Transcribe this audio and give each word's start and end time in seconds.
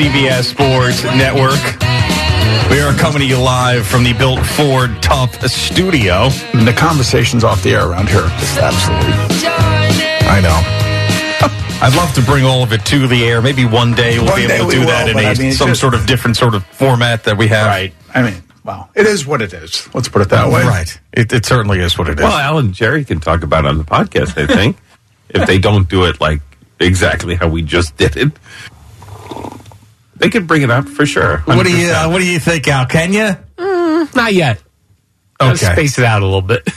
CBS 0.00 0.44
Sports 0.44 1.04
Network. 1.04 1.60
We 2.70 2.80
are 2.80 2.94
coming 2.98 3.20
to 3.20 3.26
you 3.26 3.36
live 3.36 3.86
from 3.86 4.02
the 4.02 4.14
Built 4.14 4.40
Ford 4.40 4.90
Tough 5.02 5.38
studio. 5.46 6.30
And 6.54 6.66
the 6.66 6.72
conversations 6.72 7.44
off 7.44 7.62
the 7.62 7.74
air 7.74 7.86
around 7.86 8.08
here 8.08 8.22
are 8.22 8.38
just 8.40 8.56
absolutely. 8.56 9.12
I 10.26 10.40
know. 10.40 10.56
I'd 11.86 11.94
love 11.94 12.14
to 12.14 12.22
bring 12.22 12.46
all 12.46 12.62
of 12.62 12.72
it 12.72 12.86
to 12.86 13.06
the 13.08 13.26
air. 13.26 13.42
Maybe 13.42 13.66
one 13.66 13.92
day 13.92 14.16
we'll 14.16 14.28
One 14.28 14.36
be 14.36 14.44
able 14.44 14.56
to 14.56 14.64
we 14.68 14.72
do 14.72 14.80
will, 14.80 14.86
that 14.86 15.10
in 15.10 15.18
a, 15.18 15.20
I 15.20 15.34
mean, 15.34 15.52
some 15.52 15.68
just- 15.68 15.82
sort 15.82 15.92
of 15.92 16.06
different 16.06 16.38
sort 16.38 16.54
of 16.54 16.64
format 16.64 17.24
that 17.24 17.36
we 17.36 17.48
have. 17.48 17.66
Right. 17.66 17.92
I 18.14 18.22
mean, 18.22 18.42
well, 18.64 18.88
it 18.94 19.04
is 19.04 19.26
what 19.26 19.42
it 19.42 19.52
is. 19.52 19.86
Let's 19.94 20.08
put 20.08 20.22
it 20.22 20.30
that 20.30 20.50
way. 20.50 20.64
Right. 20.64 20.98
It, 21.12 21.30
it 21.30 21.44
certainly 21.44 21.78
is 21.78 21.98
what 21.98 22.08
it 22.08 22.18
is. 22.18 22.22
Well, 22.24 22.38
Alan 22.38 22.66
and 22.66 22.74
Jerry 22.74 23.04
can 23.04 23.20
talk 23.20 23.42
about 23.42 23.66
it 23.66 23.68
on 23.68 23.76
the 23.76 23.84
podcast, 23.84 24.42
I 24.42 24.46
think, 24.46 24.78
if 25.28 25.46
they 25.46 25.58
don't 25.58 25.90
do 25.90 26.04
it 26.06 26.22
like 26.22 26.40
exactly 26.80 27.34
how 27.34 27.48
we 27.48 27.60
just 27.60 27.98
did 27.98 28.16
it. 28.16 28.32
They 30.20 30.30
could 30.30 30.46
bring 30.46 30.62
it 30.62 30.70
up 30.70 30.88
for 30.88 31.04
sure. 31.06 31.38
what 31.46 31.64
do 31.66 31.76
you 31.76 31.90
uh, 31.90 32.08
What 32.08 32.18
do 32.20 32.26
you 32.26 32.38
think, 32.38 32.68
Al? 32.68 32.86
Can 32.86 33.12
you? 33.12 33.36
Not 34.14 34.32
yet. 34.34 34.62
Okay. 35.40 35.54
Space 35.56 35.98
it 35.98 36.04
out 36.04 36.22
a 36.22 36.24
little 36.26 36.42
bit. 36.42 36.68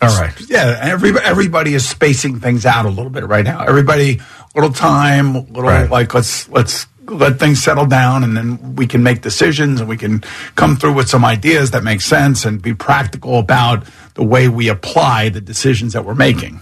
All 0.00 0.08
right. 0.20 0.32
Yeah, 0.48 0.78
every, 0.82 1.10
everybody 1.18 1.74
is 1.74 1.88
spacing 1.88 2.38
things 2.40 2.64
out 2.66 2.84
a 2.86 2.88
little 2.90 3.10
bit 3.10 3.24
right 3.26 3.44
now. 3.44 3.64
Everybody, 3.64 4.20
little 4.54 4.70
time, 4.72 5.32
little 5.34 5.62
Right. 5.62 5.90
like 5.90 6.14
let's 6.14 6.48
let's 6.50 6.86
let 7.06 7.38
things 7.38 7.62
settle 7.62 7.86
down, 7.86 8.22
and 8.24 8.36
then 8.36 8.76
we 8.76 8.86
can 8.86 9.02
make 9.02 9.22
decisions, 9.22 9.80
and 9.80 9.88
we 9.88 9.96
can 9.96 10.22
come 10.54 10.76
through 10.76 10.94
with 10.94 11.08
some 11.08 11.24
ideas 11.24 11.70
that 11.72 11.82
make 11.84 12.00
sense, 12.00 12.44
and 12.44 12.62
be 12.62 12.74
practical 12.74 13.38
about 13.38 13.84
the 14.14 14.24
way 14.24 14.48
we 14.48 14.68
apply 14.68 15.28
the 15.30 15.40
decisions 15.40 15.92
that 15.94 16.04
we're 16.04 16.14
making. 16.14 16.60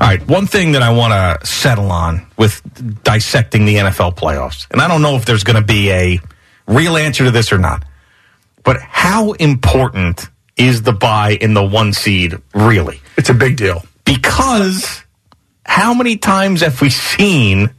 All 0.00 0.08
right. 0.08 0.26
One 0.26 0.46
thing 0.46 0.72
that 0.72 0.82
I 0.82 0.90
want 0.90 1.12
to 1.12 1.46
settle 1.46 1.90
on 1.90 2.26
with 2.36 2.62
dissecting 3.04 3.64
the 3.64 3.76
NFL 3.76 4.16
playoffs, 4.16 4.66
and 4.70 4.80
I 4.80 4.88
don't 4.88 5.02
know 5.02 5.16
if 5.16 5.24
there's 5.24 5.44
going 5.44 5.60
to 5.60 5.66
be 5.66 5.90
a 5.90 6.20
real 6.66 6.96
answer 6.96 7.24
to 7.24 7.30
this 7.30 7.52
or 7.52 7.58
not, 7.58 7.84
but 8.64 8.80
how 8.80 9.32
important 9.32 10.28
is 10.56 10.82
the 10.82 10.92
buy 10.92 11.36
in 11.40 11.54
the 11.54 11.64
one 11.64 11.92
seed 11.92 12.34
really? 12.54 13.00
It's 13.16 13.30
a 13.30 13.34
big 13.34 13.56
deal. 13.56 13.84
Because 14.04 15.02
how 15.64 15.94
many 15.94 16.16
times 16.16 16.60
have 16.60 16.80
we 16.80 16.90
seen 16.90 17.70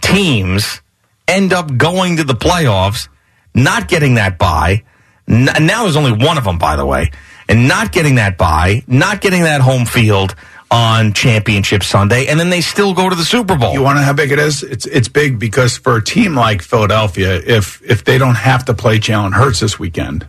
teams 0.00 0.80
end 1.28 1.52
up 1.52 1.76
going 1.76 2.16
to 2.16 2.24
the 2.24 2.34
playoffs, 2.34 3.08
not 3.54 3.88
getting 3.88 4.14
that 4.14 4.38
buy? 4.38 4.84
Now 5.26 5.82
there's 5.84 5.96
only 5.96 6.12
one 6.12 6.38
of 6.38 6.44
them, 6.44 6.58
by 6.58 6.76
the 6.76 6.86
way, 6.86 7.10
and 7.48 7.66
not 7.68 7.92
getting 7.92 8.16
that 8.16 8.36
buy, 8.36 8.84
not 8.86 9.20
getting 9.20 9.42
that 9.42 9.60
home 9.60 9.86
field 9.86 10.34
on 10.74 11.12
Championship 11.12 11.84
Sunday, 11.84 12.26
and 12.26 12.40
then 12.40 12.50
they 12.50 12.60
still 12.60 12.94
go 12.94 13.08
to 13.08 13.14
the 13.14 13.24
Super 13.24 13.56
Bowl. 13.56 13.72
You 13.72 13.82
want 13.82 13.96
to 13.96 14.00
know 14.00 14.06
how 14.06 14.12
big 14.12 14.32
it 14.32 14.40
is? 14.40 14.64
It's 14.64 14.86
it's 14.86 15.06
big 15.06 15.38
because 15.38 15.76
for 15.76 15.96
a 15.96 16.02
team 16.02 16.34
like 16.34 16.62
Philadelphia, 16.62 17.36
if 17.36 17.80
if 17.88 18.02
they 18.02 18.18
don't 18.18 18.34
have 18.34 18.64
to 18.64 18.74
play 18.74 18.98
Jalen 18.98 19.34
Hurts 19.34 19.60
this 19.60 19.78
weekend, 19.78 20.26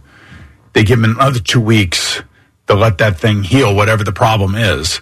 they 0.74 0.84
give 0.84 1.00
him 1.00 1.06
another 1.06 1.40
two 1.40 1.60
weeks 1.60 2.22
to 2.68 2.76
let 2.76 3.00
that 3.00 3.18
thing 3.18 3.42
heal, 3.42 3.76
whatever 3.76 4.04
the 4.04 4.12
problem 4.12 4.54
is. 4.54 5.02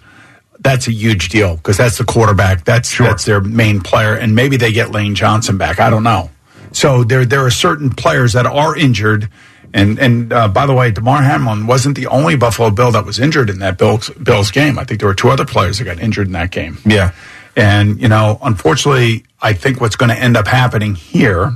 That's 0.60 0.88
a 0.88 0.92
huge 0.92 1.28
deal 1.28 1.56
because 1.56 1.76
that's 1.76 1.98
the 1.98 2.04
quarterback. 2.04 2.64
That's 2.64 2.96
that's 2.96 3.26
their 3.26 3.42
main 3.42 3.82
player, 3.82 4.14
and 4.14 4.34
maybe 4.34 4.56
they 4.56 4.72
get 4.72 4.92
Lane 4.92 5.14
Johnson 5.14 5.58
back. 5.58 5.78
I 5.78 5.90
don't 5.90 6.04
know. 6.04 6.30
So 6.72 7.04
there 7.04 7.26
there 7.26 7.44
are 7.44 7.50
certain 7.50 7.90
players 7.90 8.32
that 8.32 8.46
are 8.46 8.74
injured. 8.74 9.28
And 9.74 9.98
and 9.98 10.32
uh, 10.32 10.46
by 10.48 10.66
the 10.66 10.72
way, 10.72 10.92
Damar 10.92 11.22
Hamlin 11.22 11.66
wasn't 11.66 11.96
the 11.96 12.06
only 12.06 12.36
Buffalo 12.36 12.70
Bill 12.70 12.92
that 12.92 13.04
was 13.04 13.18
injured 13.18 13.50
in 13.50 13.58
that 13.58 13.76
Bills 13.76 14.08
Bills 14.10 14.52
game. 14.52 14.78
I 14.78 14.84
think 14.84 15.00
there 15.00 15.08
were 15.08 15.14
two 15.14 15.30
other 15.30 15.44
players 15.44 15.78
that 15.78 15.84
got 15.84 15.98
injured 15.98 16.28
in 16.28 16.32
that 16.32 16.52
game. 16.52 16.78
yeah. 16.86 17.12
And, 17.56 18.00
you 18.00 18.08
know, 18.08 18.38
unfortunately, 18.42 19.24
I 19.40 19.52
think 19.52 19.80
what's 19.80 19.94
going 19.96 20.08
to 20.08 20.16
end 20.16 20.36
up 20.36 20.46
happening 20.48 20.94
here 20.96 21.52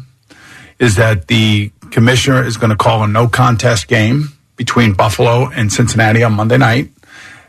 is 0.79 0.95
that 0.95 1.27
the 1.27 1.73
commissioner 1.91 2.45
is 2.45 2.57
going 2.57 2.71
to 2.71 2.77
call 2.77 3.03
a 3.03 3.09
no 3.09 3.27
contest 3.27 3.89
game 3.89 4.29
between 4.57 4.93
Buffalo 4.93 5.49
and 5.49 5.73
Cincinnati 5.73 6.23
on 6.23 6.35
Monday 6.35 6.59
night. 6.59 6.91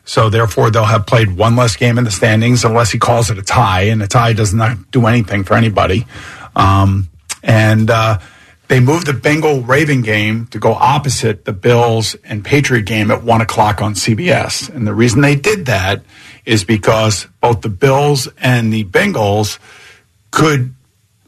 So 0.05 0.29
therefore, 0.29 0.71
they'll 0.71 0.85
have 0.85 1.05
played 1.05 1.37
one 1.37 1.55
less 1.55 1.75
game 1.75 1.99
in 1.99 2.03
the 2.03 2.11
standings 2.11 2.63
unless 2.63 2.89
he 2.89 2.97
calls 2.97 3.29
it 3.29 3.37
a 3.37 3.43
tie, 3.43 3.83
and 3.83 4.01
a 4.01 4.07
tie 4.07 4.33
does 4.33 4.53
not 4.53 4.89
do 4.89 5.05
anything 5.05 5.43
for 5.43 5.53
anybody. 5.53 6.07
Um, 6.55 7.09
and 7.43 7.91
uh, 7.91 8.17
they 8.69 8.79
moved 8.79 9.07
the 9.07 9.13
Bengal 9.13 9.61
Raven 9.61 10.03
game 10.03 10.45
to 10.47 10.59
go 10.59 10.73
opposite 10.73 11.45
the 11.45 11.51
Bills 11.51 12.15
and 12.23 12.45
Patriot 12.45 12.83
game 12.83 13.09
at 13.09 13.23
one 13.23 13.41
o'clock 13.41 13.81
on 13.81 13.95
CBS. 13.95 14.73
And 14.73 14.87
the 14.87 14.93
reason 14.93 15.21
they 15.21 15.35
did 15.35 15.65
that 15.65 16.03
is 16.45 16.63
because 16.63 17.27
both 17.41 17.61
the 17.61 17.69
Bills 17.69 18.29
and 18.37 18.71
the 18.71 18.85
Bengals 18.85 19.57
could 20.31 20.73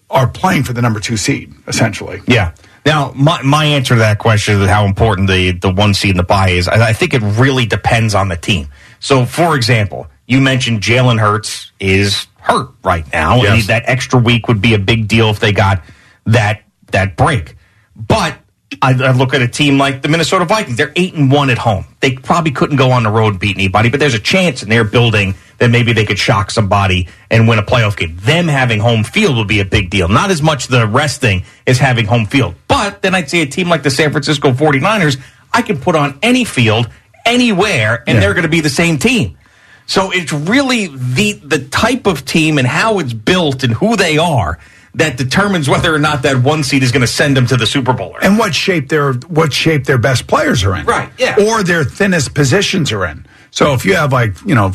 are 0.09 0.27
playing 0.27 0.63
for 0.63 0.73
the 0.73 0.81
number 0.81 0.99
two 0.99 1.17
seed 1.17 1.51
essentially. 1.67 2.21
Yeah. 2.27 2.53
Now, 2.85 3.11
my, 3.15 3.41
my 3.41 3.65
answer 3.65 3.95
to 3.95 3.99
that 3.99 4.19
question 4.19 4.61
is 4.61 4.69
how 4.69 4.85
important 4.85 5.27
the, 5.27 5.51
the 5.51 5.71
one 5.71 5.93
seed 5.95 6.11
in 6.11 6.17
the 6.17 6.23
buy 6.23 6.49
is. 6.49 6.67
I, 6.67 6.89
I 6.89 6.93
think 6.93 7.13
it 7.13 7.21
really 7.21 7.65
depends 7.65 8.13
on 8.13 8.27
the 8.27 8.37
team. 8.37 8.67
So, 8.99 9.25
for 9.25 9.55
example, 9.55 10.07
you 10.27 10.41
mentioned 10.41 10.81
Jalen 10.81 11.19
Hurts 11.19 11.71
is 11.79 12.27
hurt 12.39 12.69
right 12.83 13.05
now, 13.11 13.43
and 13.43 13.61
that 13.63 13.83
extra 13.85 14.19
week 14.19 14.47
would 14.47 14.61
be 14.61 14.73
a 14.73 14.79
big 14.79 15.07
deal 15.07 15.29
if 15.29 15.39
they 15.39 15.51
got 15.51 15.83
that 16.25 16.63
that 16.93 17.17
break. 17.17 17.55
But 17.95 18.37
I, 18.81 18.93
I 18.93 19.11
look 19.11 19.33
at 19.33 19.41
a 19.41 19.47
team 19.47 19.77
like 19.77 20.01
the 20.01 20.07
Minnesota 20.07 20.45
Vikings; 20.45 20.77
they're 20.77 20.93
eight 20.95 21.13
and 21.13 21.31
one 21.31 21.49
at 21.49 21.57
home. 21.57 21.85
They 21.99 22.13
probably 22.13 22.51
couldn't 22.51 22.77
go 22.77 22.91
on 22.91 23.03
the 23.03 23.09
road 23.09 23.33
and 23.33 23.39
beat 23.39 23.55
anybody, 23.55 23.89
but 23.89 23.99
there's 23.99 24.13
a 24.13 24.19
chance 24.19 24.63
in 24.63 24.69
their 24.69 24.83
building 24.83 25.35
that 25.57 25.69
maybe 25.69 25.93
they 25.93 26.05
could 26.05 26.17
shock 26.17 26.49
somebody 26.49 27.07
and 27.29 27.47
win 27.47 27.59
a 27.59 27.63
playoff 27.63 27.95
game. 27.95 28.17
Them 28.17 28.47
having 28.47 28.79
home 28.79 29.03
field 29.03 29.37
would 29.37 29.47
be 29.47 29.59
a 29.59 29.65
big 29.65 29.89
deal. 29.89 30.07
Not 30.07 30.31
as 30.31 30.41
much 30.41 30.67
the 30.67 30.87
resting 30.87 31.43
as 31.67 31.77
having 31.77 32.05
home 32.05 32.25
field. 32.25 32.55
But 32.67 33.01
then 33.01 33.13
I'd 33.13 33.29
say 33.29 33.41
a 33.41 33.45
team 33.45 33.69
like 33.69 33.83
the 33.83 33.91
San 33.91 34.11
Francisco 34.11 34.51
49ers, 34.51 35.21
I 35.53 35.61
can 35.61 35.79
put 35.79 35.95
on 35.95 36.17
any 36.23 36.45
field, 36.45 36.89
anywhere, 37.25 38.03
and 38.07 38.21
they're 38.21 38.33
going 38.33 38.43
to 38.43 38.49
be 38.49 38.61
the 38.61 38.69
same 38.69 38.97
team. 38.97 39.37
So 39.85 40.11
it's 40.11 40.31
really 40.31 40.87
the 40.87 41.33
the 41.33 41.59
type 41.59 42.07
of 42.07 42.23
team 42.23 42.57
and 42.57 42.65
how 42.65 42.99
it's 42.99 43.13
built 43.13 43.63
and 43.63 43.73
who 43.73 43.97
they 43.97 44.17
are 44.17 44.57
that 44.95 45.17
determines 45.17 45.69
whether 45.69 45.93
or 45.93 45.99
not 45.99 46.23
that 46.23 46.43
one 46.43 46.63
seed 46.63 46.83
is 46.83 46.91
going 46.91 47.01
to 47.01 47.07
send 47.07 47.37
them 47.37 47.47
to 47.47 47.57
the 47.57 47.65
Super 47.65 47.93
Bowl. 47.93 48.09
Or 48.09 48.23
and 48.23 48.37
what 48.37 48.53
shape 48.53 48.89
their 48.89 49.13
what 49.13 49.53
shape 49.53 49.85
their 49.85 49.97
best 49.97 50.27
players 50.27 50.63
are 50.63 50.75
in, 50.75 50.85
Right, 50.85 51.09
yeah. 51.17 51.35
or 51.39 51.63
their 51.63 51.83
thinnest 51.83 52.33
positions 52.33 52.91
are 52.91 53.05
in. 53.05 53.25
So 53.51 53.73
if 53.73 53.85
you 53.85 53.95
have 53.95 54.11
like 54.11 54.33
you 54.45 54.55
know 54.55 54.73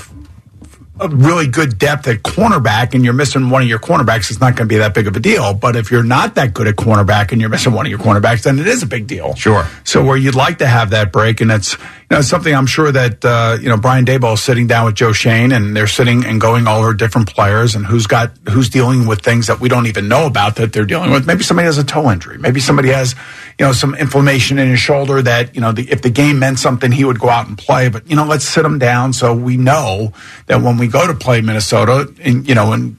a 0.98 1.08
really 1.10 1.46
good 1.46 1.76
depth 1.76 2.08
at 2.08 2.22
cornerback 2.22 2.94
and 2.94 3.04
you're 3.04 3.12
missing 3.12 3.50
one 3.50 3.60
of 3.60 3.68
your 3.68 3.78
cornerbacks, 3.78 4.30
it's 4.30 4.40
not 4.40 4.56
going 4.56 4.66
to 4.66 4.74
be 4.74 4.78
that 4.78 4.94
big 4.94 5.06
of 5.06 5.14
a 5.14 5.20
deal. 5.20 5.52
But 5.52 5.76
if 5.76 5.90
you're 5.90 6.02
not 6.02 6.36
that 6.36 6.54
good 6.54 6.66
at 6.66 6.76
cornerback 6.76 7.32
and 7.32 7.40
you're 7.42 7.50
missing 7.50 7.74
one 7.74 7.84
of 7.84 7.90
your 7.90 7.98
cornerbacks, 7.98 8.44
then 8.44 8.58
it 8.58 8.66
is 8.66 8.82
a 8.82 8.86
big 8.86 9.06
deal. 9.06 9.34
Sure. 9.34 9.66
So 9.84 10.02
where 10.02 10.16
you'd 10.16 10.34
like 10.34 10.56
to 10.58 10.66
have 10.66 10.90
that 10.90 11.12
break, 11.12 11.42
and 11.42 11.52
it's 11.52 11.76
know 12.10 12.20
something 12.20 12.54
I'm 12.54 12.66
sure 12.66 12.92
that 12.92 13.24
uh, 13.24 13.58
you 13.60 13.68
know 13.68 13.76
Brian 13.76 14.04
Daboll 14.04 14.34
is 14.34 14.42
sitting 14.42 14.66
down 14.66 14.86
with 14.86 14.94
Joe 14.94 15.12
Schoen, 15.12 15.52
and 15.52 15.76
they're 15.76 15.86
sitting 15.86 16.24
and 16.24 16.40
going 16.40 16.66
all 16.66 16.80
over 16.80 16.94
different 16.94 17.28
players 17.28 17.74
and 17.74 17.84
who's 17.84 18.06
got 18.06 18.30
who's 18.48 18.68
dealing 18.68 19.06
with 19.06 19.22
things 19.22 19.48
that 19.48 19.60
we 19.60 19.68
don't 19.68 19.86
even 19.86 20.08
know 20.08 20.26
about 20.26 20.56
that 20.56 20.72
they're 20.72 20.84
dealing 20.84 21.10
with. 21.10 21.26
Maybe 21.26 21.42
somebody 21.42 21.66
has 21.66 21.78
a 21.78 21.84
toe 21.84 22.10
injury. 22.10 22.38
Maybe 22.38 22.60
somebody 22.60 22.90
has 22.90 23.14
you 23.58 23.66
know 23.66 23.72
some 23.72 23.94
inflammation 23.94 24.58
in 24.58 24.68
his 24.68 24.80
shoulder 24.80 25.20
that 25.22 25.54
you 25.54 25.60
know 25.60 25.72
the, 25.72 25.90
if 25.90 26.02
the 26.02 26.10
game 26.10 26.38
meant 26.38 26.58
something, 26.58 26.92
he 26.92 27.04
would 27.04 27.18
go 27.18 27.28
out 27.28 27.48
and 27.48 27.58
play. 27.58 27.88
But 27.88 28.08
you 28.08 28.16
know, 28.16 28.24
let's 28.24 28.44
sit 28.44 28.64
him 28.64 28.78
down 28.78 29.12
so 29.12 29.34
we 29.34 29.56
know 29.56 30.12
that 30.46 30.62
when 30.62 30.76
we 30.76 30.88
go 30.88 31.06
to 31.06 31.14
play 31.14 31.40
Minnesota, 31.40 32.12
and 32.22 32.48
you 32.48 32.54
know, 32.54 32.72
and 32.72 32.98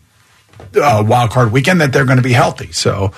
uh, 0.76 1.04
wild 1.06 1.32
card 1.32 1.52
weekend 1.52 1.82
that 1.82 1.94
they're 1.94 2.06
going 2.06 2.18
to 2.18 2.24
be 2.24 2.34
healthy. 2.34 2.72
So 2.72 3.14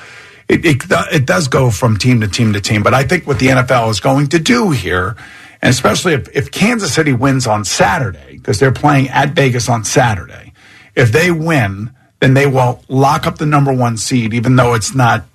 it, 0.47 0.65
it 0.65 0.83
it 1.13 1.25
does 1.25 1.47
go 1.47 1.69
from 1.71 1.97
team 1.97 2.21
to 2.21 2.27
team 2.27 2.53
to 2.53 2.62
team. 2.62 2.83
But 2.83 2.94
I 2.94 3.03
think 3.03 3.27
what 3.27 3.39
the 3.39 3.47
NFL 3.47 3.89
is 3.91 4.00
going 4.00 4.27
to 4.30 4.39
do 4.39 4.71
here, 4.71 5.15
and 5.61 5.69
especially 5.69 6.13
if, 6.13 6.33
if 6.35 6.51
Kansas 6.51 6.94
City 6.94 7.13
wins 7.13 7.47
on 7.47 7.65
Saturday 7.65 8.38
because 8.38 8.59
they're 8.59 8.71
playing 8.71 9.09
at 9.09 9.31
Vegas 9.31 9.67
on 9.69 9.83
Saturday, 9.83 10.53
if 10.95 11.11
they 11.11 11.31
win, 11.31 11.91
then 12.19 12.33
they 12.33 12.45
will 12.45 12.83
lock 12.88 13.25
up 13.27 13.38
the 13.38 13.45
number 13.45 13.73
one 13.73 13.97
seed, 13.97 14.33
even 14.33 14.56
though 14.56 14.73
it's 14.73 14.94
not 14.95 15.25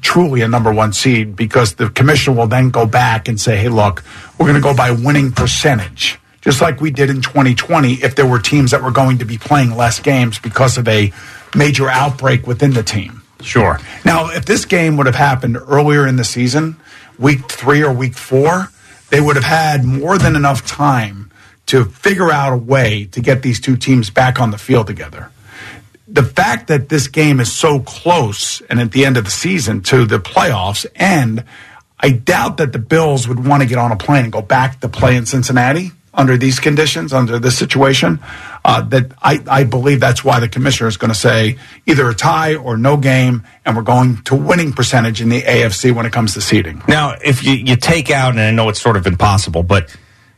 truly 0.00 0.42
a 0.42 0.48
number 0.48 0.72
one 0.72 0.92
seed 0.92 1.36
because 1.36 1.74
the 1.74 1.88
commissioner 1.88 2.36
will 2.36 2.46
then 2.46 2.70
go 2.70 2.86
back 2.86 3.28
and 3.28 3.40
say, 3.40 3.56
hey, 3.56 3.68
look, 3.68 4.02
we're 4.38 4.46
going 4.46 4.54
to 4.54 4.60
go 4.60 4.74
by 4.74 4.90
winning 4.90 5.32
percentage, 5.32 6.18
just 6.40 6.60
like 6.60 6.80
we 6.80 6.90
did 6.90 7.10
in 7.10 7.22
2020 7.22 7.94
if 7.94 8.14
there 8.14 8.26
were 8.26 8.38
teams 8.38 8.70
that 8.72 8.82
were 8.82 8.90
going 8.90 9.18
to 9.18 9.24
be 9.24 9.38
playing 9.38 9.74
less 9.76 10.00
games 10.00 10.38
because 10.38 10.76
of 10.76 10.86
a 10.88 11.12
major 11.54 11.88
outbreak 11.88 12.46
within 12.46 12.72
the 12.72 12.82
team. 12.82 13.22
Sure. 13.40 13.78
Now, 14.04 14.30
if 14.30 14.44
this 14.44 14.64
game 14.64 14.96
would 14.96 15.06
have 15.06 15.14
happened 15.14 15.56
earlier 15.56 16.06
in 16.06 16.16
the 16.16 16.24
season, 16.24 16.76
week 17.18 17.50
three 17.50 17.82
or 17.82 17.92
week 17.92 18.14
four, 18.14 18.70
they 19.10 19.20
would 19.20 19.36
have 19.36 19.44
had 19.44 19.84
more 19.84 20.18
than 20.18 20.36
enough 20.36 20.66
time 20.66 21.30
to 21.66 21.84
figure 21.84 22.30
out 22.30 22.52
a 22.52 22.56
way 22.56 23.06
to 23.12 23.20
get 23.20 23.42
these 23.42 23.60
two 23.60 23.76
teams 23.76 24.10
back 24.10 24.40
on 24.40 24.50
the 24.50 24.58
field 24.58 24.86
together 24.86 25.30
the 26.06 26.22
fact 26.22 26.68
that 26.68 26.88
this 26.88 27.08
game 27.08 27.40
is 27.40 27.52
so 27.52 27.80
close 27.80 28.60
and 28.62 28.80
at 28.80 28.92
the 28.92 29.04
end 29.04 29.16
of 29.16 29.24
the 29.24 29.30
season 29.30 29.82
to 29.82 30.04
the 30.04 30.18
playoffs, 30.18 30.86
and 30.94 31.44
I 31.98 32.10
doubt 32.10 32.58
that 32.58 32.72
the 32.72 32.78
Bills 32.78 33.26
would 33.26 33.44
want 33.44 33.62
to 33.62 33.68
get 33.68 33.78
on 33.78 33.90
a 33.90 33.96
plane 33.96 34.24
and 34.24 34.32
go 34.32 34.42
back 34.42 34.80
to 34.80 34.88
play 34.88 35.16
in 35.16 35.26
Cincinnati. 35.26 35.92
Under 36.16 36.36
these 36.36 36.60
conditions, 36.60 37.12
under 37.12 37.38
this 37.38 37.58
situation. 37.58 38.20
Uh, 38.64 38.80
that 38.82 39.12
I, 39.20 39.42
I 39.48 39.64
believe 39.64 40.00
that's 40.00 40.24
why 40.24 40.40
the 40.40 40.48
commissioner 40.48 40.88
is 40.88 40.96
going 40.96 41.12
to 41.12 41.18
say 41.18 41.58
either 41.86 42.08
a 42.08 42.14
tie 42.14 42.54
or 42.54 42.76
no 42.76 42.96
game, 42.96 43.42
and 43.64 43.76
we're 43.76 43.82
going 43.82 44.22
to 44.22 44.36
winning 44.36 44.72
percentage 44.72 45.20
in 45.20 45.28
the 45.28 45.42
AFC 45.42 45.92
when 45.92 46.06
it 46.06 46.12
comes 46.12 46.34
to 46.34 46.40
seeding. 46.40 46.82
Now, 46.88 47.16
if 47.22 47.44
you, 47.44 47.52
you 47.54 47.76
take 47.76 48.10
out, 48.10 48.30
and 48.30 48.40
I 48.40 48.52
know 48.52 48.68
it's 48.68 48.80
sort 48.80 48.96
of 48.96 49.06
impossible, 49.06 49.64
but 49.64 49.94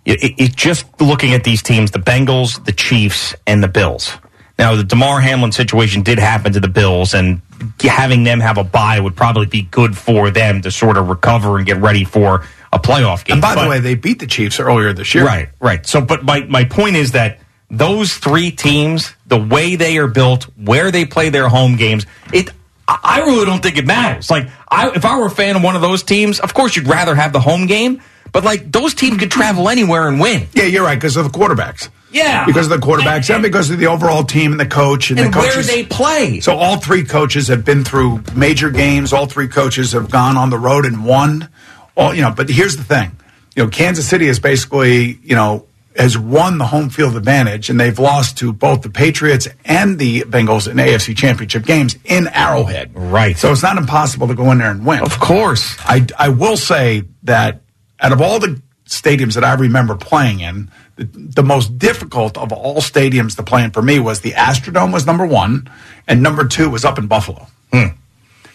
it, 0.06 0.34
it, 0.38 0.56
just 0.56 0.86
looking 1.00 1.34
at 1.34 1.44
these 1.44 1.62
teams, 1.62 1.90
the 1.90 1.98
Bengals, 1.98 2.64
the 2.64 2.72
Chiefs, 2.72 3.34
and 3.46 3.62
the 3.62 3.68
Bills. 3.68 4.12
Now, 4.58 4.74
the 4.74 4.84
Damar 4.84 5.20
Hamlin 5.20 5.52
situation 5.52 6.02
did 6.02 6.18
happen 6.18 6.52
to 6.54 6.60
the 6.60 6.68
Bills, 6.68 7.12
and 7.12 7.42
having 7.80 8.24
them 8.24 8.40
have 8.40 8.56
a 8.56 8.64
bye 8.64 9.00
would 9.00 9.16
probably 9.16 9.46
be 9.46 9.62
good 9.62 9.96
for 9.96 10.30
them 10.30 10.62
to 10.62 10.70
sort 10.70 10.96
of 10.96 11.08
recover 11.08 11.58
and 11.58 11.66
get 11.66 11.76
ready 11.78 12.04
for 12.04 12.46
a 12.72 12.78
playoff 12.78 13.24
game. 13.24 13.34
And 13.34 13.42
by 13.42 13.54
But- 13.54 13.64
the 13.64 13.70
way, 13.70 13.80
they 13.80 13.94
beat 13.94 14.18
the 14.18 14.26
Chiefs 14.26 14.58
earlier 14.60 14.92
this 14.92 15.14
year. 15.14 15.24
Right, 15.24 15.48
right. 15.60 15.86
So, 15.86 16.00
but 16.00 16.24
my, 16.24 16.40
my 16.42 16.64
point 16.64 16.96
is 16.96 17.12
that 17.12 17.38
those 17.70 18.14
three 18.14 18.50
teams, 18.50 19.12
the 19.26 19.38
way 19.38 19.76
they 19.76 19.98
are 19.98 20.06
built, 20.08 20.44
where 20.56 20.90
they 20.90 21.04
play 21.04 21.30
their 21.30 21.48
home 21.48 21.76
games, 21.76 22.06
it. 22.32 22.50
I 22.88 23.18
really 23.26 23.44
don't 23.46 23.60
think 23.60 23.78
it 23.78 23.84
matters. 23.86 24.30
Like, 24.30 24.48
I, 24.70 24.90
if 24.90 25.04
I 25.04 25.18
were 25.18 25.26
a 25.26 25.30
fan 25.30 25.56
of 25.56 25.62
one 25.64 25.74
of 25.74 25.82
those 25.82 26.04
teams, 26.04 26.38
of 26.38 26.54
course 26.54 26.76
you'd 26.76 26.86
rather 26.86 27.16
have 27.16 27.32
the 27.32 27.40
home 27.40 27.66
game. 27.66 28.00
But 28.30 28.44
like, 28.44 28.70
those 28.70 28.94
teams 28.94 29.18
could 29.18 29.30
travel 29.32 29.68
anywhere 29.68 30.06
and 30.06 30.20
win. 30.20 30.46
Yeah, 30.52 30.64
you're 30.64 30.84
right 30.84 30.94
because 30.94 31.16
of 31.16 31.24
the 31.32 31.36
quarterbacks. 31.36 31.88
Yeah. 32.12 32.46
because 32.46 32.70
of 32.70 32.80
the 32.80 32.86
quarterbacks 32.86 33.32
and 33.34 33.42
because 33.42 33.70
of 33.70 33.78
the 33.80 33.88
overall 33.88 34.22
team 34.22 34.52
and 34.52 34.60
the 34.60 34.66
coach 34.66 35.10
and, 35.10 35.18
And 35.18 35.34
the 35.34 35.38
where 35.38 35.62
they 35.62 35.84
play. 35.84 36.38
So 36.38 36.54
all 36.56 36.76
three 36.76 37.02
coaches 37.04 37.48
have 37.48 37.64
been 37.64 37.82
through 37.82 38.22
major 38.36 38.70
games. 38.70 39.12
All 39.12 39.26
three 39.26 39.48
coaches 39.48 39.90
have 39.92 40.08
gone 40.08 40.36
on 40.36 40.50
the 40.50 40.58
road 40.58 40.86
and 40.86 41.04
won. 41.04 41.48
All 41.96 42.14
you 42.14 42.22
know, 42.22 42.30
but 42.30 42.48
here's 42.48 42.76
the 42.76 42.84
thing: 42.84 43.16
you 43.54 43.64
know, 43.64 43.70
Kansas 43.70 44.08
City 44.08 44.26
is 44.26 44.38
basically 44.38 45.18
you 45.22 45.34
know 45.34 45.66
has 45.96 46.18
won 46.18 46.58
the 46.58 46.66
home 46.66 46.90
field 46.90 47.16
advantage, 47.16 47.70
and 47.70 47.80
they've 47.80 47.98
lost 47.98 48.38
to 48.38 48.52
both 48.52 48.82
the 48.82 48.90
Patriots 48.90 49.48
and 49.64 49.98
the 49.98 50.22
Bengals 50.22 50.70
in 50.70 50.76
AFC 50.76 51.16
Championship 51.16 51.64
games 51.64 51.96
in 52.04 52.28
Arrowhead. 52.28 52.92
Right. 52.94 53.36
So 53.36 53.50
it's 53.50 53.62
not 53.62 53.78
impossible 53.78 54.28
to 54.28 54.34
go 54.34 54.50
in 54.52 54.58
there 54.58 54.70
and 54.70 54.84
win. 54.84 55.00
Of 55.00 55.18
course. 55.18 55.76
I, 55.80 56.06
I 56.18 56.28
will 56.28 56.56
say 56.56 57.04
that 57.22 57.62
out 58.00 58.12
of 58.12 58.20
all 58.20 58.38
the 58.38 58.60
stadiums 58.86 59.34
that 59.34 59.44
I 59.44 59.54
remember 59.54 59.96
playing 59.96 60.40
in, 60.40 60.70
the, 60.96 61.04
the 61.04 61.42
most 61.42 61.78
difficult 61.78 62.38
of 62.38 62.52
all 62.52 62.76
stadiums 62.76 63.36
to 63.36 63.42
play 63.42 63.64
in 63.64 63.70
for 63.70 63.82
me 63.82 63.98
was 63.98 64.20
the 64.20 64.32
Astrodome 64.32 64.92
was 64.92 65.06
number 65.06 65.26
one, 65.26 65.70
and 66.06 66.22
number 66.22 66.46
two 66.46 66.70
was 66.70 66.84
up 66.84 66.98
in 66.98 67.06
Buffalo. 67.06 67.46
Hmm. 67.72 67.96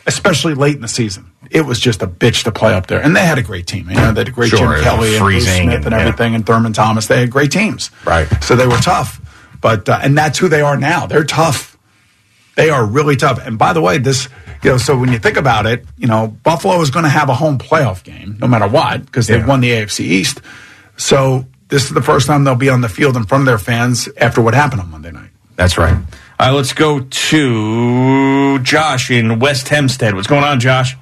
Especially 0.08 0.54
late 0.54 0.76
in 0.76 0.82
the 0.82 0.88
season, 0.88 1.31
it 1.52 1.62
was 1.66 1.80
just 1.80 2.02
a 2.02 2.08
bitch 2.08 2.44
to 2.46 2.52
play 2.52 2.74
up 2.74 2.88
there, 2.88 3.02
and 3.02 3.16
they 3.16 3.26
had 3.26 3.38
a 3.38 3.44
great 3.44 3.68
team. 3.68 3.90
You 3.90 3.96
know, 3.96 4.12
they 4.14 4.22
had 4.22 4.28
a 4.30 4.32
great 4.32 4.50
Sure, 4.50 4.74
Jim 4.76 4.84
Kelly 4.84 5.16
and 5.16 5.24
Bruce 5.24 5.44
Smith 5.44 5.58
and- 5.76 5.86
and, 5.86 5.92
yeah. 5.94 6.00
everything, 6.00 6.34
and 6.36 6.46
Thurman 6.46 6.74
Thomas. 6.74 7.08
They 7.08 7.20
had 7.20 7.30
great 7.30 7.52
teams, 7.52 7.92
Right. 8.06 8.28
So 8.44 8.56
they 8.56 8.66
were 8.68 8.78
tough, 8.78 9.20
but 9.60 9.88
uh, 9.90 10.00
and 10.02 10.18
that's 10.18 10.40
who 10.40 10.48
they 10.48 10.62
are 10.62 10.78
now. 10.78 11.06
They're 11.08 11.24
tough. 11.26 11.78
They 12.56 12.70
are 12.70 12.86
really 12.86 13.16
tough. 13.16 13.40
And 13.46 13.58
by 13.58 13.74
the 13.74 13.82
way, 13.82 13.98
this, 13.98 14.28
you 14.64 14.72
know, 14.72 14.78
so 14.78 14.98
when 14.98 15.12
you 15.12 15.20
think 15.20 15.38
about 15.38 15.66
it, 15.66 15.86
you 15.98 16.08
know, 16.08 16.28
Buffalo 16.28 16.80
is 16.82 16.90
going 16.92 17.04
to 17.04 17.10
have 17.10 17.30
a 17.30 17.34
home 17.34 17.58
playoff 17.58 18.04
game 18.04 18.38
no 18.42 18.48
matter 18.48 18.68
what 18.68 19.06
because 19.06 19.28
they've 19.28 19.40
Yeah. 19.40 19.46
won 19.48 19.62
the 19.62 19.72
AFC 19.72 20.02
East. 20.06 20.42
So 20.98 21.46
this 21.70 21.84
is 21.86 21.92
the 21.92 22.02
first 22.02 22.28
time 22.28 22.44
they'll 22.44 22.56
be 22.56 22.70
on 22.70 22.82
the 22.82 22.90
field 22.90 23.16
in 23.16 23.24
front 23.26 23.44
of 23.44 23.46
their 23.46 23.58
fans 23.58 24.10
after 24.18 24.42
what 24.42 24.54
happened 24.54 24.82
on 24.82 24.92
Monday 24.92 25.12
night. 25.12 25.30
That's 25.56 25.78
right. 25.78 25.94
All 26.40 26.48
right, 26.48 26.52
let's 26.52 26.74
go 26.74 27.00
to 27.02 28.60
Josh 28.60 29.10
in 29.12 29.40
West 29.40 29.70
Hempstead. 29.70 30.14
What's 30.16 30.28
going 30.28 30.44
on, 30.44 30.60
Josh? 30.60 30.98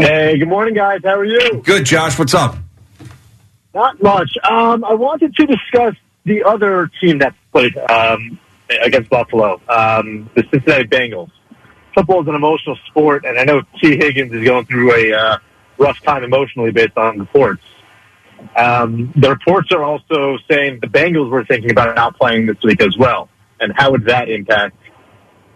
Hey, 0.00 0.38
good 0.38 0.48
morning, 0.48 0.72
guys. 0.72 1.02
How 1.04 1.18
are 1.18 1.26
you? 1.26 1.60
Good, 1.62 1.84
Josh. 1.84 2.18
What's 2.18 2.32
up? 2.32 2.56
Not 3.74 4.02
much. 4.02 4.30
Um, 4.50 4.82
I 4.82 4.94
wanted 4.94 5.36
to 5.36 5.44
discuss 5.44 5.94
the 6.24 6.42
other 6.42 6.90
team 7.02 7.18
that 7.18 7.34
played 7.52 7.76
um, 7.76 8.38
against 8.80 9.10
Buffalo, 9.10 9.60
um, 9.68 10.30
the 10.34 10.42
Cincinnati 10.50 10.84
Bengals. 10.84 11.30
Football 11.94 12.22
is 12.22 12.28
an 12.28 12.34
emotional 12.34 12.76
sport, 12.86 13.26
and 13.26 13.38
I 13.38 13.44
know 13.44 13.60
Tee 13.78 13.98
Higgins 13.98 14.32
is 14.32 14.42
going 14.42 14.64
through 14.64 14.94
a 14.94 15.12
uh, 15.12 15.38
rough 15.76 16.00
time 16.00 16.24
emotionally 16.24 16.70
based 16.70 16.96
on 16.96 17.18
reports. 17.18 17.62
Um, 18.56 19.12
the 19.16 19.28
reports 19.28 19.70
are 19.70 19.84
also 19.84 20.38
saying 20.50 20.78
the 20.80 20.86
Bengals 20.86 21.28
were 21.28 21.44
thinking 21.44 21.72
about 21.72 21.94
not 21.94 22.16
playing 22.16 22.46
this 22.46 22.56
week 22.64 22.80
as 22.80 22.96
well. 22.96 23.28
And 23.60 23.74
how 23.76 23.90
would 23.90 24.06
that 24.06 24.30
impact 24.30 24.78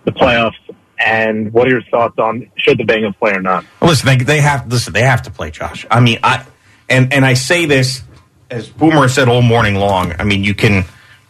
the 0.05 0.13
playoffs? 0.13 0.53
And 0.99 1.53
what 1.53 1.67
are 1.67 1.71
your 1.71 1.83
thoughts 1.83 2.19
on 2.19 2.51
should 2.57 2.79
the 2.79 2.85
Bengals 2.85 3.17
play 3.19 3.33
or 3.33 3.41
not? 3.41 3.65
Well, 3.81 3.91
listen, 3.91 4.07
they, 4.07 4.25
they 4.25 4.41
have 4.41 4.71
listen. 4.71 4.93
They 4.93 5.03
have 5.03 5.23
to 5.23 5.31
play, 5.31 5.51
Josh. 5.51 5.87
I 5.91 6.01
mean, 6.01 6.19
I 6.23 6.45
and 6.89 7.13
and 7.13 7.25
I 7.25 7.35
say 7.35 7.67
this 7.67 8.03
as 8.51 8.69
Boomer 8.69 9.09
said 9.09 9.29
all 9.29 9.43
morning 9.43 9.75
long. 9.75 10.15
I 10.19 10.25
mean, 10.25 10.45
you 10.45 10.55
can 10.55 10.85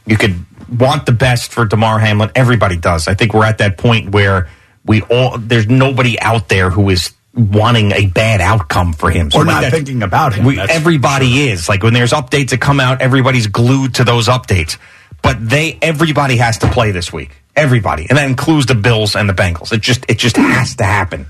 you 0.06 0.16
could 0.16 0.44
want 0.68 1.06
the 1.06 1.12
best 1.12 1.52
for 1.52 1.64
Damar 1.64 1.98
Hamlin. 1.98 2.30
Everybody 2.34 2.76
does. 2.76 3.08
I 3.08 3.14
think 3.14 3.34
we're 3.34 3.46
at 3.46 3.58
that 3.58 3.78
point 3.78 4.12
where 4.12 4.48
we 4.84 5.02
all 5.02 5.38
there's 5.38 5.66
nobody 5.66 6.20
out 6.20 6.48
there 6.48 6.70
who 6.70 6.90
is 6.90 7.14
wanting 7.34 7.92
a 7.92 8.06
bad 8.06 8.40
outcome 8.40 8.92
for 8.92 9.10
him. 9.10 9.30
So 9.30 9.40
Or 9.40 9.44
not 9.44 9.64
thinking 9.70 10.02
about 10.02 10.34
him. 10.34 10.44
We, 10.44 10.56
That's 10.56 10.72
everybody 10.72 11.48
is 11.48 11.68
like 11.68 11.82
when 11.82 11.94
there's 11.94 12.12
updates 12.12 12.50
that 12.50 12.60
come 12.60 12.80
out, 12.80 13.00
everybody's 13.00 13.46
glued 13.46 13.94
to 13.96 14.04
those 14.04 14.28
updates. 14.28 14.78
But 15.22 15.48
they, 15.48 15.78
everybody 15.80 16.36
has 16.36 16.58
to 16.58 16.70
play 16.70 16.90
this 16.90 17.12
week. 17.12 17.30
Everybody, 17.56 18.06
and 18.08 18.18
that 18.18 18.28
includes 18.28 18.66
the 18.66 18.74
Bills 18.74 19.14
and 19.14 19.28
the 19.28 19.32
Bengals. 19.32 19.72
It 19.72 19.80
just, 19.80 20.04
it 20.08 20.18
just 20.18 20.36
has 20.36 20.76
to 20.76 20.84
happen. 20.84 21.26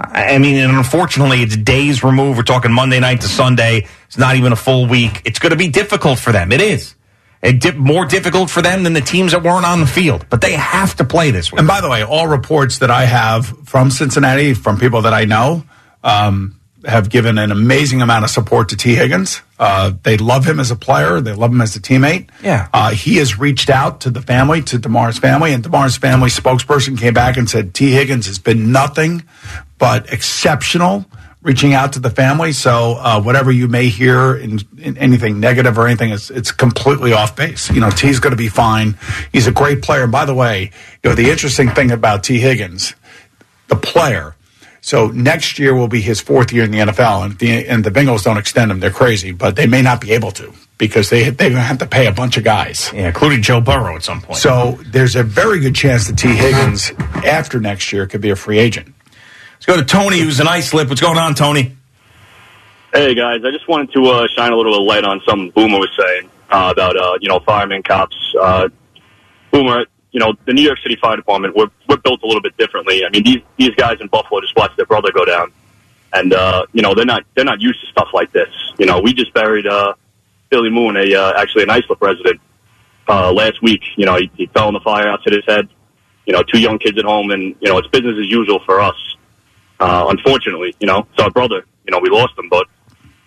I 0.00 0.38
mean, 0.38 0.56
and 0.56 0.76
unfortunately, 0.76 1.42
it's 1.42 1.56
days 1.56 2.02
removed. 2.02 2.38
We're 2.38 2.44
talking 2.44 2.72
Monday 2.72 3.00
night 3.00 3.20
to 3.22 3.28
Sunday. 3.28 3.86
It's 4.06 4.18
not 4.18 4.36
even 4.36 4.52
a 4.52 4.56
full 4.56 4.86
week. 4.86 5.22
It's 5.24 5.38
going 5.38 5.50
to 5.50 5.56
be 5.56 5.68
difficult 5.68 6.18
for 6.18 6.32
them. 6.32 6.52
It 6.52 6.60
is. 6.60 6.94
It 7.42 7.76
more 7.76 8.04
difficult 8.06 8.50
for 8.50 8.62
them 8.62 8.84
than 8.84 8.92
the 8.92 9.00
teams 9.00 9.32
that 9.32 9.42
weren't 9.42 9.66
on 9.66 9.80
the 9.80 9.86
field. 9.86 10.26
But 10.30 10.40
they 10.40 10.52
have 10.52 10.94
to 10.96 11.04
play 11.04 11.30
this 11.32 11.50
week. 11.50 11.58
And 11.58 11.68
by 11.68 11.80
the 11.80 11.90
way, 11.90 12.04
all 12.04 12.28
reports 12.28 12.78
that 12.78 12.90
I 12.90 13.04
have 13.04 13.46
from 13.68 13.90
Cincinnati, 13.90 14.54
from 14.54 14.78
people 14.78 15.02
that 15.02 15.12
I 15.12 15.24
know, 15.24 15.64
um, 16.04 16.58
have 16.84 17.08
given 17.10 17.38
an 17.38 17.52
amazing 17.52 18.02
amount 18.02 18.24
of 18.24 18.30
support 18.30 18.68
to 18.70 18.76
Tee 18.76 18.94
Higgins. 18.94 19.40
Uh, 19.58 19.92
they 20.02 20.16
love 20.16 20.44
him 20.44 20.58
as 20.58 20.70
a 20.70 20.76
player. 20.76 21.20
They 21.20 21.32
love 21.32 21.52
him 21.52 21.60
as 21.60 21.76
a 21.76 21.80
teammate. 21.80 22.28
Yeah. 22.42 22.68
Uh, 22.72 22.90
he 22.90 23.16
has 23.16 23.38
reached 23.38 23.70
out 23.70 24.00
to 24.00 24.10
the 24.10 24.22
family, 24.22 24.62
to 24.62 24.78
Damar's 24.78 25.18
family, 25.18 25.52
and 25.52 25.62
Damar's 25.62 25.96
family 25.96 26.28
spokesperson 26.28 26.98
came 26.98 27.14
back 27.14 27.36
and 27.36 27.48
said 27.48 27.74
Tee 27.74 27.92
Higgins 27.92 28.26
has 28.26 28.38
been 28.38 28.72
nothing 28.72 29.22
but 29.78 30.12
exceptional 30.12 31.06
reaching 31.42 31.74
out 31.74 31.92
to 31.94 31.98
the 31.98 32.10
family. 32.10 32.52
So 32.52 32.96
uh, 32.98 33.20
whatever 33.20 33.50
you 33.50 33.68
may 33.68 33.88
hear 33.88 34.36
in, 34.36 34.60
in 34.78 34.96
anything 34.96 35.40
negative 35.40 35.76
or 35.76 35.86
anything, 35.86 36.10
it's, 36.10 36.30
it's 36.30 36.52
completely 36.52 37.12
off 37.12 37.36
base. 37.36 37.70
You 37.70 37.80
know, 37.80 37.90
Tee's 37.90 38.20
going 38.20 38.30
to 38.30 38.36
be 38.36 38.48
fine. 38.48 38.96
He's 39.32 39.46
a 39.46 39.52
great 39.52 39.82
player. 39.82 40.04
And 40.04 40.12
by 40.12 40.24
the 40.24 40.34
way, 40.34 40.70
you 41.02 41.10
know, 41.10 41.16
the 41.16 41.30
interesting 41.30 41.70
thing 41.70 41.90
about 41.90 42.24
Tee 42.24 42.38
Higgins, 42.38 42.94
the 43.68 43.76
player. 43.76 44.36
So 44.84 45.06
next 45.08 45.60
year 45.60 45.76
will 45.76 45.88
be 45.88 46.00
his 46.00 46.20
fourth 46.20 46.52
year 46.52 46.64
in 46.64 46.72
the 46.72 46.78
NFL, 46.78 47.24
and 47.24 47.38
the 47.38 47.68
and 47.68 47.84
the 47.84 47.90
Bengals 47.90 48.24
don't 48.24 48.36
extend 48.36 48.72
him. 48.72 48.80
They're 48.80 48.90
crazy, 48.90 49.30
but 49.30 49.54
they 49.54 49.68
may 49.68 49.80
not 49.80 50.00
be 50.00 50.10
able 50.10 50.32
to 50.32 50.52
because 50.76 51.08
they 51.08 51.30
they're 51.30 51.50
going 51.50 51.54
to 51.54 51.60
have 51.60 51.78
to 51.78 51.86
pay 51.86 52.08
a 52.08 52.12
bunch 52.12 52.36
of 52.36 52.42
guys. 52.42 52.90
yeah, 52.92 53.06
including 53.06 53.42
Joe 53.42 53.60
Burrow 53.60 53.94
at 53.94 54.02
some 54.02 54.20
point. 54.20 54.38
So 54.38 54.80
there's 54.86 55.14
a 55.14 55.22
very 55.22 55.60
good 55.60 55.76
chance 55.76 56.08
that 56.08 56.18
Tee 56.18 56.34
Higgins 56.34 56.90
after 57.24 57.60
next 57.60 57.92
year 57.92 58.08
could 58.08 58.20
be 58.20 58.30
a 58.30 58.36
free 58.36 58.58
agent. 58.58 58.92
let's 59.54 59.66
go 59.66 59.76
to 59.76 59.84
Tony, 59.84 60.18
who's 60.18 60.40
an 60.40 60.48
Islip. 60.48 60.88
What's 60.88 61.00
going 61.00 61.16
on, 61.16 61.36
Tony? 61.36 61.76
Hey 62.92 63.14
guys, 63.14 63.42
I 63.44 63.52
just 63.52 63.68
wanted 63.68 63.92
to 63.92 64.04
uh, 64.06 64.26
shine 64.34 64.52
a 64.52 64.56
little 64.56 64.72
bit 64.72 64.80
of 64.80 64.86
light 64.86 65.04
on 65.04 65.22
something 65.24 65.50
Boomer 65.50 65.78
was 65.78 65.90
saying 65.96 66.28
uh, 66.50 66.70
about 66.72 66.96
uh, 66.96 67.18
you 67.20 67.28
know 67.28 67.38
firemen, 67.38 67.84
cops. 67.84 68.16
Uh, 68.38 68.68
Boomer, 69.52 69.86
you 70.12 70.20
know 70.20 70.34
the 70.44 70.52
New 70.52 70.62
York 70.62 70.78
City 70.82 70.96
Fire 70.96 71.16
Department. 71.16 71.56
We're 71.56 71.70
we're 71.88 71.96
built 71.96 72.22
a 72.22 72.26
little 72.26 72.42
bit 72.42 72.56
differently. 72.56 73.04
I 73.04 73.10
mean 73.10 73.24
these 73.24 73.40
these 73.56 73.74
guys 73.74 74.00
in 74.00 74.08
Buffalo 74.08 74.40
just 74.40 74.54
watched 74.56 74.76
their 74.76 74.86
brother 74.86 75.10
go 75.10 75.24
down, 75.24 75.52
and 76.12 76.32
uh, 76.32 76.66
you 76.72 76.82
know 76.82 76.94
they're 76.94 77.06
not 77.06 77.24
they're 77.34 77.44
not 77.44 77.60
used 77.60 77.80
to 77.80 77.86
stuff 77.86 78.08
like 78.12 78.30
this. 78.32 78.48
You 78.78 78.86
know 78.86 79.00
we 79.00 79.14
just 79.14 79.32
buried 79.32 79.66
uh, 79.66 79.94
Billy 80.50 80.70
Moon, 80.70 80.96
a 80.96 81.14
uh, 81.14 81.32
actually 81.36 81.64
an 81.64 81.70
Islip 81.70 82.00
resident, 82.00 82.40
uh, 83.08 83.32
last 83.32 83.62
week. 83.62 83.82
You 83.96 84.06
know 84.06 84.16
he, 84.16 84.30
he 84.36 84.46
fell 84.46 84.68
in 84.68 84.74
the 84.74 84.80
fire 84.80 85.08
outside 85.08 85.32
his 85.32 85.46
head. 85.46 85.68
You 86.26 86.34
know 86.34 86.42
two 86.42 86.60
young 86.60 86.78
kids 86.78 86.98
at 86.98 87.04
home, 87.04 87.30
and 87.30 87.56
you 87.60 87.68
know 87.68 87.78
it's 87.78 87.88
business 87.88 88.16
as 88.18 88.30
usual 88.30 88.60
for 88.60 88.80
us. 88.80 89.16
Uh, 89.80 90.06
unfortunately, 90.10 90.76
you 90.78 90.86
know 90.86 91.06
it's 91.10 91.20
our 91.20 91.30
brother. 91.30 91.64
You 91.86 91.90
know 91.90 92.00
we 92.00 92.10
lost 92.10 92.38
him, 92.38 92.48
but 92.50 92.66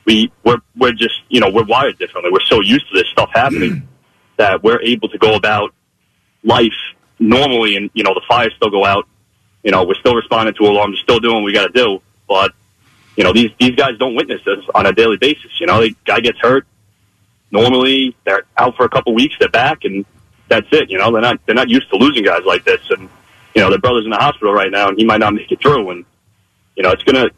we 0.05 0.31
we're 0.43 0.61
we're 0.77 0.93
just 0.93 1.15
you 1.29 1.39
know 1.39 1.49
we're 1.49 1.65
wired 1.65 1.97
differently. 1.97 2.31
We're 2.31 2.45
so 2.45 2.61
used 2.61 2.87
to 2.91 2.97
this 2.97 3.07
stuff 3.07 3.31
happening 3.33 3.87
that 4.37 4.63
we're 4.63 4.81
able 4.81 5.09
to 5.09 5.17
go 5.17 5.35
about 5.35 5.73
life 6.45 6.73
normally, 7.19 7.75
and 7.75 7.89
you 7.93 8.03
know 8.03 8.13
the 8.13 8.21
fires 8.27 8.53
still 8.55 8.69
go 8.69 8.85
out. 8.85 9.07
You 9.63 9.71
know 9.71 9.83
we're 9.83 9.95
still 9.95 10.15
responding 10.15 10.53
to 10.55 10.63
alarms, 10.63 10.99
still 10.99 11.19
doing 11.19 11.35
what 11.35 11.43
we 11.43 11.53
got 11.53 11.67
to 11.67 11.73
do. 11.73 12.01
But 12.27 12.53
you 13.17 13.23
know 13.23 13.33
these 13.33 13.51
these 13.59 13.75
guys 13.75 13.97
don't 13.97 14.15
witness 14.15 14.41
this 14.45 14.63
on 14.73 14.85
a 14.85 14.93
daily 14.93 15.17
basis. 15.17 15.59
You 15.59 15.67
know, 15.67 15.81
the 15.81 15.95
guy 16.05 16.19
gets 16.19 16.39
hurt. 16.39 16.65
Normally 17.51 18.15
they're 18.23 18.43
out 18.57 18.75
for 18.75 18.85
a 18.85 18.89
couple 18.89 19.13
weeks, 19.13 19.35
they're 19.39 19.49
back, 19.49 19.83
and 19.83 20.05
that's 20.47 20.67
it. 20.71 20.89
You 20.89 20.97
know 20.97 21.11
they're 21.11 21.21
not 21.21 21.39
they're 21.45 21.55
not 21.55 21.69
used 21.69 21.89
to 21.89 21.97
losing 21.97 22.23
guys 22.23 22.43
like 22.45 22.63
this, 22.63 22.81
and 22.91 23.09
you 23.55 23.61
know 23.61 23.69
their 23.69 23.79
brother's 23.79 24.05
in 24.05 24.11
the 24.11 24.17
hospital 24.17 24.53
right 24.53 24.71
now, 24.71 24.89
and 24.89 24.97
he 24.97 25.05
might 25.05 25.19
not 25.19 25.33
make 25.33 25.51
it 25.51 25.61
through. 25.61 25.89
And 25.89 26.05
you 26.75 26.83
know 26.83 26.91
it's 26.91 27.03
gonna 27.03 27.29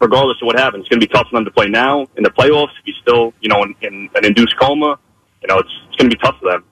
regardless 0.00 0.38
of 0.40 0.46
what 0.46 0.58
happens, 0.58 0.82
it's 0.82 0.88
to 0.88 0.98
be 0.98 1.06
tough 1.06 1.28
for 1.28 1.36
them 1.36 1.44
to 1.44 1.50
play 1.50 1.68
now 1.68 2.06
in 2.16 2.24
the 2.24 2.30
playoffs. 2.30 2.72
If 2.78 2.84
he's 2.86 2.96
still, 2.96 3.32
you 3.40 3.48
know, 3.48 3.62
in, 3.62 3.74
in 3.82 4.10
an 4.14 4.24
induced 4.24 4.58
coma, 4.58 4.98
you 5.42 5.48
know, 5.48 5.58
it's, 5.58 5.70
it's 5.88 5.96
to 5.98 6.08
be 6.08 6.16
tough 6.16 6.38
for 6.40 6.50
them. 6.50 6.64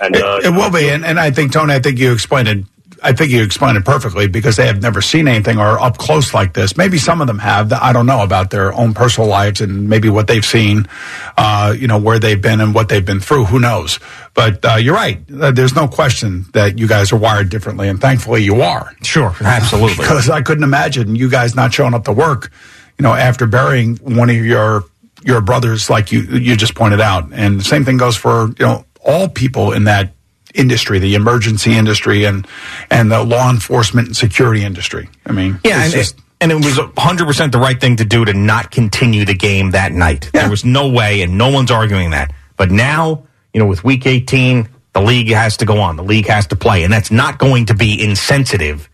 And 0.00 0.14
It, 0.16 0.22
uh, 0.22 0.40
it 0.44 0.50
will 0.50 0.70
be, 0.70 0.88
and, 0.90 1.04
and 1.04 1.18
I 1.18 1.30
think 1.30 1.52
Tony, 1.52 1.74
I 1.74 1.80
think 1.80 1.98
you 1.98 2.12
explained 2.12 2.48
it. 2.48 2.64
I 3.00 3.12
think 3.12 3.30
you 3.30 3.44
explained 3.44 3.76
it 3.78 3.84
perfectly 3.84 4.26
because 4.26 4.56
they 4.56 4.66
have 4.66 4.82
never 4.82 5.00
seen 5.00 5.28
anything 5.28 5.58
or 5.58 5.78
up 5.78 5.98
close 5.98 6.34
like 6.34 6.54
this. 6.54 6.76
Maybe 6.76 6.98
some 6.98 7.20
of 7.20 7.28
them 7.28 7.38
have. 7.38 7.72
I 7.72 7.92
don't 7.92 8.06
know 8.06 8.24
about 8.24 8.50
their 8.50 8.72
own 8.72 8.92
personal 8.92 9.28
lives 9.28 9.60
and 9.60 9.88
maybe 9.88 10.08
what 10.08 10.26
they've 10.26 10.44
seen, 10.44 10.88
uh, 11.36 11.76
you 11.78 11.86
know, 11.86 11.98
where 11.98 12.18
they've 12.18 12.42
been 12.42 12.60
and 12.60 12.74
what 12.74 12.88
they've 12.88 13.04
been 13.04 13.20
through. 13.20 13.44
Who 13.44 13.60
knows? 13.60 14.00
But 14.34 14.64
uh, 14.64 14.74
you're 14.76 14.96
right. 14.96 15.20
Uh, 15.30 15.52
There's 15.52 15.76
no 15.76 15.86
question 15.86 16.46
that 16.54 16.78
you 16.78 16.88
guys 16.88 17.12
are 17.12 17.16
wired 17.16 17.50
differently, 17.50 17.88
and 17.88 18.00
thankfully 18.00 18.42
you 18.42 18.62
are. 18.62 18.92
Sure, 19.04 19.32
absolutely. 19.40 19.94
Because 20.04 20.28
I 20.28 20.42
couldn't 20.42 20.64
imagine 20.64 21.14
you 21.14 21.30
guys 21.30 21.54
not 21.54 21.72
showing 21.72 21.94
up 21.94 22.04
to 22.06 22.12
work, 22.12 22.50
you 22.98 23.04
know, 23.04 23.14
after 23.14 23.46
burying 23.46 23.96
one 23.98 24.28
of 24.28 24.36
your 24.36 24.82
your 25.24 25.40
brothers, 25.40 25.88
like 25.90 26.10
you 26.12 26.22
you 26.22 26.56
just 26.56 26.74
pointed 26.74 27.00
out. 27.00 27.28
And 27.32 27.60
the 27.60 27.64
same 27.64 27.84
thing 27.84 27.96
goes 27.96 28.16
for 28.16 28.48
you 28.58 28.64
know 28.66 28.84
all 29.08 29.28
people 29.28 29.72
in 29.72 29.84
that 29.84 30.12
industry, 30.54 30.98
the 30.98 31.14
emergency 31.14 31.72
industry, 31.76 32.24
and 32.24 32.46
and 32.90 33.10
the 33.10 33.24
law 33.24 33.50
enforcement 33.50 34.06
and 34.08 34.16
security 34.16 34.62
industry. 34.64 35.08
I 35.26 35.32
mean, 35.32 35.58
Yeah, 35.64 35.84
it's 35.84 35.94
and, 35.94 36.02
just- 36.02 36.18
and 36.40 36.52
it 36.52 36.54
was 36.54 36.78
100% 36.78 37.50
the 37.52 37.58
right 37.58 37.80
thing 37.80 37.96
to 37.96 38.04
do 38.04 38.24
to 38.24 38.32
not 38.32 38.70
continue 38.70 39.24
the 39.24 39.34
game 39.34 39.72
that 39.72 39.90
night. 39.92 40.30
Yeah. 40.32 40.42
There 40.42 40.50
was 40.50 40.64
no 40.64 40.88
way, 40.88 41.22
and 41.22 41.36
no 41.36 41.48
one's 41.50 41.70
arguing 41.72 42.10
that. 42.10 42.32
But 42.56 42.70
now, 42.70 43.24
you 43.52 43.58
know, 43.60 43.66
with 43.66 43.82
week 43.82 44.06
18, 44.06 44.68
the 44.92 45.00
league 45.00 45.28
has 45.32 45.56
to 45.58 45.64
go 45.64 45.80
on. 45.80 45.96
The 45.96 46.04
league 46.04 46.26
has 46.28 46.46
to 46.48 46.56
play. 46.56 46.84
And 46.84 46.92
that's 46.92 47.10
not 47.10 47.38
going 47.38 47.66
to 47.66 47.74
be 47.74 48.00
insensitive 48.02 48.88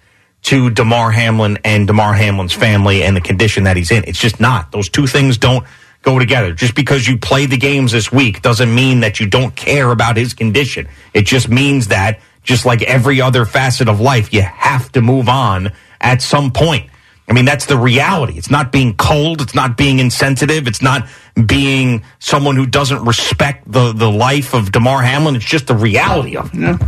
to 0.44 0.70
Damar 0.70 1.10
Hamlin 1.10 1.58
and 1.64 1.86
Damar 1.86 2.14
Hamlin's 2.14 2.52
family 2.54 3.02
and 3.02 3.16
the 3.16 3.20
condition 3.20 3.64
that 3.64 3.76
he's 3.76 3.90
in. 3.90 4.04
It's 4.06 4.18
just 4.18 4.40
not. 4.40 4.72
Those 4.72 4.88
two 4.88 5.06
things 5.06 5.36
don't 5.38 5.66
go 6.04 6.18
together. 6.18 6.52
Just 6.52 6.74
because 6.74 7.08
you 7.08 7.18
play 7.18 7.46
the 7.46 7.56
games 7.56 7.90
this 7.92 8.12
week 8.12 8.42
doesn't 8.42 8.72
mean 8.72 9.00
that 9.00 9.18
you 9.18 9.26
don't 9.26 9.56
care 9.56 9.90
about 9.90 10.16
his 10.16 10.34
condition. 10.34 10.86
It 11.12 11.22
just 11.22 11.48
means 11.48 11.88
that, 11.88 12.20
just 12.42 12.66
like 12.66 12.82
every 12.82 13.20
other 13.20 13.44
facet 13.46 13.88
of 13.88 14.00
life, 14.00 14.32
you 14.32 14.42
have 14.42 14.92
to 14.92 15.00
move 15.00 15.28
on 15.28 15.72
at 16.00 16.22
some 16.22 16.52
point. 16.52 16.90
I 17.26 17.32
mean, 17.32 17.46
that's 17.46 17.64
the 17.64 17.78
reality. 17.78 18.34
It's 18.36 18.50
not 18.50 18.70
being 18.70 18.94
cold. 18.96 19.40
It's 19.40 19.54
not 19.54 19.78
being 19.78 19.98
insensitive. 19.98 20.68
It's 20.68 20.82
not 20.82 21.08
being 21.46 22.04
someone 22.18 22.54
who 22.54 22.66
doesn't 22.66 23.02
respect 23.02 23.72
the, 23.72 23.92
the 23.92 24.10
life 24.10 24.52
of 24.52 24.70
Damar 24.70 25.02
Hamlin. 25.02 25.34
It's 25.34 25.44
just 25.46 25.66
the 25.66 25.74
reality 25.74 26.36
of 26.36 26.50
it. 26.52 26.80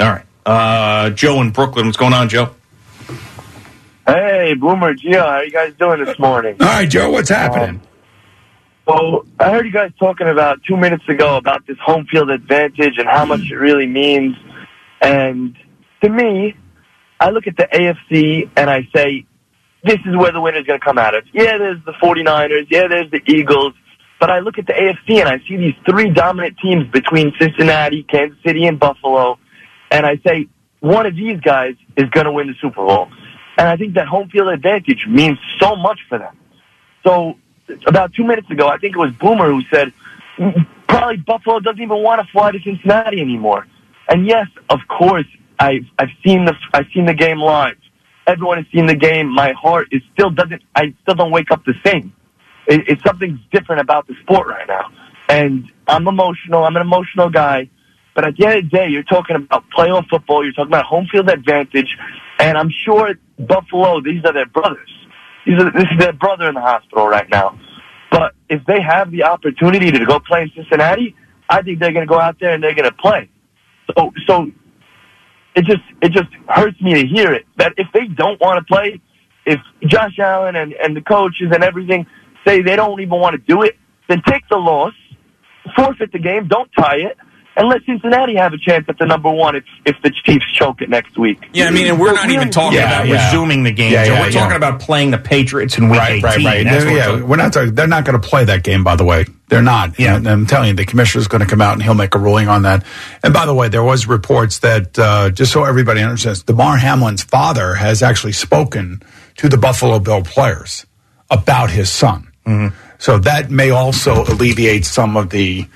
All 0.00 0.10
right. 0.10 0.26
Uh, 0.44 1.10
Joe 1.10 1.40
in 1.40 1.50
Brooklyn. 1.50 1.86
What's 1.86 1.96
going 1.96 2.12
on, 2.12 2.28
Joe? 2.28 2.50
Hey, 4.04 4.54
Boomer 4.54 4.94
Gio, 4.94 5.20
how 5.20 5.26
are 5.28 5.44
you 5.44 5.52
guys 5.52 5.74
doing 5.74 6.04
this 6.04 6.18
morning? 6.18 6.56
all 6.60 6.66
right, 6.66 6.90
Joe, 6.90 7.10
what's 7.10 7.28
happening? 7.28 7.80
So 8.88 9.26
I 9.38 9.50
heard 9.50 9.64
you 9.64 9.72
guys 9.72 9.92
talking 9.98 10.26
about 10.28 10.60
two 10.66 10.76
minutes 10.76 11.04
ago 11.08 11.36
about 11.36 11.66
this 11.66 11.76
home 11.84 12.06
field 12.10 12.30
advantage 12.30 12.98
and 12.98 13.08
how 13.08 13.24
much 13.24 13.50
it 13.50 13.54
really 13.54 13.86
means. 13.86 14.34
And 15.00 15.56
to 16.02 16.10
me, 16.10 16.56
I 17.20 17.30
look 17.30 17.46
at 17.46 17.56
the 17.56 17.68
AFC 17.72 18.50
and 18.56 18.68
I 18.68 18.88
say, 18.94 19.24
this 19.84 19.98
is 20.04 20.16
where 20.16 20.32
the 20.32 20.40
winner's 20.40 20.66
going 20.66 20.80
to 20.80 20.84
come 20.84 20.98
out 20.98 21.14
of. 21.14 21.24
Yeah, 21.32 21.58
there's 21.58 21.84
the 21.84 21.92
49ers. 21.92 22.66
Yeah, 22.70 22.88
there's 22.88 23.10
the 23.10 23.22
Eagles. 23.26 23.74
But 24.18 24.30
I 24.30 24.40
look 24.40 24.58
at 24.58 24.66
the 24.66 24.72
AFC 24.72 25.20
and 25.20 25.28
I 25.28 25.38
see 25.48 25.56
these 25.56 25.74
three 25.88 26.10
dominant 26.10 26.56
teams 26.58 26.88
between 26.88 27.32
Cincinnati, 27.40 28.02
Kansas 28.04 28.38
City, 28.44 28.66
and 28.66 28.78
Buffalo. 28.78 29.38
And 29.90 30.06
I 30.06 30.20
say, 30.26 30.48
one 30.80 31.06
of 31.06 31.14
these 31.14 31.40
guys 31.40 31.74
is 31.96 32.08
going 32.10 32.26
to 32.26 32.32
win 32.32 32.48
the 32.48 32.54
Super 32.60 32.84
Bowl. 32.84 33.08
And 33.58 33.68
I 33.68 33.76
think 33.76 33.94
that 33.94 34.08
home 34.08 34.28
field 34.28 34.48
advantage 34.48 35.06
means 35.08 35.38
so 35.60 35.76
much 35.76 36.00
for 36.08 36.18
them. 36.18 36.36
So 37.04 37.36
about 37.86 38.14
two 38.14 38.24
minutes 38.24 38.50
ago, 38.50 38.68
I 38.68 38.78
think 38.78 38.94
it 38.94 38.98
was 38.98 39.12
Boomer 39.12 39.50
who 39.50 39.62
said 39.72 39.92
"Mm, 40.38 40.66
probably 40.88 41.16
Buffalo 41.18 41.60
doesn't 41.60 41.80
even 41.80 42.02
want 42.02 42.24
to 42.24 42.30
fly 42.32 42.52
to 42.52 42.60
Cincinnati 42.60 43.20
anymore. 43.20 43.66
And 44.08 44.26
yes, 44.26 44.46
of 44.68 44.80
course, 44.88 45.26
I've 45.58 45.86
I've 45.98 46.10
seen 46.24 46.44
the 46.44 46.54
I've 46.72 46.86
seen 46.94 47.06
the 47.06 47.14
game 47.14 47.38
live. 47.38 47.76
Everyone 48.26 48.58
has 48.58 48.66
seen 48.72 48.86
the 48.86 48.94
game. 48.94 49.28
My 49.28 49.52
heart 49.52 49.88
is 49.90 50.02
still 50.12 50.30
doesn't 50.30 50.62
I 50.74 50.94
still 51.02 51.14
don't 51.14 51.30
wake 51.30 51.50
up 51.50 51.64
the 51.64 51.74
same. 51.84 52.12
It, 52.66 52.88
it's 52.88 53.02
something 53.02 53.40
different 53.50 53.80
about 53.80 54.06
the 54.06 54.14
sport 54.22 54.46
right 54.48 54.66
now, 54.68 54.90
and 55.28 55.70
I'm 55.86 56.06
emotional. 56.06 56.64
I'm 56.64 56.76
an 56.76 56.82
emotional 56.82 57.30
guy. 57.30 57.68
But 58.14 58.26
at 58.26 58.36
the 58.36 58.46
end 58.46 58.58
of 58.58 58.70
the 58.70 58.76
day, 58.76 58.88
you're 58.88 59.02
talking 59.02 59.36
about 59.36 59.64
playoff 59.70 60.06
football. 60.08 60.44
You're 60.44 60.52
talking 60.52 60.70
about 60.70 60.84
home 60.84 61.06
field 61.06 61.30
advantage, 61.30 61.96
and 62.38 62.58
I'm 62.58 62.70
sure 62.70 63.14
Buffalo. 63.38 64.00
These 64.00 64.24
are 64.24 64.32
their 64.32 64.46
brothers. 64.46 64.90
This 65.46 65.88
is 65.90 65.98
their 65.98 66.12
brother 66.12 66.48
in 66.48 66.54
the 66.54 66.60
hospital 66.60 67.08
right 67.08 67.28
now. 67.30 67.58
But 68.10 68.34
if 68.48 68.64
they 68.66 68.80
have 68.80 69.10
the 69.10 69.24
opportunity 69.24 69.90
to 69.90 70.04
go 70.04 70.20
play 70.20 70.42
in 70.42 70.52
Cincinnati, 70.54 71.16
I 71.48 71.62
think 71.62 71.80
they're 71.80 71.92
going 71.92 72.06
to 72.06 72.10
go 72.10 72.20
out 72.20 72.36
there 72.40 72.52
and 72.52 72.62
they're 72.62 72.74
going 72.74 72.88
to 72.88 72.96
play. 72.96 73.28
So, 73.96 74.12
so 74.26 74.50
it 75.54 75.64
just 75.64 75.82
it 76.00 76.12
just 76.12 76.28
hurts 76.48 76.80
me 76.80 76.94
to 76.94 77.06
hear 77.06 77.32
it 77.32 77.46
that 77.56 77.74
if 77.76 77.88
they 77.92 78.06
don't 78.06 78.40
want 78.40 78.58
to 78.58 78.64
play, 78.72 79.00
if 79.44 79.60
Josh 79.86 80.18
Allen 80.18 80.56
and 80.56 80.72
and 80.74 80.96
the 80.96 81.00
coaches 81.00 81.48
and 81.52 81.64
everything 81.64 82.06
say 82.46 82.62
they 82.62 82.76
don't 82.76 83.00
even 83.00 83.18
want 83.18 83.34
to 83.34 83.38
do 83.38 83.62
it, 83.62 83.76
then 84.08 84.22
take 84.26 84.42
the 84.48 84.56
loss, 84.56 84.94
forfeit 85.76 86.12
the 86.12 86.18
game, 86.18 86.48
don't 86.48 86.70
tie 86.78 86.96
it, 86.96 87.16
and 87.56 87.68
let 87.68 87.82
Cincinnati 87.84 88.34
have 88.36 88.52
a 88.52 88.58
chance 88.58 88.86
at 88.88 88.98
the 88.98 89.06
number 89.06 89.30
one 89.30 89.56
if 89.56 89.64
if 89.84 89.96
the 90.02 90.10
Chiefs 90.10 90.44
choke 90.54 90.80
it 90.82 90.88
next 90.88 91.18
week. 91.18 91.38
Yeah, 91.52 91.66
I 91.66 91.70
mean, 91.70 91.86
and 91.86 92.00
we're 92.00 92.12
not 92.14 92.30
even 92.30 92.50
talking 92.50 92.78
Yeah, 92.78 93.00
about 93.02 93.08
yeah. 93.08 93.26
resuming 93.26 93.62
the 93.62 93.72
game. 93.72 93.92
Yeah, 93.92 94.04
yeah, 94.04 94.20
we're 94.20 94.26
yeah. 94.30 94.40
talking 94.40 94.56
about 94.56 94.80
playing 94.80 95.10
the 95.10 95.18
Patriots 95.18 95.76
in 95.78 95.88
Week 95.88 95.98
Right, 95.98 96.12
18. 96.12 96.22
right, 96.24 96.44
right. 96.44 96.64
That's 96.64 96.84
what 96.84 96.92
we're 96.94 96.98
yeah, 96.98 97.22
we're 97.22 97.36
not 97.36 97.52
talking. 97.52 97.74
They're 97.74 97.86
not 97.86 98.04
going 98.04 98.20
to 98.20 98.26
play 98.26 98.44
that 98.44 98.62
game. 98.62 98.84
By 98.84 98.96
the 98.96 99.04
way, 99.04 99.26
they're 99.48 99.62
not. 99.62 99.98
Yeah. 99.98 100.16
And 100.16 100.26
I'm 100.28 100.46
telling 100.46 100.68
you, 100.68 100.74
the 100.74 100.86
commissioner's 100.86 101.28
going 101.28 101.42
to 101.42 101.46
come 101.46 101.60
out 101.60 101.74
and 101.74 101.82
he'll 101.82 101.94
make 101.94 102.14
a 102.14 102.18
ruling 102.18 102.48
on 102.48 102.62
that. 102.62 102.84
And 103.22 103.34
by 103.34 103.44
the 103.46 103.54
way, 103.54 103.68
there 103.68 103.82
was 103.82 104.06
reports 104.06 104.60
that 104.60 104.98
uh, 104.98 105.30
just 105.30 105.52
so 105.52 105.64
everybody 105.64 106.00
understands, 106.00 106.42
Damar 106.42 106.78
Hamlin's 106.78 107.22
father 107.22 107.74
has 107.74 108.02
actually 108.02 108.32
spoken 108.32 109.02
to 109.36 109.48
the 109.48 109.58
Buffalo 109.58 109.98
Bill 109.98 110.22
players 110.22 110.86
about 111.30 111.70
his 111.70 111.90
son. 111.90 112.28
So 112.98 113.18
that 113.18 113.50
may 113.50 113.70
also 113.70 114.24
alleviate 114.24 114.84
some 114.84 115.16
of 115.16 115.30
the 115.30 115.66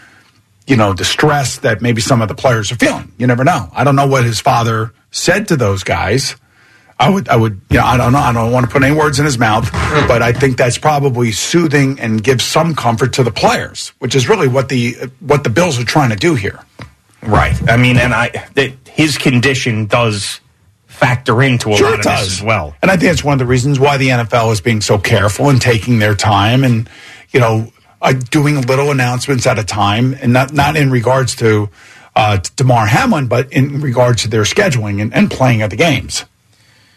you 0.67 0.77
know, 0.77 0.93
the 0.93 1.05
stress 1.05 1.59
that 1.59 1.81
maybe 1.81 2.01
some 2.01 2.23
of 2.23 2.29
the 2.29 2.35
players 2.35 2.73
are 2.73 2.77
feeling. 2.77 3.13
You 3.19 3.27
never 3.27 3.45
know. 3.45 3.69
I 3.73 3.85
don't 3.85 3.97
know 3.97 4.07
what 4.07 4.25
his 4.25 4.41
father 4.41 4.93
said 5.11 5.49
to 5.49 5.57
those 5.57 5.85
guys. 5.85 6.37
I 6.99 7.11
would, 7.11 7.29
I 7.29 7.37
would, 7.37 7.61
you 7.71 7.77
know, 7.77 7.85
I 7.85 7.99
don't 7.99 8.13
know. 8.13 8.19
I 8.19 8.33
don't 8.33 8.53
want 8.53 8.65
to 8.67 8.73
put 8.73 8.83
any 8.83 8.97
words 8.97 9.19
in 9.19 9.27
his 9.27 9.39
mouth, 9.39 9.71
but 10.09 10.23
I 10.23 10.33
think 10.33 10.57
that's 10.57 10.79
probably 10.79 11.31
soothing 11.31 12.01
and 12.01 12.25
gives 12.25 12.43
some 12.43 12.75
comfort 12.75 13.13
to 13.15 13.23
the 13.23 13.31
players, 13.31 13.89
which 13.99 14.15
is 14.15 14.29
really 14.31 14.49
what 14.49 14.71
the 14.71 14.95
what 15.21 15.45
the 15.45 15.51
Bills 15.51 15.79
are 15.79 15.85
trying 15.85 16.09
to 16.11 16.17
do 16.17 16.35
here. 16.35 16.59
Right. 17.23 17.55
I 17.69 17.77
mean, 17.77 17.99
and 17.99 18.15
I 18.15 18.29
that 18.55 18.73
his 18.89 19.19
condition 19.19 19.87
does 19.87 20.41
factor 20.87 21.43
into 21.43 21.71
a 21.71 21.77
Sure, 21.77 21.91
lot 21.91 21.99
of 21.99 22.05
this 22.05 22.39
as 22.39 22.43
well. 22.43 22.75
And 22.81 22.91
I 22.91 22.97
think 22.97 23.13
it's 23.13 23.23
one 23.23 23.35
of 23.35 23.39
the 23.39 23.47
reasons 23.47 23.79
why 23.79 23.99
the 23.99 24.09
NFL 24.09 24.53
is 24.53 24.63
being 24.63 24.81
so 24.81 24.97
careful 24.99 25.51
and 25.51 25.61
taking 25.61 25.99
their 25.99 26.15
time 26.15 26.65
and, 26.65 26.89
you 27.31 27.41
know, 27.41 27.71
uh, 28.03 28.13
doing 28.13 28.61
little 28.63 28.91
announcements 28.91 29.47
at 29.47 29.59
a 29.59 29.65
time 29.65 30.15
and 30.15 30.33
not, 30.33 30.53
not 30.53 30.77
in 30.77 30.91
regards 30.91 31.35
to 31.37 31.69
uh, 32.15 32.39
Damar 32.57 32.87
Hamlin, 32.87 33.27
but 33.27 33.53
in 33.53 33.81
regards 33.81 34.23
to 34.23 34.29
their 34.29 34.43
scheduling 34.43 35.01
and, 35.01 35.13
and 35.15 35.31
playing 35.31 35.63
at 35.63 35.71
the 35.71 35.77
games. 35.77 36.25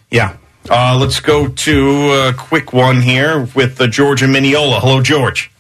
Yeah. 0.09 0.37
Uh, 0.69 0.97
let's 0.99 1.19
go 1.19 1.47
to 1.47 2.11
a 2.11 2.33
quick 2.33 2.73
one 2.73 3.01
here 3.01 3.47
with 3.55 3.79
uh, 3.81 3.87
George 3.87 4.21
and 4.21 4.31
Mineola. 4.31 4.79
Hello, 4.79 5.01
George. 5.01 5.51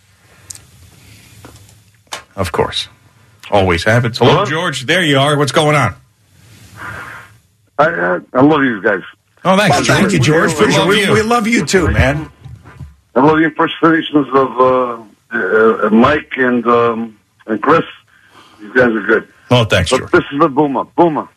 Of 2.35 2.51
course. 2.51 2.87
Always 3.51 3.83
happens. 3.83 4.17
Hello, 4.17 4.31
Hello? 4.31 4.45
George. 4.45 4.85
There 4.85 5.03
you 5.03 5.17
are. 5.17 5.37
What's 5.37 5.51
going 5.51 5.75
on? 5.75 5.95
I, 7.77 7.87
I, 7.87 8.19
I 8.33 8.41
love 8.41 8.63
you 8.63 8.81
guys. 8.81 9.01
Oh, 9.43 9.57
thanks, 9.57 9.87
Well, 9.87 9.97
thank 9.97 10.11
you, 10.11 10.19
George. 10.19 10.51
We 10.59 10.67
love 10.67 10.87
we, 10.87 11.01
you. 11.01 11.13
we 11.13 11.21
love 11.21 11.47
you 11.47 11.65
too, 11.65 11.89
man. 11.89 12.29
I 13.15 13.21
love 13.21 13.37
the 13.37 13.45
impersonations 13.45 14.27
of 14.33 14.59
uh, 14.59 15.03
uh, 15.31 15.89
Mike 15.91 16.33
and 16.37 16.65
um, 16.67 17.17
and 17.47 17.61
Chris. 17.61 17.83
You 18.61 18.73
guys 18.73 18.91
are 18.91 19.01
good. 19.01 19.27
Oh, 19.51 19.63
thanks, 19.65 19.89
But 19.89 19.99
George. 19.99 20.11
this 20.11 20.23
is 20.31 20.39
the 20.39 20.49
Boomer. 20.49 20.83
Boomer, 20.95 21.27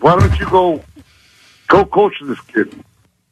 why 0.00 0.18
don't 0.18 0.38
you 0.40 0.48
go 0.48 0.82
go 1.68 1.84
coach 1.84 2.14
this 2.22 2.40
kid? 2.42 2.72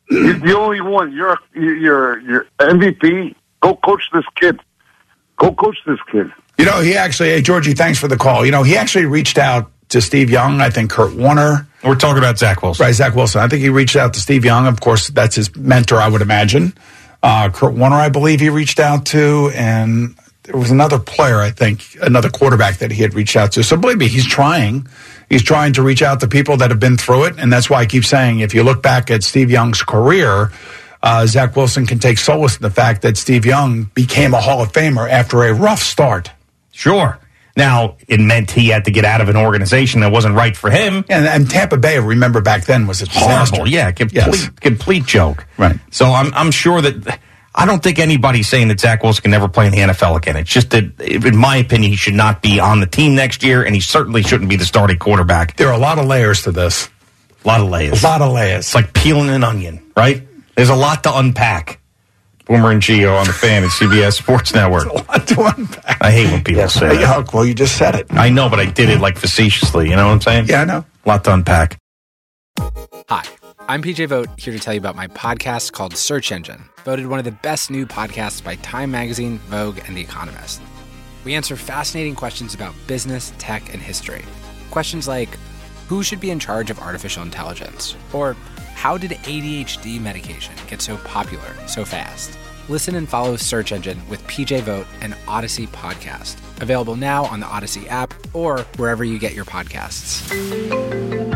He's 0.09 0.41
the 0.41 0.57
only 0.57 0.81
one. 0.81 1.13
You're 1.13 1.39
you're 1.55 2.19
you're 2.21 2.47
MVP. 2.59 3.35
Go 3.61 3.77
coach 3.77 4.03
this 4.13 4.25
kid. 4.37 4.61
Go 5.37 5.53
coach 5.53 5.77
this 5.87 5.99
kid. 6.11 6.31
You 6.59 6.67
know, 6.67 6.81
he 6.81 6.95
actually, 6.97 7.31
hey, 7.31 7.41
Georgie, 7.41 7.73
thanks 7.73 7.99
for 7.99 8.09
the 8.09 8.17
call. 8.19 8.45
You 8.45 8.53
know, 8.53 8.63
he 8.63 8.77
actually 8.77 9.07
reached 9.07 9.39
out 9.39 9.71
to 9.91 10.01
Steve 10.03 10.29
Young, 10.31 10.61
I 10.61 10.69
think 10.71 10.91
Kurt 10.91 11.15
Warner, 11.17 11.67
We're 11.83 11.95
talking 11.97 12.19
about 12.19 12.39
Zach 12.39 12.63
Wilson. 12.63 12.85
right? 12.85 12.95
Zach 12.95 13.15
Wilson. 13.17 13.41
I 13.41 13.49
think 13.49 13.63
he 13.63 13.71
reached 13.71 13.97
out 13.97 14.13
to 14.15 14.21
Steve 14.21 14.45
Young. 14.45 14.67
Of 14.67 14.81
course, 14.81 15.09
that's 15.09 15.35
his 15.35 15.57
mentor, 15.57 15.97
I 15.97 16.07
would 16.09 16.21
imagine. 16.23 16.75
Uh, 17.23 17.51
Kurt 17.51 17.75
Warner, 17.75 17.97
I 17.97 18.09
believe 18.09 18.41
he 18.41 18.49
reached 18.49 18.81
out 18.81 19.07
to, 19.07 19.51
and 19.55 20.17
there 20.45 20.57
was 20.57 20.71
another 20.71 20.99
player, 20.99 21.39
I 21.39 21.51
think, 21.51 21.97
another 22.01 22.31
quarterback 22.31 22.79
that 22.79 22.91
he 22.91 23.03
had 23.03 23.15
reached 23.15 23.37
out 23.37 23.53
to. 23.53 23.63
So 23.63 23.77
believe 23.77 23.99
me, 23.99 24.09
he's 24.09 24.27
trying. 24.27 24.89
He's 25.29 25.43
trying 25.43 25.75
to 25.75 25.83
reach 25.83 26.03
out 26.03 26.21
to 26.21 26.27
people 26.27 26.57
that 26.57 26.71
have 26.71 26.81
been 26.81 26.97
through 26.97 27.25
it, 27.25 27.39
and 27.39 27.53
that's 27.53 27.71
why 27.71 27.81
I 27.81 27.87
keep 27.87 28.05
saying, 28.05 28.41
if 28.41 28.53
you 28.55 28.65
look 28.65 28.83
back 28.83 29.11
at 29.11 29.23
Steve 29.23 29.51
Young's 29.51 29.83
career, 29.83 30.51
uh, 31.03 31.27
Zach 31.27 31.55
Wilson 31.55 31.87
can 31.87 32.01
take 32.01 32.19
solace 32.19 32.57
in 32.57 32.63
the 32.63 32.71
fact 32.71 33.03
that 33.03 33.17
Steve 33.17 33.47
Young 33.47 33.85
became 33.95 34.35
a 34.35 34.41
Hall 34.41 34.61
of 34.61 34.73
Famer 34.73 35.09
after 35.09 35.45
a 35.45 35.55
rough 35.55 35.83
start. 35.83 36.33
Sure. 36.73 37.20
Now, 37.61 37.97
it 38.09 38.21
meant 38.21 38.51
he 38.51 38.69
had 38.69 38.87
to 38.87 38.91
get 38.91 39.05
out 39.05 39.21
of 39.21 39.29
an 39.29 39.37
organization 39.37 40.01
that 40.01 40.11
wasn't 40.11 40.35
right 40.35 40.57
for 40.57 40.71
him. 40.71 41.05
And, 41.11 41.27
and 41.27 41.51
Tampa 41.51 41.77
Bay, 41.77 41.99
remember 41.99 42.41
back 42.41 42.65
then, 42.65 42.87
was 42.87 43.03
a 43.03 43.07
disaster. 43.07 43.57
Horrible, 43.57 43.71
yeah, 43.71 43.93
complete, 43.93 44.17
Yes. 44.27 44.49
complete 44.61 45.05
joke. 45.05 45.47
Right. 45.59 45.77
So 45.91 46.07
I'm, 46.07 46.33
I'm 46.33 46.51
sure 46.51 46.81
that 46.81 47.21
I 47.55 47.67
don't 47.67 47.83
think 47.83 47.99
anybody's 47.99 48.49
saying 48.49 48.69
that 48.69 48.81
Zach 48.81 49.03
Wilson 49.03 49.23
can 49.23 49.31
never 49.31 49.47
play 49.49 49.67
in 49.67 49.73
the 49.73 49.79
NFL 49.79 50.17
again. 50.17 50.37
It's 50.37 50.51
just 50.51 50.71
that, 50.71 50.99
in 51.01 51.37
my 51.37 51.57
opinion, 51.57 51.91
he 51.91 51.97
should 51.97 52.15
not 52.15 52.41
be 52.41 52.61
on 52.61 52.81
the 52.81 52.87
team 52.87 53.15
next 53.15 53.43
year, 53.43 53.63
and 53.63 53.75
he 53.75 53.81
certainly 53.81 54.23
shouldn't 54.23 54.49
be 54.49 54.57
the 54.57 54.65
starting 54.65 54.99
quarterback. 54.99 55.57
There 55.57 55.69
are 55.69 55.75
a 55.75 55.79
lot 55.79 55.99
of 55.99 56.07
layers 56.07 56.43
to 56.45 56.53
this. 56.53 56.89
A 57.45 57.49
lot 57.49 57.61
of 57.61 57.69
layers. 57.69 58.03
A 58.03 58.07
lot 58.07 58.23
of 58.23 58.33
layers. 58.33 58.61
It's 58.67 58.75
like 58.75 58.93
peeling 58.95 59.29
an 59.29 59.45
onion, 59.45 59.83
right? 59.97 60.27
There's 60.55 60.69
a 60.71 60.77
lot 60.77 61.03
to 61.05 61.19
unpack. 61.19 61.80
Boomer 62.51 62.73
and 62.73 62.83
Geo 62.83 63.15
on 63.15 63.29
the 63.29 63.33
fan 63.33 63.63
at 63.63 63.71
CBS 63.71 64.15
Sports 64.15 64.53
Network. 64.53 64.87
a 64.89 64.93
lot 64.95 65.29
to 65.29 65.53
unpack. 65.57 65.99
I 66.01 66.11
hate 66.11 66.33
when 66.33 66.43
people 66.43 66.69
say 66.69 66.89
that. 66.89 67.05
Huck, 67.07 67.33
well, 67.33 67.47
you 67.47 67.55
just 67.55 67.79
said 67.79 67.95
it. 67.95 68.09
I 68.11 68.29
know, 68.29 68.49
but 68.49 68.59
I 68.59 68.67
did 68.67 68.89
it 68.89 68.99
like 68.99 69.17
facetiously. 69.17 69.89
You 69.89 69.95
know 69.95 70.07
what 70.07 70.15
I'm 70.15 70.21
saying? 70.21 70.47
Yeah, 70.49 70.63
I 70.63 70.65
know. 70.65 70.85
A 71.05 71.09
lot 71.09 71.23
to 71.25 71.35
unpack. 71.35 71.79
Hi, 73.09 73.25
I'm 73.69 73.85
PJ 73.85 74.09
Vogt 74.09 74.41
here 74.41 74.53
to 74.53 74.59
tell 74.59 74.75
you 74.75 74.81
about 74.81 74.97
my 74.97 75.07
podcast 75.07 75.71
called 75.71 75.97
Search 75.97 76.33
Engine, 76.33 76.65
voted 76.85 77.07
one 77.07 77.21
of 77.21 77.25
the 77.25 77.31
best 77.31 77.71
new 77.71 77.87
podcasts 77.87 78.43
by 78.43 78.57
Time 78.57 78.91
Magazine, 78.91 79.39
Vogue, 79.47 79.79
and 79.87 79.97
The 79.97 80.01
Economist. 80.01 80.61
We 81.25 81.35
answer 81.37 81.55
fascinating 81.55 82.17
questions 82.17 82.53
about 82.53 82.75
business, 82.89 83.33
tech, 83.39 83.73
and 83.73 83.81
history. 83.81 84.25
Questions 84.73 85.07
like 85.07 85.39
who 85.87 86.03
should 86.03 86.19
be 86.19 86.33
in 86.33 86.41
charge 86.41 86.69
of 86.69 86.81
artificial 86.81 87.23
intelligence? 87.23 87.95
Or 88.13 88.37
how 88.81 88.97
did 88.97 89.11
ADHD 89.11 90.01
medication 90.01 90.55
get 90.67 90.81
so 90.81 90.97
popular 90.97 91.55
so 91.67 91.85
fast? 91.85 92.39
Listen 92.71 92.95
and 92.95 93.07
follow 93.07 93.37
Search 93.37 93.73
Engine 93.73 94.01
with 94.09 94.27
PJ 94.27 94.63
Vogt 94.63 94.89
and 95.03 95.15
Odyssey 95.29 95.67
Podcast. 95.67 96.39
Available 96.63 96.97
now 96.97 97.27
on 97.27 97.41
the 97.41 97.47
Odyssey 97.47 97.87
app 97.91 98.15
or 98.33 98.61
wherever 98.79 99.05
you 99.05 99.19
get 99.19 99.35
your 99.35 99.45
podcasts. 99.45 101.30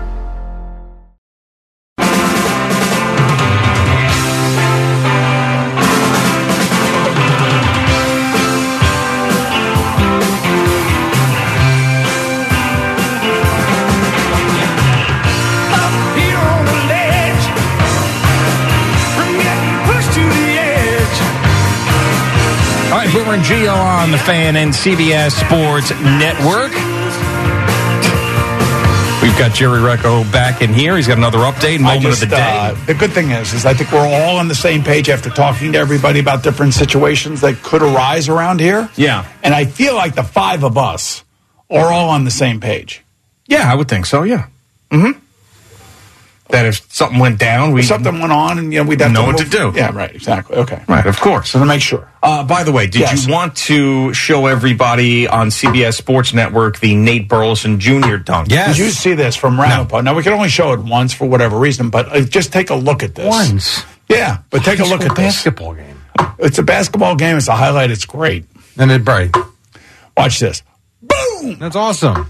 Geo 23.44 23.72
on 23.74 24.10
the 24.10 24.18
fan 24.18 24.56
and 24.56 24.72
CBS 24.72 25.32
Sports 25.32 25.90
Network. 26.00 26.72
We've 29.22 29.38
got 29.38 29.54
Jerry 29.54 29.80
Recco 29.80 30.30
back 30.32 30.60
in 30.62 30.72
here. 30.72 30.96
He's 30.96 31.06
got 31.08 31.16
another 31.18 31.38
update, 31.38 31.80
moment 31.80 32.02
just, 32.02 32.22
of 32.22 32.30
the 32.30 32.36
day. 32.36 32.42
uh, 32.58 32.74
the 32.86 32.94
good 32.94 33.12
thing 33.12 33.30
is, 33.30 33.52
is 33.54 33.64
I 33.66 33.72
think 33.74 33.90
we're 33.92 34.06
all 34.06 34.36
on 34.36 34.48
the 34.48 34.54
same 34.54 34.82
page 34.82 35.08
after 35.08 35.30
talking 35.30 35.72
to 35.72 35.78
everybody 35.78 36.20
about 36.20 36.42
different 36.42 36.74
situations 36.74 37.40
that 37.40 37.62
could 37.62 37.82
arise 37.82 38.28
around 38.28 38.60
here. 38.60 38.88
Yeah. 38.96 39.26
And 39.42 39.54
I 39.54 39.64
feel 39.64 39.94
like 39.94 40.14
the 40.14 40.22
five 40.22 40.62
of 40.62 40.76
us 40.76 41.24
are 41.70 41.92
all 41.92 42.10
on 42.10 42.24
the 42.24 42.30
same 42.30 42.60
page. 42.60 43.02
yeah, 43.46 43.70
I 43.70 43.74
would 43.74 43.88
think 43.88 44.06
so. 44.06 44.22
Yeah. 44.24 44.48
Mm-hmm. 44.90 45.18
That 46.50 46.66
if 46.66 46.92
something 46.92 47.18
went 47.18 47.38
down, 47.38 47.72
we 47.72 47.80
If 47.80 47.86
something 47.86 48.20
went 48.20 48.30
on, 48.32 48.58
and 48.58 48.70
you 48.72 48.82
know 48.82 48.88
we'd 48.88 49.00
have 49.00 49.12
Know 49.12 49.22
to 49.22 49.26
what 49.28 49.38
to 49.38 49.48
do. 49.48 49.72
Yeah, 49.74 49.90
right. 49.94 50.14
Exactly. 50.14 50.56
Okay. 50.56 50.82
Right, 50.86 51.06
of 51.06 51.18
course. 51.18 51.50
So 51.50 51.58
to 51.58 51.64
make 51.64 51.80
sure. 51.80 52.06
Uh, 52.22 52.44
by 52.44 52.64
the 52.64 52.70
way, 52.70 52.86
did 52.86 53.00
Yes. 53.00 53.26
you 53.26 53.32
want 53.32 53.56
to 53.56 54.12
show 54.12 54.46
everybody 54.46 55.26
on 55.26 55.48
CBS 55.48 55.94
Sports 55.96 56.34
Network 56.34 56.80
the 56.80 56.94
Nate 56.94 57.28
Burleson 57.28 57.80
Jr. 57.80 58.16
dunk? 58.16 58.48
Did 58.48 58.76
you 58.76 58.90
see 58.90 59.14
this 59.14 59.36
from 59.36 59.58
Ramapo? 59.58 60.02
Now 60.02 60.14
we 60.14 60.22
can 60.22 60.34
only 60.34 60.50
show 60.50 60.72
it 60.74 60.80
once 60.80 61.14
for 61.14 61.26
whatever 61.26 61.58
reason, 61.58 61.88
but 61.88 62.14
uh, 62.14 62.20
just 62.20 62.52
take 62.52 62.68
a 62.68 62.74
look 62.74 63.02
at 63.02 63.14
this. 63.14 63.26
Once. 63.26 63.82
Yeah, 64.10 64.38
but 64.50 64.62
take 64.64 64.80
a 64.80 64.84
look 64.84 65.00
at 65.00 65.16
this. 65.16 65.34
basketball 65.36 65.72
game. 65.74 65.98
It's 66.38 66.58
a 66.58 66.62
basketball 66.62 67.16
game. 67.16 67.36
It's 67.38 67.48
a 67.48 67.56
highlight. 67.56 67.90
It's 67.90 68.04
great. 68.04 68.44
And 68.78 68.90
it 68.92 69.02
bright. 69.02 69.34
Watch 70.16 70.40
this. 70.40 70.62
Boom, 71.02 71.58
That's 71.58 71.74
awesome. 71.76 72.28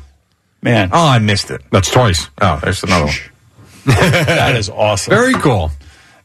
man. 0.62 0.90
Oh, 0.92 1.06
I 1.08 1.18
missed 1.18 1.50
it. 1.50 1.62
That's 1.72 1.90
twice. 1.90 2.28
Oh, 2.40 2.60
there's 2.62 2.82
another 2.84 3.06
one. 3.06 3.14
that 3.94 4.56
is 4.56 4.68
awesome. 4.70 5.10
Very 5.10 5.34
cool. 5.34 5.70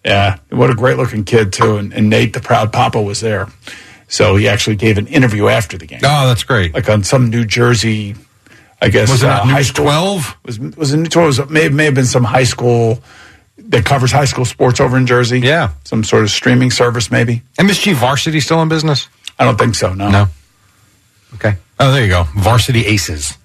Yeah, 0.06 0.38
what 0.50 0.70
a 0.70 0.76
great 0.76 0.98
looking 0.98 1.26
kid 1.26 1.52
too. 1.54 1.78
And, 1.78 1.94
and 1.94 2.10
Nate, 2.10 2.34
the 2.34 2.40
proud 2.40 2.72
papa, 2.72 3.02
was 3.02 3.20
there. 3.20 3.48
So 4.08 4.36
he 4.38 4.48
actually 4.48 4.78
gave 4.78 4.98
an 4.98 5.08
interview 5.08 5.48
after 5.48 5.78
the 5.78 5.86
game, 5.86 6.00
Oh, 6.04 6.28
that's 6.28 6.44
great. 6.44 6.74
like 6.74 6.90
on 6.90 7.04
some 7.04 7.30
New 7.30 7.46
Jersey, 7.46 8.16
I 8.82 8.90
guess. 8.90 9.10
Was 9.10 9.24
it 9.24 9.30
uh, 9.30 9.42
on 9.42 9.50
high 9.50 9.58
News 9.58 9.68
school. 9.68 9.86
12? 9.86 10.38
Was 10.46 10.60
was 10.60 10.94
it 10.94 10.98
News 10.98 11.10
12? 11.10 11.26
Was, 11.28 11.50
may 11.50 11.70
may 11.70 11.86
have 11.86 11.94
been 11.96 12.06
some 12.06 12.24
high 12.24 12.46
school 12.46 13.04
that 13.58 13.86
covers 13.86 14.12
high 14.12 14.26
school 14.26 14.46
sports 14.46 14.80
over 14.80 14.98
in 14.98 15.06
Jersey. 15.06 15.42
Yeah. 15.42 15.72
some 15.84 16.04
sort 16.04 16.24
of 16.24 16.32
streaming 16.32 16.72
service, 16.72 17.12
maybe. 17.12 17.44
MSG 17.60 17.94
Varsity 17.94 18.40
still 18.40 18.62
in 18.62 18.70
business? 18.70 19.10
I 19.38 19.44
don't 19.46 19.58
think 19.60 19.76
so. 19.76 19.94
No, 19.94 20.10
No. 20.10 20.28
Okay. 21.36 21.58
Oh, 21.80 21.92
there 21.92 22.02
you 22.04 22.10
go. 22.10 22.24
Varsity 22.36 22.86
Aces. 22.88 23.38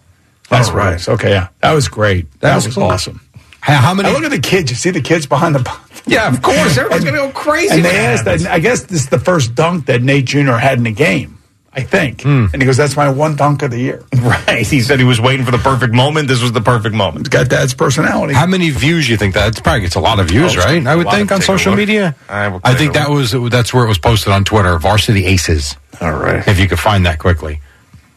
that's 0.48 0.68
Oh, 0.70 0.74
right. 0.74 0.92
right. 0.92 1.09
Okay, 1.09 1.31
yeah, 1.31 1.48
that 1.61 1.72
was 1.74 1.88
great. 1.88 2.31
That, 2.35 2.40
That 2.40 2.55
was, 2.55 2.66
was 2.66 2.74
cool. 2.77 2.85
awesome. 2.85 3.20
How, 3.64 3.81
how 3.81 3.94
many? 3.94 4.09
Now 4.11 4.14
look 4.14 4.24
at 4.24 4.31
the 4.31 4.38
kids. 4.46 4.70
You 4.70 4.77
see 4.77 4.90
the 4.90 5.00
kids 5.00 5.27
behind 5.27 5.55
the. 5.55 5.79
Yeah, 6.07 6.29
of 6.29 6.42
course. 6.42 6.77
Everyone's 6.77 7.03
going 7.05 7.14
to 7.16 7.20
go 7.20 7.31
crazy. 7.33 7.77
And 7.77 7.83
they 7.85 7.96
asked 7.96 8.27
that. 8.27 8.44
I 8.46 8.59
guess 8.59 8.83
this 8.83 9.00
is 9.05 9.09
the 9.09 9.18
first 9.18 9.55
dunk 9.55 9.87
that 9.87 10.03
Nate 10.03 10.27
Jr. 10.27 10.53
had 10.53 10.77
in 10.79 10.85
a 10.87 10.90
game. 10.92 11.38
I 11.72 11.81
think. 11.81 12.20
Hmm. 12.22 12.46
And 12.53 12.61
he 12.61 12.66
goes, 12.66 12.77
"That's 12.77 12.94
my 12.94 13.09
one 13.09 13.37
dunk 13.37 13.62
of 13.62 13.70
the 13.70 13.79
year." 13.81 14.05
Right. 14.24 14.66
He 14.66 14.81
said 14.81 14.98
he 14.98 15.05
was 15.05 15.18
waiting 15.20 15.44
for 15.46 15.50
the 15.50 15.59
perfect 15.59 15.92
moment. 15.94 16.29
This 16.29 16.40
was 16.42 16.53
the 16.53 16.61
perfect 16.61 16.94
moment. 16.94 17.27
It's 17.27 17.29
got 17.31 17.48
Dad's 17.48 17.74
personality. 17.74 18.33
How 18.35 18.46
many 18.46 18.68
views 18.70 19.09
you 19.09 19.16
think 19.16 19.35
that? 19.35 19.57
It 19.59 19.62
probably 19.64 19.81
gets 19.81 19.94
a 19.96 20.00
lot 20.00 20.20
of 20.20 20.29
views, 20.29 20.55
Oh, 20.57 20.61
right? 20.61 20.87
I 20.87 20.94
would 20.94 21.09
think 21.11 21.33
on 21.33 21.40
social 21.42 21.74
media. 21.74 22.14
I 22.29 22.46
I 22.62 22.74
think 22.74 22.92
that 22.94 23.09
was 23.11 23.33
that's 23.50 23.72
where 23.74 23.85
it 23.85 23.88
was 23.88 23.98
posted 23.98 24.33
on 24.33 24.44
Twitter. 24.44 24.79
Varsity 24.79 25.24
Aces. 25.27 25.77
All 26.03 26.12
right. 26.12 26.46
If 26.46 26.59
you 26.61 26.68
could 26.68 26.79
find 26.79 27.07
that 27.07 27.18
quickly. 27.18 27.61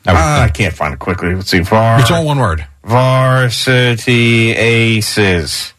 I 0.05 0.11
Uh, 0.11 0.45
I 0.45 0.49
can't 0.49 0.73
find 0.73 0.93
it 0.93 0.99
quickly. 0.99 1.33
Let's 1.35 1.49
see. 1.49 1.59
Var- 1.59 1.99
it's 2.01 2.11
all 2.11 2.25
one 2.25 2.37
word. 2.39 2.65
Varsity 2.87 4.51
Aces. 4.55 5.73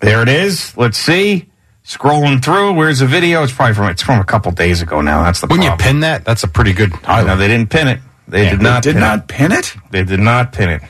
There 0.00 0.22
it 0.22 0.28
is. 0.28 0.76
Let's 0.76 0.98
see. 0.98 1.46
Scrolling 1.84 2.44
through. 2.44 2.74
Where's 2.74 2.98
the 2.98 3.06
video? 3.06 3.42
It's 3.42 3.52
probably 3.52 3.74
from 3.74 3.88
it's 3.88 4.02
from 4.02 4.20
a 4.20 4.24
couple 4.24 4.52
days 4.52 4.82
ago 4.82 5.00
now. 5.00 5.22
That's 5.22 5.40
the 5.40 5.46
When 5.46 5.62
you 5.62 5.68
problem. 5.68 5.84
pin 5.86 6.00
that, 6.00 6.24
that's 6.24 6.42
a 6.44 6.48
pretty 6.48 6.72
good 6.72 6.90
No, 6.92 6.98
highlight. 7.04 7.38
they 7.38 7.48
didn't 7.48 7.70
pin 7.70 7.88
it. 7.88 8.00
They 8.28 8.50
did 8.50 8.60
not. 8.60 8.82
did 8.82 8.92
pin 8.94 9.00
not 9.00 9.18
It. 9.20 9.28
pin 9.28 9.52
it. 9.52 9.74
They 9.90 10.02
did 10.04 10.20
not 10.20 10.52
pin 10.52 10.68
it. 10.68 10.82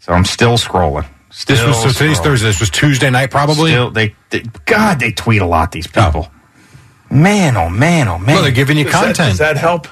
So 0.00 0.12
I'm 0.12 0.24
still 0.24 0.58
scrolling. 0.58 1.06
Still 1.30 1.56
This 1.56 1.66
was 1.66 1.76
so 1.82 1.88
today's 1.90 2.18
scrolling. 2.18 2.22
Thursday. 2.24 2.46
This 2.48 2.60
was 2.60 2.70
Tuesday 2.70 3.10
night, 3.10 3.30
probably. 3.30 3.70
Still, 3.72 3.90
they, 3.90 4.14
they 4.30 4.42
God, 4.66 5.00
they 5.00 5.12
tweet 5.12 5.42
a 5.42 5.46
lot. 5.46 5.72
These 5.72 5.86
people. 5.88 6.28
Oh. 6.30 7.14
Man, 7.14 7.56
oh 7.56 7.68
man, 7.70 8.06
oh 8.08 8.18
man. 8.18 8.34
well, 8.36 8.42
they're 8.42 8.52
giving 8.52 8.76
you 8.76 8.84
Does 8.84 8.92
that, 8.92 9.04
content. 9.16 9.30
does 9.30 9.38
that 9.38 9.56
help? 9.56 9.88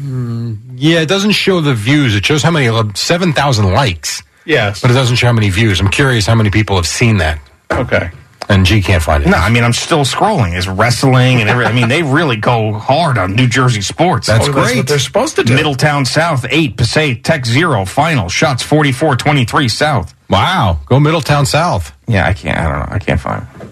Hmm. 0.00 0.54
yeah, 0.76 1.00
it 1.00 1.08
doesn't 1.08 1.32
show 1.32 1.60
the 1.60 1.74
views. 1.74 2.14
It 2.14 2.24
shows 2.24 2.42
how 2.42 2.50
many 2.50 2.68
uh, 2.68 2.84
seven 2.94 3.32
thousand 3.32 3.72
likes, 3.72 4.22
Yes. 4.46 4.80
but 4.80 4.90
it 4.90 4.94
doesn't 4.94 5.16
show 5.16 5.26
how 5.26 5.32
many 5.34 5.50
views. 5.50 5.78
I'm 5.80 5.88
curious 5.90 6.26
how 6.26 6.34
many 6.34 6.50
people 6.50 6.76
have 6.76 6.86
seen 6.86 7.18
that. 7.18 7.40
Okay. 7.70 8.10
And 8.48 8.66
G 8.66 8.82
can't 8.82 9.02
find 9.02 9.22
it. 9.22 9.28
No, 9.28 9.36
I 9.36 9.48
mean 9.50 9.62
I'm 9.62 9.72
still 9.72 10.00
scrolling. 10.04 10.56
It's 10.56 10.66
wrestling 10.66 11.40
and 11.40 11.48
everything. 11.48 11.72
I 11.72 11.76
mean 11.78 11.88
they 11.88 12.02
really 12.02 12.36
go 12.36 12.72
hard 12.72 13.16
on 13.18 13.36
New 13.36 13.46
Jersey 13.46 13.80
sports. 13.82 14.26
That's 14.26 14.48
Oh, 14.48 14.52
That's 14.52 14.66
great. 14.68 14.76
what 14.78 14.86
they're 14.88 14.98
supposed 14.98 15.36
to 15.36 15.44
do. 15.44 15.54
Middletown 15.54 16.04
South 16.04 16.44
eight, 16.50 16.76
Passaic 16.76 17.22
Tech 17.22 17.44
zero. 17.46 17.84
Final 17.84 18.28
shots 18.28 18.64
44-23 18.64 19.70
South. 19.70 20.14
Wow, 20.28 20.78
go 20.86 20.98
Middletown 20.98 21.44
South. 21.46 21.92
Yeah, 22.08 22.26
I 22.26 22.32
can't. 22.32 22.58
I 22.58 22.62
don't 22.64 22.78
know. 22.90 22.94
I 22.94 22.98
can't 22.98 23.20
find 23.20 23.46
it. 23.60 23.68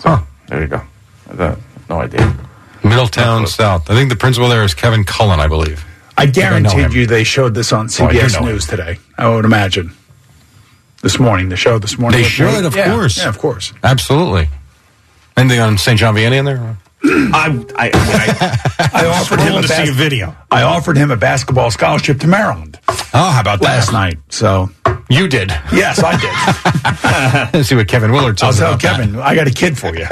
So 0.00 0.18
there 0.48 0.62
you 0.62 0.66
go. 0.68 0.82
No 1.88 2.00
idea. 2.00 2.34
Middletown 2.84 3.46
South. 3.46 3.90
I 3.90 3.94
think 3.94 4.10
the 4.10 4.16
principal 4.16 4.48
there 4.48 4.64
is 4.64 4.74
Kevin 4.74 5.04
Cullen, 5.04 5.40
I 5.40 5.48
believe. 5.48 5.84
I 6.16 6.26
guaranteed 6.26 6.92
you 6.92 7.06
they 7.06 7.24
showed 7.24 7.54
this 7.54 7.72
on 7.72 7.86
Oh, 7.86 7.88
CBS 7.88 8.40
know 8.40 8.46
News 8.46 8.66
today. 8.66 8.98
I 9.16 9.28
would 9.28 9.44
imagine. 9.44 9.92
This 11.02 11.20
morning, 11.20 11.48
the 11.48 11.56
show 11.56 11.78
this 11.78 11.96
morning. 11.96 12.20
They 12.22 12.28
should, 12.28 12.64
of 12.64 12.74
Yeah, 12.74 12.92
course. 12.92 13.18
Yeah, 13.18 13.28
of 13.28 13.38
course. 13.38 13.72
Absolutely. 13.84 14.48
Anything 15.36 15.60
on 15.60 15.78
St. 15.78 15.96
John 15.98 16.14
Vianney 16.16 16.38
in 16.38 16.44
there? 16.44 16.76
I 17.04 17.64
I, 17.76 17.90
I, 17.94 19.00
I 19.04 19.06
offered 19.20 19.38
him 19.38 19.54
a 19.54 19.62
to 19.62 19.68
see 19.68 19.82
a 19.84 19.86
bas- 19.86 19.94
video. 19.94 20.34
I 20.50 20.62
offered 20.64 20.96
him 20.96 21.12
a 21.12 21.16
basketball 21.16 21.70
scholarship 21.70 22.18
to 22.20 22.26
Maryland 22.26 22.80
Oh, 23.14 23.30
how 23.30 23.40
about 23.40 23.60
last 23.60 23.86
that? 23.86 23.92
night. 23.92 24.18
So 24.30 24.70
You 25.10 25.26
did. 25.28 25.48
yes, 25.72 26.02
I 26.04 26.16
did. 26.20 27.52
Let's 27.54 27.68
see 27.68 27.74
what 27.74 27.88
Kevin 27.88 28.12
Willard 28.12 28.40
I'll 28.42 28.52
tell 28.52 28.68
about 28.74 28.82
that. 28.82 28.96
Kevin, 28.98 29.16
I 29.18 29.34
got 29.34 29.46
a 29.46 29.50
kid 29.50 29.78
for 29.78 29.94
you. 29.96 30.04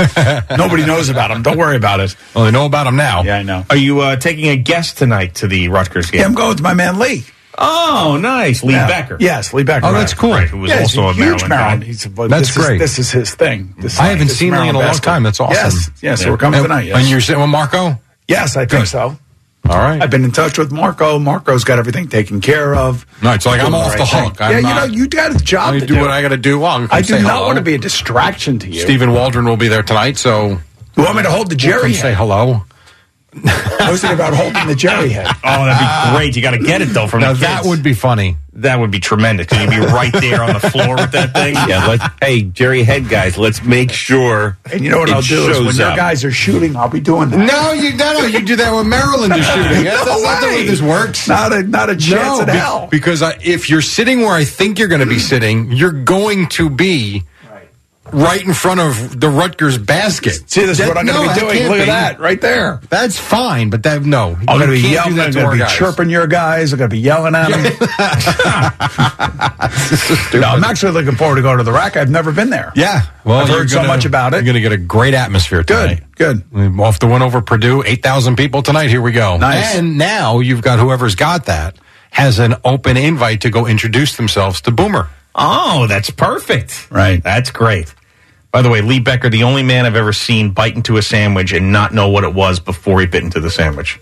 Nobody 0.56 0.86
knows 0.86 1.08
about 1.10 1.30
him. 1.30 1.42
Don't 1.42 1.58
worry 1.58 1.76
about 1.76 2.00
it. 2.00 2.16
Well, 2.34 2.44
they 2.46 2.50
know 2.50 2.64
about 2.66 2.86
him 2.86 2.96
now. 2.96 3.22
Yeah, 3.22 3.36
I 3.38 3.42
know. 3.42 3.64
Are 3.68 3.76
you 3.76 4.00
uh, 4.00 4.16
taking 4.16 4.46
a 4.48 4.56
guest 4.56 4.96
tonight 4.98 5.36
to 5.36 5.48
the 5.48 5.68
Rutgers 5.68 6.10
game? 6.10 6.20
Yeah, 6.20 6.26
I'm 6.26 6.34
going 6.34 6.48
with 6.50 6.62
my 6.62 6.72
man 6.74 6.98
Lee. 6.98 7.24
Oh, 7.58 8.18
nice, 8.20 8.62
Lee 8.62 8.74
Yeah. 8.74 8.86
Becker. 8.86 9.16
Yes, 9.20 9.54
Lee 9.54 9.62
Becker. 9.64 9.86
Oh, 9.86 9.92
that's 9.92 10.12
cool. 10.14 10.30
Right, 10.32 10.46
who 10.48 10.58
was 10.58 10.70
Yeah, 10.70 10.80
also 10.80 11.08
a 11.08 11.12
huge 11.14 11.18
Maryland, 11.46 11.48
Maryland. 11.48 11.82
He's, 11.84 12.02
That's 12.04 12.28
this 12.30 12.56
is- 12.56 12.64
great. 12.66 12.78
this 12.78 12.98
is 12.98 13.10
his 13.10 13.34
thing. 13.34 13.74
This 13.78 13.98
I 13.98 14.06
haven't 14.08 14.28
seen 14.28 14.52
Lee 14.52 14.68
in 14.68 14.74
a 14.74 14.78
long 14.78 14.82
basketball. 14.88 15.14
time. 15.14 15.22
That's 15.22 15.40
awesome. 15.40 15.54
Yes, 15.54 15.90
yes. 16.02 16.22
So 16.22 16.30
we're 16.30 16.36
coming 16.36 16.58
And, 16.58 16.64
tonight. 16.64 16.86
Yes, 16.86 16.98
and 16.98 17.08
you're 17.08 17.20
sitting 17.20 17.40
with 17.40 17.50
Marco? 17.50 17.98
yes 18.28 18.56
I 18.56 18.66
think 18.66 18.82
Good. 18.82 18.88
so. 18.88 19.18
All 19.70 19.78
right. 19.78 20.00
I've 20.02 20.10
been 20.10 20.24
in 20.24 20.32
touch 20.32 20.58
with 20.58 20.70
Marco. 20.72 21.18
Marco's 21.18 21.64
got 21.64 21.78
everything 21.78 22.08
taken 22.08 22.40
care 22.40 22.74
of. 22.74 23.04
No, 23.22 23.32
it's 23.32 23.46
like 23.46 23.60
I'm 23.60 23.72
Doing 23.72 23.74
off 23.82 23.92
the 23.92 23.98
right 23.98 24.08
thing. 24.08 24.24
hook. 24.24 24.40
I'm 24.40 24.50
yeah, 24.52 24.58
you 24.58 24.74
know, 24.74 24.84
you 24.94 25.08
got 25.08 25.34
a 25.40 25.44
job 25.44 25.74
I 25.74 25.78
to 25.80 25.86
do 25.86 25.94
do. 25.94 26.00
what 26.00 26.10
I 26.10 26.22
got 26.22 26.28
to 26.28 26.36
do. 26.36 26.58
Well, 26.60 26.70
I'm 26.70 26.88
I 26.90 27.00
do 27.00 27.08
say 27.14 27.22
not 27.22 27.32
hello. 27.34 27.46
want 27.46 27.58
to 27.58 27.64
be 27.64 27.74
a 27.74 27.78
distraction 27.78 28.58
to 28.60 28.68
you. 28.70 28.80
Stephen 28.80 29.12
Waldron 29.12 29.44
will 29.44 29.56
be 29.56 29.68
there 29.68 29.82
tonight, 29.82 30.16
so 30.18 30.48
you 30.96 31.02
want 31.02 31.16
me 31.16 31.22
to 31.24 31.30
hold 31.30 31.50
the 31.50 31.56
Jerry 31.56 31.82
come 31.82 31.92
say 31.94 32.14
hello. 32.14 32.62
I 33.44 33.88
was 33.90 34.00
thinking 34.00 34.18
about 34.18 34.32
holding 34.34 34.66
the 34.66 34.74
Jerry 34.74 35.10
head. 35.10 35.26
Oh, 35.44 35.64
that'd 35.66 36.10
be 36.12 36.16
great. 36.16 36.36
You 36.36 36.42
got 36.42 36.52
to 36.52 36.58
get 36.58 36.80
it 36.82 36.86
though 36.86 37.06
from 37.06 37.20
Now 37.20 37.32
the 37.34 37.40
that 37.40 37.64
would 37.64 37.82
be 37.82 37.92
funny. 37.92 38.36
That 38.56 38.78
would 38.78 38.90
be 38.90 39.00
tremendous. 39.00 39.46
Cause 39.46 39.60
you'd 39.60 39.70
be 39.70 39.78
right 39.78 40.12
there 40.12 40.42
on 40.42 40.54
the 40.54 40.60
floor 40.60 40.96
with 40.96 41.12
that 41.12 41.32
thing. 41.32 41.54
Yeah, 41.66 41.86
let's, 41.88 42.04
hey, 42.22 42.42
Jerry 42.42 42.84
Head 42.84 43.08
guys, 43.08 43.36
let's 43.36 43.62
make 43.64 43.90
sure. 43.90 44.56
And 44.70 44.84
you 44.84 44.90
know 44.90 44.98
what 44.98 45.10
I'll 45.10 45.22
do 45.22 45.50
is 45.50 45.58
when 45.58 45.66
shows 45.66 45.78
your 45.78 45.96
guys 45.96 46.24
are 46.24 46.30
shooting, 46.30 46.76
I'll 46.76 46.88
be 46.88 47.00
doing 47.00 47.30
that. 47.30 47.38
No, 47.38 47.72
you 47.72 47.96
no, 47.96 48.12
no, 48.20 48.26
you 48.26 48.44
do 48.44 48.54
that 48.56 48.72
when 48.72 48.88
Maryland 48.88 49.32
is 49.34 49.44
shooting. 49.46 49.84
That's, 49.84 50.04
that's 50.04 50.22
not 50.22 50.40
the 50.42 50.46
way 50.48 50.66
this 50.66 50.82
works. 50.82 51.26
Not 51.28 51.52
a 51.52 51.62
not 51.62 51.90
a 51.90 51.96
chance 51.96 52.38
no, 52.38 52.40
in 52.40 52.46
be- 52.46 52.52
hell. 52.52 52.88
because 52.90 53.22
I, 53.22 53.36
if 53.42 53.68
you're 53.68 53.82
sitting 53.82 54.20
where 54.20 54.32
I 54.32 54.44
think 54.44 54.78
you're 54.78 54.88
going 54.88 55.00
to 55.00 55.06
be 55.06 55.18
sitting, 55.18 55.72
you're 55.72 55.92
going 55.92 56.48
to 56.50 56.70
be 56.70 57.24
right 58.12 58.42
in 58.44 58.54
front 58.54 58.80
of 58.80 59.20
the 59.20 59.28
Rutgers 59.28 59.78
basket. 59.78 60.48
See, 60.50 60.60
this 60.62 60.70
is 60.70 60.78
That- 60.78 60.88
what 60.88 60.98
I'm 60.98 61.06
going 61.06 61.28
to 61.28 61.34
be 61.34 61.40
doing. 61.40 61.68
Look 61.68 61.80
at 61.80 61.86
that 61.86 62.20
right 62.20 62.40
there. 62.40 62.80
That's 62.88 63.18
fine, 63.18 63.70
but 63.70 63.82
that 63.84 64.02
no, 64.02 64.36
I'm 64.48 64.58
going 64.58 64.70
to 64.70 64.82
be 64.82 64.88
yelling. 64.88 65.18
I'm 65.18 65.32
going 65.32 65.46
to 65.46 65.52
be 65.52 65.58
guys. 65.58 65.72
chirping 65.72 66.10
your 66.10 66.26
guys. 66.26 66.72
I'm 66.72 66.78
going 66.78 66.90
to 66.90 66.94
be 66.96 67.00
yelling 67.00 67.34
at 67.34 67.50
them. 67.50 67.62
no, 70.40 70.48
I'm 70.48 70.64
actually 70.64 70.92
looking 70.92 71.16
forward 71.16 71.36
to 71.36 71.42
going 71.42 71.58
to 71.58 71.64
the 71.64 71.72
RAC. 71.72 71.96
I've 71.96 72.10
never 72.10 72.32
been 72.32 72.50
there. 72.50 72.72
Yeah, 72.76 73.02
well, 73.24 73.40
I've 73.40 73.48
heard 73.48 73.70
so 73.70 73.76
gonna- 73.76 73.88
much 73.88 74.04
about 74.04 74.34
it. 74.34 74.38
You're 74.38 74.44
going 74.52 74.54
to 74.54 74.60
get 74.60 74.72
a 74.72 74.76
great 74.78 75.14
atmosphere 75.14 75.62
tonight. 75.62 76.02
Good, 76.14 76.44
good. 76.50 76.80
Off 76.80 76.98
the 76.98 77.06
win 77.06 77.22
over 77.22 77.40
Purdue, 77.40 77.82
8,000 77.84 78.36
people 78.36 78.62
tonight. 78.62 78.88
Here 78.90 79.02
we 79.02 79.12
go. 79.12 79.36
Nice. 79.36 79.76
And 79.76 79.98
now 79.98 80.40
you've 80.40 80.62
got 80.62 80.78
whoever's 80.78 81.14
got 81.14 81.46
that 81.46 81.76
has 82.10 82.38
an 82.38 82.54
open 82.64 82.96
invite 82.96 83.42
to 83.42 83.50
go 83.50 83.66
introduce 83.66 84.16
themselves 84.16 84.60
to 84.62 84.70
Boomer. 84.70 85.08
Oh, 85.36 85.86
that's 85.86 86.10
perfect. 86.10 86.90
Right. 86.90 87.22
That's 87.22 87.50
great. 87.50 87.94
By 88.50 88.62
the 88.62 88.70
way, 88.70 88.80
Lee 88.80 89.00
Becker, 89.00 89.28
the 89.28 89.42
only 89.42 89.62
man 89.62 89.84
I've 89.84 89.96
ever 89.96 90.12
seen 90.14 90.50
bite 90.52 90.74
into 90.76 90.96
a 90.96 91.02
sandwich 91.02 91.52
and 91.52 91.72
not 91.72 91.92
know 91.92 92.08
what 92.08 92.24
it 92.24 92.32
was 92.32 92.58
before 92.58 93.00
he 93.00 93.06
bit 93.06 93.22
into 93.22 93.38
the 93.40 93.50
sandwich. 93.50 94.00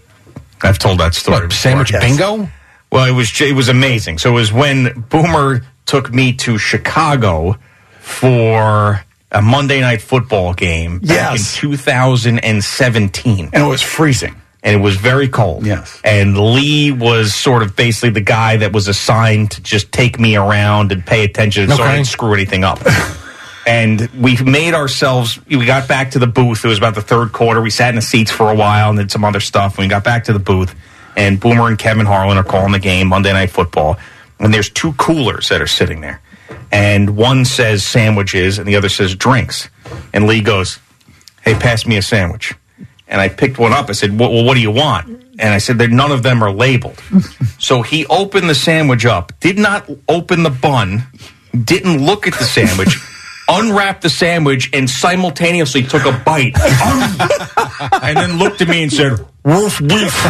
I've 0.62 0.78
told 0.78 1.00
that 1.00 1.14
story. 1.14 1.40
What, 1.42 1.52
sandwich 1.52 1.92
Yes. 1.92 2.02
bingo? 2.04 2.48
Well, 2.92 3.04
it 3.06 3.10
was 3.12 3.40
it 3.40 3.54
was 3.56 3.68
amazing. 3.68 4.18
So 4.18 4.30
it 4.30 4.34
was 4.34 4.52
when 4.52 5.04
Boomer 5.10 5.62
took 5.86 6.12
me 6.14 6.32
to 6.34 6.56
Chicago 6.56 7.56
for 8.00 9.02
a 9.32 9.42
Monday 9.42 9.80
night 9.80 10.00
football 10.00 10.54
game 10.54 11.00
back 11.00 11.32
Yes. 11.32 11.56
in 11.56 11.60
2017 11.70 13.50
And 13.52 13.62
it 13.64 13.66
was 13.66 13.82
freezing. 13.82 14.36
And 14.64 14.74
it 14.74 14.82
was 14.82 14.96
very 14.96 15.28
cold. 15.28 15.66
Yes. 15.66 16.00
And 16.02 16.38
Lee 16.38 16.90
was 16.90 17.34
sort 17.34 17.62
of 17.62 17.76
basically 17.76 18.10
the 18.10 18.22
guy 18.22 18.56
that 18.56 18.72
was 18.72 18.88
assigned 18.88 19.50
to 19.52 19.62
just 19.62 19.92
take 19.92 20.18
me 20.18 20.36
around 20.36 20.90
and 20.90 21.04
pay 21.04 21.22
attention 21.22 21.68
so 21.68 21.82
I 21.82 21.96
didn't 21.96 22.06
screw 22.06 22.32
anything 22.32 22.64
up. 22.64 22.80
and 23.66 24.08
we 24.18 24.38
made 24.42 24.72
ourselves, 24.72 25.38
we 25.46 25.66
got 25.66 25.86
back 25.86 26.12
to 26.12 26.18
the 26.18 26.26
booth. 26.26 26.64
It 26.64 26.68
was 26.68 26.78
about 26.78 26.94
the 26.94 27.02
third 27.02 27.32
quarter. 27.32 27.60
We 27.60 27.68
sat 27.68 27.90
in 27.90 27.96
the 27.96 28.02
seats 28.02 28.30
for 28.30 28.50
a 28.50 28.54
while 28.54 28.88
and 28.88 28.98
did 28.98 29.10
some 29.10 29.22
other 29.22 29.40
stuff. 29.40 29.76
We 29.76 29.86
got 29.86 30.02
back 30.02 30.24
to 30.24 30.32
the 30.32 30.38
booth, 30.38 30.74
and 31.14 31.38
Boomer 31.38 31.68
and 31.68 31.78
Kevin 31.78 32.06
Harlan 32.06 32.38
are 32.38 32.44
calling 32.44 32.72
the 32.72 32.78
game, 32.78 33.08
Monday 33.08 33.34
Night 33.34 33.50
Football. 33.50 33.98
And 34.40 34.52
there's 34.52 34.70
two 34.70 34.94
coolers 34.94 35.50
that 35.50 35.60
are 35.60 35.66
sitting 35.66 36.00
there. 36.00 36.22
And 36.72 37.16
one 37.16 37.44
says 37.44 37.84
sandwiches 37.84 38.58
and 38.58 38.66
the 38.66 38.76
other 38.76 38.88
says 38.88 39.14
drinks. 39.14 39.68
And 40.12 40.26
Lee 40.26 40.40
goes, 40.40 40.78
Hey, 41.42 41.54
pass 41.54 41.86
me 41.86 41.98
a 41.98 42.02
sandwich. 42.02 42.54
And 43.06 43.20
I 43.20 43.28
picked 43.28 43.58
one 43.58 43.72
up. 43.72 43.88
I 43.90 43.92
said, 43.92 44.18
well, 44.18 44.32
well, 44.32 44.44
what 44.44 44.54
do 44.54 44.60
you 44.60 44.70
want? 44.70 45.08
And 45.38 45.52
I 45.52 45.58
said 45.58 45.78
none 45.90 46.10
of 46.10 46.22
them 46.22 46.42
are 46.42 46.52
labeled. 46.52 47.00
so 47.58 47.82
he 47.82 48.06
opened 48.06 48.48
the 48.48 48.54
sandwich 48.54 49.04
up, 49.04 49.32
did 49.40 49.58
not 49.58 49.88
open 50.08 50.42
the 50.42 50.50
bun, 50.50 51.04
didn't 51.52 52.04
look 52.04 52.26
at 52.26 52.34
the 52.34 52.44
sandwich, 52.44 52.96
unwrapped 53.48 54.02
the 54.02 54.10
sandwich, 54.10 54.70
and 54.72 54.88
simultaneously 54.88 55.82
took 55.82 56.04
a 56.06 56.12
bite. 56.24 56.54
and 58.02 58.16
then 58.16 58.38
looked 58.38 58.60
at 58.62 58.68
me 58.68 58.82
and 58.82 58.92
said, 58.92 59.18
Woof, 59.44 59.80
woof. 59.80 60.24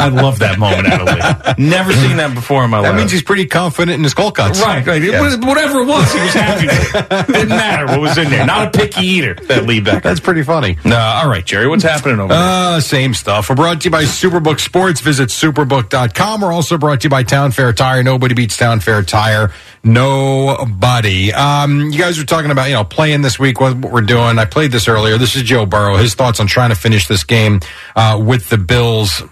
I 0.00 0.08
love 0.08 0.38
that 0.40 0.58
moment 0.58 0.88
out 0.88 1.00
of 1.02 1.56
Lee. 1.58 1.64
Never 1.68 1.92
seen 1.92 2.16
that 2.16 2.34
before 2.34 2.64
in 2.64 2.70
my 2.70 2.78
That 2.78 2.82
life. 2.88 2.92
That 2.92 2.98
means 2.98 3.12
he's 3.12 3.22
pretty 3.22 3.46
confident 3.46 3.96
in 3.96 4.02
his 4.04 4.14
goal 4.14 4.32
cuts. 4.32 4.60
Right, 4.60 4.84
right. 4.86 5.02
It 5.02 5.20
was- 5.20 5.36
whatever 5.38 5.80
it 5.80 5.86
was, 5.86 6.12
he 6.12 6.20
was 6.20 6.32
happy 6.34 6.66
with 6.66 6.94
it. 6.94 7.26
Didn't 7.32 7.48
matter 7.50 7.86
what 7.86 8.00
was 8.00 8.18
in 8.18 8.30
there. 8.30 8.44
Not 8.46 8.68
a 8.74 8.78
picky 8.78 9.06
eater, 9.06 9.34
that 9.34 9.66
Lee 9.66 9.80
Becker. 9.80 10.00
That's 10.00 10.20
pretty 10.20 10.42
funny. 10.42 10.76
No, 10.84 10.96
all 10.98 11.28
right, 11.28 11.44
Jerry, 11.44 11.68
what's 11.68 11.82
happening 11.84 12.18
over 12.20 12.32
there? 12.32 12.42
Uh, 12.42 12.80
same 12.80 13.14
stuff. 13.14 13.48
We're 13.48 13.56
brought 13.56 13.80
to 13.82 13.84
you 13.86 13.90
by 13.90 14.04
Superbook 14.04 14.58
Sports. 14.60 15.00
Visit 15.00 15.28
superbook.com. 15.28 16.40
We're 16.40 16.52
also 16.52 16.78
brought 16.78 17.00
to 17.02 17.06
you 17.06 17.10
by 17.10 17.22
Town 17.22 17.50
Fair 17.52 17.72
Tire. 17.72 18.02
Nobody 18.02 18.34
beats 18.34 18.56
Town 18.56 18.80
Fair 18.80 19.02
Tire. 19.02 19.52
Nobody. 19.82 21.32
Um, 21.32 21.90
you 21.90 21.98
guys 21.98 22.18
were 22.18 22.24
talking 22.24 22.50
about, 22.50 22.68
you 22.68 22.74
know, 22.74 22.84
playing 22.84 23.22
this 23.22 23.38
week, 23.38 23.60
what, 23.60 23.76
what 23.76 23.92
we're 23.92 24.00
doing. 24.00 24.38
I 24.38 24.44
played 24.44 24.72
this 24.72 24.88
earlier. 24.88 25.18
This 25.18 25.36
is 25.36 25.42
Joe 25.42 25.66
Burrow. 25.66 25.96
His 25.96 26.14
thoughts 26.14 26.40
on 26.40 26.46
trying 26.46 26.70
to 26.70 26.76
finish 26.76 27.06
this 27.06 27.24
game 27.24 27.60
uh, 27.96 28.20
with 28.22 28.48
the 28.48 28.58
Bills. 28.58 29.22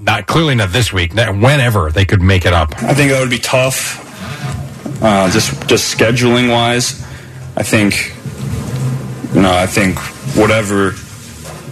Not 0.00 0.26
clearly 0.26 0.54
not 0.54 0.70
this 0.70 0.92
week. 0.92 1.12
Whenever 1.14 1.90
they 1.90 2.04
could 2.04 2.22
make 2.22 2.46
it 2.46 2.52
up. 2.52 2.72
I 2.82 2.94
think 2.94 3.10
that 3.10 3.20
would 3.20 3.30
be 3.30 3.38
tough. 3.38 4.04
Uh, 5.02 5.30
just 5.30 5.68
just 5.68 5.96
scheduling 5.96 6.50
wise, 6.50 7.00
I 7.56 7.62
think 7.62 8.12
you 9.34 9.42
know 9.42 9.52
I 9.52 9.66
think 9.66 9.96
whatever 10.36 10.90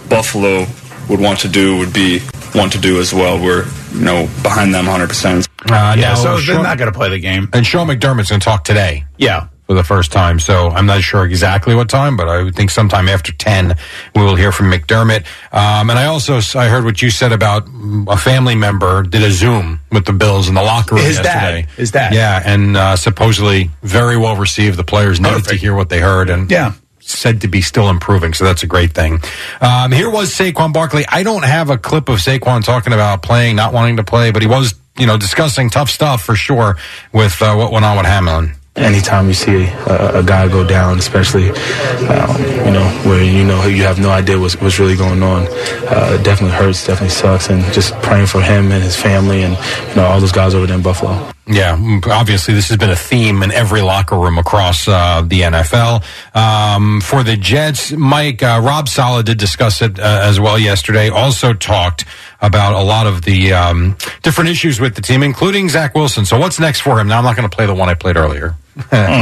Buffalo 0.09 0.65
would 1.09 1.19
want 1.19 1.39
to 1.39 1.49
do 1.49 1.77
would 1.77 1.91
be 1.93 2.21
want 2.55 2.71
to 2.73 2.77
do 2.79 2.99
as 2.99 3.13
well. 3.13 3.41
We're 3.41 3.65
you 3.93 4.01
know 4.01 4.29
behind 4.43 4.73
them 4.73 4.85
100. 4.85 5.07
percent 5.09 5.47
Uh, 5.65 5.95
Yeah, 5.97 6.09
now, 6.09 6.15
so 6.15 6.37
they're 6.39 6.63
not 6.63 6.77
going 6.77 6.91
to 6.91 6.97
play 6.97 7.09
the 7.09 7.19
game. 7.19 7.49
and 7.53 7.65
Sean 7.65 7.87
McDermott's 7.87 8.29
going 8.29 8.39
to 8.39 8.45
talk 8.45 8.63
today. 8.63 9.05
Yeah. 9.17 9.47
For 9.67 9.73
the 9.73 9.83
first 9.83 10.11
time. 10.13 10.39
So 10.39 10.69
I'm 10.69 10.85
not 10.85 11.01
sure 11.01 11.25
exactly 11.25 11.75
what 11.75 11.89
time, 11.89 12.15
but 12.17 12.27
I 12.29 12.41
would 12.41 12.55
think 12.55 12.71
sometime 12.71 13.07
after 13.09 13.31
10 13.33 13.75
we 14.15 14.23
will 14.23 14.35
hear 14.35 14.51
from 14.53 14.71
McDermott. 14.71 15.25
Um, 15.51 15.89
and 15.89 15.99
I 15.99 16.05
also 16.05 16.39
I 16.57 16.69
heard 16.69 16.85
what 16.85 17.01
you 17.01 17.09
said 17.11 17.31
about 17.33 17.65
mm, 17.65 18.07
a 18.11 18.17
family 18.17 18.55
member 18.55 19.03
did 19.03 19.21
a 19.23 19.31
Zoom 19.31 19.81
with 19.91 20.05
the 20.05 20.13
Bills 20.13 20.47
in 20.47 20.55
the 20.55 20.63
locker 20.63 20.95
room 20.95 21.03
His 21.03 21.17
dad. 21.17 21.25
yesterday. 21.25 21.67
His 21.75 21.91
dad. 21.91 22.13
Yeah, 22.13 22.41
and 22.45 22.77
uh, 22.77 22.95
supposedly 22.95 23.69
very 23.83 24.15
well 24.17 24.37
received. 24.37 24.77
The 24.77 24.83
players 24.85 25.19
needed 25.19 25.43
to 25.45 25.55
hear 25.55 25.75
what 25.75 25.89
they 25.89 25.99
heard 25.99 26.29
and 26.29 26.49
Yeah. 26.49 26.71
said 27.01 27.41
to 27.41 27.47
be 27.49 27.61
still 27.61 27.89
improving, 27.89 28.33
so 28.33 28.45
that's 28.45 28.63
a 28.63 28.67
great 28.67 28.93
thing. 28.93 29.19
Um, 29.59 29.91
here 29.91 30.09
was 30.09 30.31
Saquon 30.33 30.71
Barkley. 30.71 31.05
I 31.09 31.23
don't 31.23 31.43
have 31.43 31.69
a 31.69 31.77
clip 31.77 32.07
of 32.07 32.19
Saquon 32.19 32.63
talking 32.63 32.93
about 32.93 33.21
playing, 33.21 33.57
not 33.57 33.73
wanting 33.73 33.97
to 33.97 34.03
play, 34.03 34.31
but 34.31 34.41
he 34.41 34.47
was, 34.47 34.75
you 34.97 35.07
know, 35.07 35.17
discussing 35.17 35.69
tough 35.69 35.89
stuff 35.89 36.23
for 36.23 36.35
sure 36.35 36.77
with 37.11 37.41
uh, 37.41 37.53
what 37.55 37.71
went 37.73 37.83
on 37.85 37.97
with 37.97 38.05
Hamlin. 38.05 38.53
Anytime 38.77 39.27
you 39.27 39.33
see 39.33 39.65
a, 39.65 40.19
a 40.19 40.23
guy 40.23 40.47
go 40.47 40.65
down, 40.65 40.99
especially 40.99 41.49
um, 41.49 42.37
you 42.65 42.71
know 42.71 42.87
where 43.05 43.23
you 43.23 43.43
know 43.43 43.65
you 43.65 43.83
have 43.83 43.99
no 43.99 44.11
idea 44.11 44.39
what's, 44.39 44.59
what's 44.61 44.77
really 44.79 44.95
going 44.95 45.23
on, 45.23 45.47
uh, 45.47 46.17
it 46.19 46.23
definitely 46.23 46.55
hurts, 46.55 46.85
definitely 46.85 47.09
sucks, 47.09 47.49
and 47.49 47.63
just 47.73 47.93
praying 48.03 48.27
for 48.27 48.41
him 48.41 48.71
and 48.71 48.83
his 48.83 48.95
family 48.95 49.41
and 49.41 49.57
you 49.89 49.95
know 49.95 50.05
all 50.05 50.19
those 50.19 50.31
guys 50.31 50.53
over 50.53 50.67
there 50.67 50.75
in 50.77 50.83
Buffalo. 50.83 51.33
Yeah, 51.49 51.77
obviously 52.07 52.53
this 52.53 52.67
has 52.67 52.77
been 52.77 52.89
a 52.89 52.95
theme 52.95 53.41
in 53.41 53.51
every 53.51 53.81
locker 53.81 54.17
room 54.17 54.37
across 54.37 54.85
uh, 54.85 55.21
the 55.25 55.41
NFL. 55.41 56.03
Um, 56.35 56.99
for 56.99 57.23
the 57.23 57.37
Jets, 57.37 57.93
Mike 57.93 58.43
uh, 58.43 58.59
Rob 58.61 58.89
Saleh 58.89 59.23
did 59.23 59.37
discuss 59.37 59.81
it 59.81 59.97
uh, 59.97 60.03
as 60.23 60.41
well 60.41 60.59
yesterday. 60.59 61.09
Also 61.09 61.53
talked 61.53 62.03
about 62.41 62.73
a 62.73 62.83
lot 62.83 63.07
of 63.07 63.21
the 63.21 63.53
um, 63.53 63.95
different 64.23 64.49
issues 64.49 64.81
with 64.81 64.95
the 64.95 65.01
team, 65.01 65.23
including 65.23 65.69
Zach 65.69 65.95
Wilson. 65.95 66.25
So 66.25 66.37
what's 66.37 66.59
next 66.59 66.81
for 66.81 66.99
him? 66.99 67.07
Now 67.07 67.19
I'm 67.19 67.23
not 67.23 67.37
going 67.37 67.49
to 67.49 67.55
play 67.55 67.65
the 67.65 67.73
one 67.73 67.87
I 67.87 67.93
played 67.93 68.17
earlier. 68.17 68.55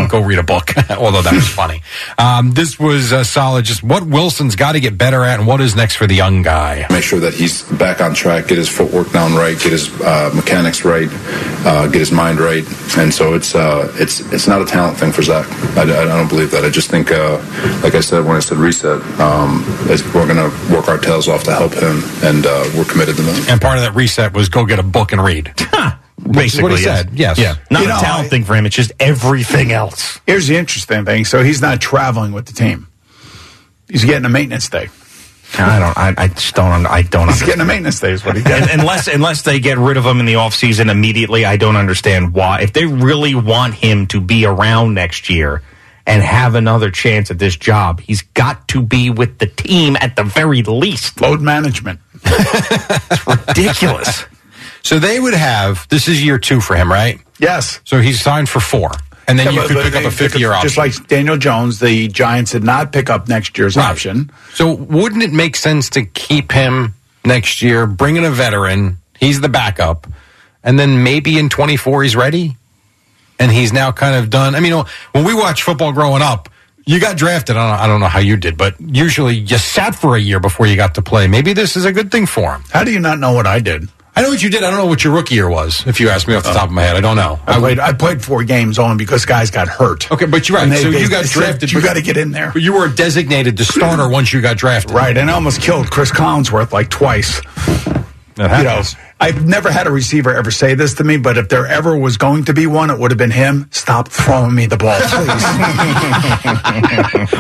Go 0.10 0.22
read 0.22 0.40
a 0.40 0.44
book, 0.44 0.74
although 0.90 1.22
that 1.22 1.34
was 1.34 1.48
funny. 1.48 1.82
Um, 2.18 2.52
this 2.52 2.80
was 2.80 3.14
uh, 3.14 3.24
solid. 3.24 3.66
Just 3.66 3.84
what 3.84 4.04
Wilson's 4.04 4.56
got 4.56 4.74
to 4.74 4.80
get 4.80 4.98
better 4.98 5.24
at, 5.24 5.40
and 5.40 5.48
what 5.48 5.62
is 5.62 5.76
next 5.76 5.96
for 5.96 6.08
the 6.08 6.16
young 6.16 6.42
guy. 6.42 6.86
Make 6.90 7.04
sure 7.04 7.20
that 7.20 7.34
he's 7.34 7.64
back 7.74 8.02
on 8.02 8.14
track, 8.14 8.48
get 8.48 8.58
his 8.58 8.70
footwork 8.70 9.12
down 9.12 9.34
right, 9.36 9.58
get 9.60 9.72
his 9.72 9.90
uh, 10.02 10.32
mechanics 10.34 10.86
right, 10.86 11.10
uh, 11.66 11.88
get 11.88 12.00
his 12.00 12.12
mind 12.12 12.40
right, 12.40 12.64
and 12.98 13.14
so 13.14 13.34
it's 13.34 13.56
uh, 13.56 13.92
it's 13.96 14.20
it's 14.32 14.48
not 14.48 14.62
a 14.62 14.66
talent 14.66 14.98
thing 14.98 15.12
for 15.12 15.22
Zach. 15.22 15.48
I, 15.78 15.84
I 15.84 16.06
don't 16.06 16.30
believe 16.30 16.52
that. 16.52 16.64
I 16.66 16.70
just 16.70 16.90
think, 16.90 17.12
uh, 17.12 17.38
like 17.84 17.96
I 17.96 18.02
said 18.02 18.26
when 18.26 18.36
I 18.36 18.40
said 18.40 18.58
reset, 18.58 19.02
um, 19.20 19.64
is 19.90 20.04
we're 20.14 20.28
going 20.28 20.38
to 20.38 20.74
work 20.74 20.88
our 20.88 20.98
tails 20.98 21.28
off 21.28 21.44
to 21.46 21.54
help 21.54 21.74
him, 21.74 22.02
and 22.24 22.46
uh, 22.46 22.70
we're 22.76 22.86
committed 22.86 23.16
to 23.18 23.22
that. 23.24 23.50
And 23.50 23.62
part 23.62 23.78
of 23.78 23.84
that 23.84 23.96
reset 23.96 24.34
was 24.34 24.50
go 24.50 24.66
get 24.66 24.80
a 24.80 24.84
book 24.84 25.12
and 25.12 25.24
read. 25.24 25.54
Basically, 26.30 26.64
what 26.72 26.80
he 26.80 26.84
yes. 26.86 26.98
said. 27.00 27.10
Yes. 27.14 27.38
Yeah. 27.38 27.56
Not 27.70 27.82
You 27.82 27.86
a 27.86 27.90
know, 27.90 28.00
talent 28.00 28.26
I- 28.26 28.30
thing 28.30 28.44
for 28.46 28.56
him. 28.56 28.66
It's 28.66 28.76
just 28.76 28.92
everything 29.00 29.72
else. 29.72 30.20
Here's 30.26 30.48
the 30.48 30.58
interesting 30.58 31.06
thing. 31.06 31.24
So 31.26 31.44
he's 31.44 31.62
not 31.62 31.80
traveling 31.82 32.32
with 32.32 32.46
the 32.48 32.54
team. 32.54 32.88
He's 33.88 34.04
getting 34.04 34.26
a 34.26 34.30
maintenance 34.30 34.68
day. 34.70 34.90
I 35.58 35.80
don't. 35.80 35.98
I, 35.98 36.14
I 36.24 36.28
just 36.30 36.56
don't. 36.56 36.86
I 36.88 37.04
don't. 37.04 37.28
He's 37.30 37.42
understand. 37.42 37.46
getting 37.48 37.62
a 37.62 37.66
maintenance 37.66 38.00
day. 38.00 38.12
Is 38.12 38.26
what 38.26 38.36
he 38.36 38.42
And 38.42 38.48
gets. 38.66 38.74
unless 38.74 39.08
unless 39.08 39.42
they 39.44 39.60
get 39.60 39.78
rid 39.78 39.96
of 39.96 40.06
him 40.06 40.20
in 40.20 40.26
the 40.26 40.34
offseason 40.34 40.90
immediately, 40.92 41.46
I 41.46 41.56
don't 41.58 41.76
understand 41.76 42.34
why. 42.34 42.62
If 42.62 42.74
they 42.74 42.86
really 42.86 43.36
want 43.36 43.76
him 43.76 44.08
to 44.08 44.20
be 44.20 44.46
around 44.46 44.96
next 44.96 45.30
year 45.30 45.62
and 46.08 46.22
have 46.24 46.56
another 46.56 46.90
chance 46.92 47.30
at 47.32 47.38
this 47.40 47.56
job, 47.56 48.02
he's 48.02 48.24
got 48.24 48.68
to 48.70 48.82
be 48.82 49.10
with 49.12 49.38
the 49.38 49.46
team 49.48 49.96
at 50.02 50.16
the 50.16 50.24
very 50.24 50.64
least. 50.64 51.22
Load 51.22 51.42
management. 51.42 52.00
Ridiculous. 53.28 54.26
So 54.86 55.00
they 55.00 55.20
would 55.20 55.34
have. 55.34 55.88
This 55.90 56.08
is 56.08 56.24
year 56.24 56.38
two 56.38 56.62
for 56.62 56.76
him, 56.76 56.92
right? 56.92 57.20
Yes. 57.40 57.80
So 57.86 58.00
he's 58.00 58.22
signed 58.22 58.48
for 58.48 58.60
four, 58.60 58.92
and 59.28 59.38
then 59.38 59.48
Yeah, 59.48 59.64
you 59.64 59.68
could 59.68 59.84
pick 59.84 59.96
up 59.96 60.06
a 60.06 60.12
fifty-year 60.12 60.50
pick 60.50 60.58
option. 60.58 60.70
Just 60.70 60.78
like 60.78 61.08
Daniel 61.08 61.38
Jones, 61.38 61.80
the 61.80 62.08
Giants 62.08 62.52
did 62.52 62.64
not 62.64 62.92
pick 62.94 63.10
up 63.10 63.28
next 63.28 63.58
year's 63.58 63.78
option. 63.78 64.32
So 64.54 64.74
wouldn't 64.76 65.24
it 65.24 65.34
make 65.34 65.56
sense 65.56 65.90
to 65.92 66.06
keep 66.06 66.52
him 66.52 66.94
next 67.26 67.64
year, 67.64 67.88
bring 67.88 68.16
in 68.16 68.26
a 68.26 68.30
veteran, 68.30 69.00
he's 69.20 69.42
the 69.42 69.50
backup, 69.50 70.06
and 70.64 70.78
then 70.78 71.04
maybe 71.04 71.40
in 71.40 71.50
24 71.50 72.04
he's 72.04 72.16
ready? 72.16 72.56
And 73.40 73.52
he's 73.52 73.74
now 73.74 73.92
kind 73.92 74.16
of 74.16 74.30
done. 74.30 74.54
I 74.54 74.60
mean, 74.60 74.86
when 75.12 75.26
we 75.26 75.34
watch 75.34 75.64
football 75.64 75.92
growing 75.94 76.22
up, 76.22 76.48
you 76.86 77.00
got 77.02 77.18
drafted. 77.18 77.58
I 77.58 77.70
don't, 77.72 77.80
I 77.82 77.88
don't 77.88 78.00
know 78.00 78.08
how 78.08 78.20
you 78.20 78.38
did, 78.38 78.56
but 78.56 78.80
usually 78.80 79.36
you 79.36 79.58
sat 79.58 79.96
for 79.96 80.16
a 80.16 80.20
year 80.20 80.40
before 80.40 80.68
you 80.68 80.76
got 80.76 80.96
to 80.96 81.02
play. 81.02 81.28
Maybe 81.28 81.52
this 81.54 81.76
is 81.76 81.84
a 81.86 81.92
good 81.92 82.12
thing 82.12 82.28
for 82.28 82.54
him. 82.54 82.64
How 82.72 82.84
do 82.84 82.92
you 82.94 83.00
not 83.00 83.20
know 83.20 83.34
what 83.34 83.48
I 83.48 83.60
did? 83.60 83.90
I 84.18 84.22
know 84.22 84.30
what 84.30 84.42
you 84.42 84.50
did. 84.50 84.64
I 84.64 84.70
don't 84.70 84.80
know 84.80 84.86
what 84.86 85.04
your 85.04 85.14
rookie 85.14 85.36
year 85.36 85.50
was. 85.50 85.86
If 85.86 86.00
you 86.00 86.08
ask 86.08 86.26
me 86.28 86.36
off 86.36 86.44
the 86.44 86.50
uh, 86.52 86.54
top 86.54 86.70
of 86.70 86.72
my 86.72 86.84
head, 86.84 86.96
I 86.96 87.02
don't 87.02 87.18
know. 87.18 87.38
I 87.46 87.60
played. 87.60 87.80
I 87.80 87.92
played 87.92 88.24
four 88.24 88.44
games 88.46 88.80
only 88.80 88.96
because 88.96 89.26
guys 89.26 89.52
got 89.52 89.68
hurt. 89.68 90.10
Okay, 90.10 90.26
but 90.26 90.48
you're 90.48 90.56
right. 90.58 90.64
And 90.64 90.72
they- 90.72 90.82
so 90.84 90.90
they- 90.90 91.02
you 91.02 91.10
got 91.10 91.26
drafted. 91.26 91.72
You 91.72 91.82
got 91.82 91.96
to 91.96 92.02
get 92.02 92.16
in 92.16 92.32
there. 92.32 92.52
But 92.54 92.62
you 92.62 92.72
were 92.74 92.88
designated 92.88 93.58
the 93.58 93.66
starter 93.66 94.08
once 94.08 94.32
you 94.32 94.40
got 94.42 94.56
drafted. 94.58 94.92
Right, 94.92 95.18
and 95.18 95.30
I 95.30 95.34
almost 95.34 95.62
killed 95.62 95.92
Cris 95.92 96.12
Collinsworth 96.12 96.72
like 96.72 96.90
twice. 96.90 97.42
That 98.36 98.58
You 98.60 98.64
know, 98.64 98.70
happens. 98.70 98.96
I've 99.20 99.46
never 99.46 99.72
had 99.72 99.88
a 99.88 99.92
receiver 99.92 100.36
ever 100.36 100.52
say 100.52 100.76
this 100.76 100.96
to 100.96 101.04
me, 101.04 101.16
but 101.18 101.38
if 101.38 101.48
there 101.48 101.66
ever 101.66 101.98
was 101.98 102.18
going 102.18 102.46
to 102.46 102.54
be 102.54 102.68
one, 102.68 102.90
it 102.90 103.00
would 103.00 103.12
have 103.12 103.18
been 103.18 103.32
him. 103.32 103.70
Stop 103.72 104.10
throwing 104.10 104.54
me 104.54 104.66
the 104.66 104.76
ball, 104.76 105.00
please. 105.00 105.16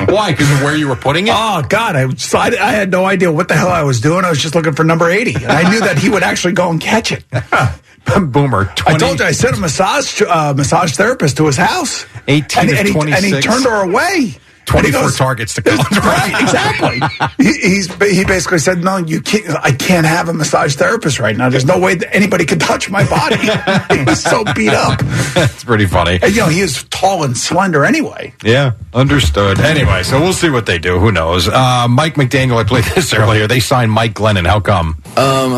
Why? 0.16 0.32
Because 0.32 0.50
of 0.52 0.62
where 0.64 0.76
you 0.76 0.88
were 0.88 0.96
putting 0.96 1.28
it? 1.28 1.34
oh 1.36 1.64
God, 1.68 1.96
I, 1.96 2.04
I 2.04 2.48
I 2.60 2.72
had 2.72 2.92
no 2.92 3.06
idea 3.06 3.32
what 3.32 3.50
the 3.50 3.56
hell 3.56 3.68
I 3.68 3.84
was 3.84 4.00
doing. 4.00 4.24
I 4.24 4.30
was 4.30 4.42
just 4.42 4.56
looking 4.56 4.74
for 4.74 4.86
number 4.86 5.10
eighty, 5.10 5.36
and 5.36 5.52
I 5.52 5.70
knew 5.70 5.82
that 5.82 5.98
he 5.98 6.10
would 6.10 6.24
actually 6.24 6.54
go 6.54 6.70
and 6.70 6.80
catch 6.80 7.12
it. 7.12 7.26
Boomer. 8.32 8.66
20, 8.76 8.82
I 8.86 8.98
told 8.98 9.20
you 9.20 9.26
I 9.26 9.32
sent 9.32 9.58
a 9.58 9.60
massage 9.60 10.22
uh, 10.22 10.54
massage 10.56 10.94
therapist 10.94 11.38
to 11.38 11.48
his 11.48 11.58
house. 11.58 12.06
18 12.28 12.70
and, 12.70 12.78
and, 12.78 12.88
he, 12.88 13.00
and 13.00 13.26
he 13.26 13.42
turned 13.42 13.66
her 13.66 13.84
away. 13.84 14.38
And 14.74 14.86
he 14.86 14.92
24 14.92 15.12
targets 15.12 15.54
to 15.56 15.62
count. 15.62 15.80
right, 15.98 16.42
exactly. 16.42 17.00
he, 17.38 17.54
he's 17.54 17.88
he 17.96 18.26
basically 18.26 18.60
said, 18.60 18.84
"No, 18.84 18.98
you 18.98 19.22
can't. 19.22 19.46
I 19.64 19.72
can't 19.72 20.06
have 20.06 20.30
a 20.30 20.34
massage 20.34 20.76
therapist 20.76 21.20
right 21.20 21.36
now. 21.36 21.50
There's 21.50 21.66
no 21.66 21.80
way 21.80 21.96
that 21.96 22.14
anybody 22.16 22.46
could 22.46 22.60
touch 22.60 22.90
my 22.90 23.08
body." 23.08 23.38
he 23.96 24.04
was 24.04 24.22
so 24.22 24.44
beat 24.54 24.74
up. 24.74 25.00
That's 25.34 25.64
pretty 25.64 25.86
funny. 25.86 26.20
And, 26.22 26.34
you 26.36 26.42
know, 26.42 26.50
he 26.50 26.62
is 26.62 26.84
tall 26.86 27.24
and 27.24 27.38
slender 27.38 27.86
anyway. 27.86 28.34
Yeah, 28.44 28.74
understood. 28.94 29.60
Anyway, 29.60 30.04
so 30.04 30.20
we'll 30.20 30.34
see 30.34 30.50
what 30.50 30.66
they 30.66 30.80
do. 30.80 31.00
Who 31.00 31.12
knows? 31.12 31.48
Uh, 31.48 31.88
Mike 31.90 32.16
McDaniel, 32.16 32.58
I 32.58 32.64
played 32.64 32.86
this 32.86 33.14
earlier. 33.14 33.48
They 33.48 33.60
signed 33.60 33.92
Mike 33.92 34.14
Glennon. 34.14 34.46
How 34.48 34.60
come? 34.60 35.02
Um, 35.18 35.52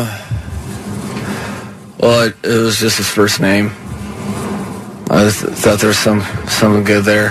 well, 1.98 2.28
it, 2.28 2.36
it 2.42 2.62
was 2.62 2.78
just 2.78 2.98
his 2.98 3.08
first 3.08 3.40
name. 3.40 3.70
I 5.10 5.24
just 5.24 5.40
thought 5.40 5.80
there 5.80 5.88
was 5.88 5.98
some 5.98 6.20
something 6.48 6.84
good 6.84 7.04
there, 7.04 7.30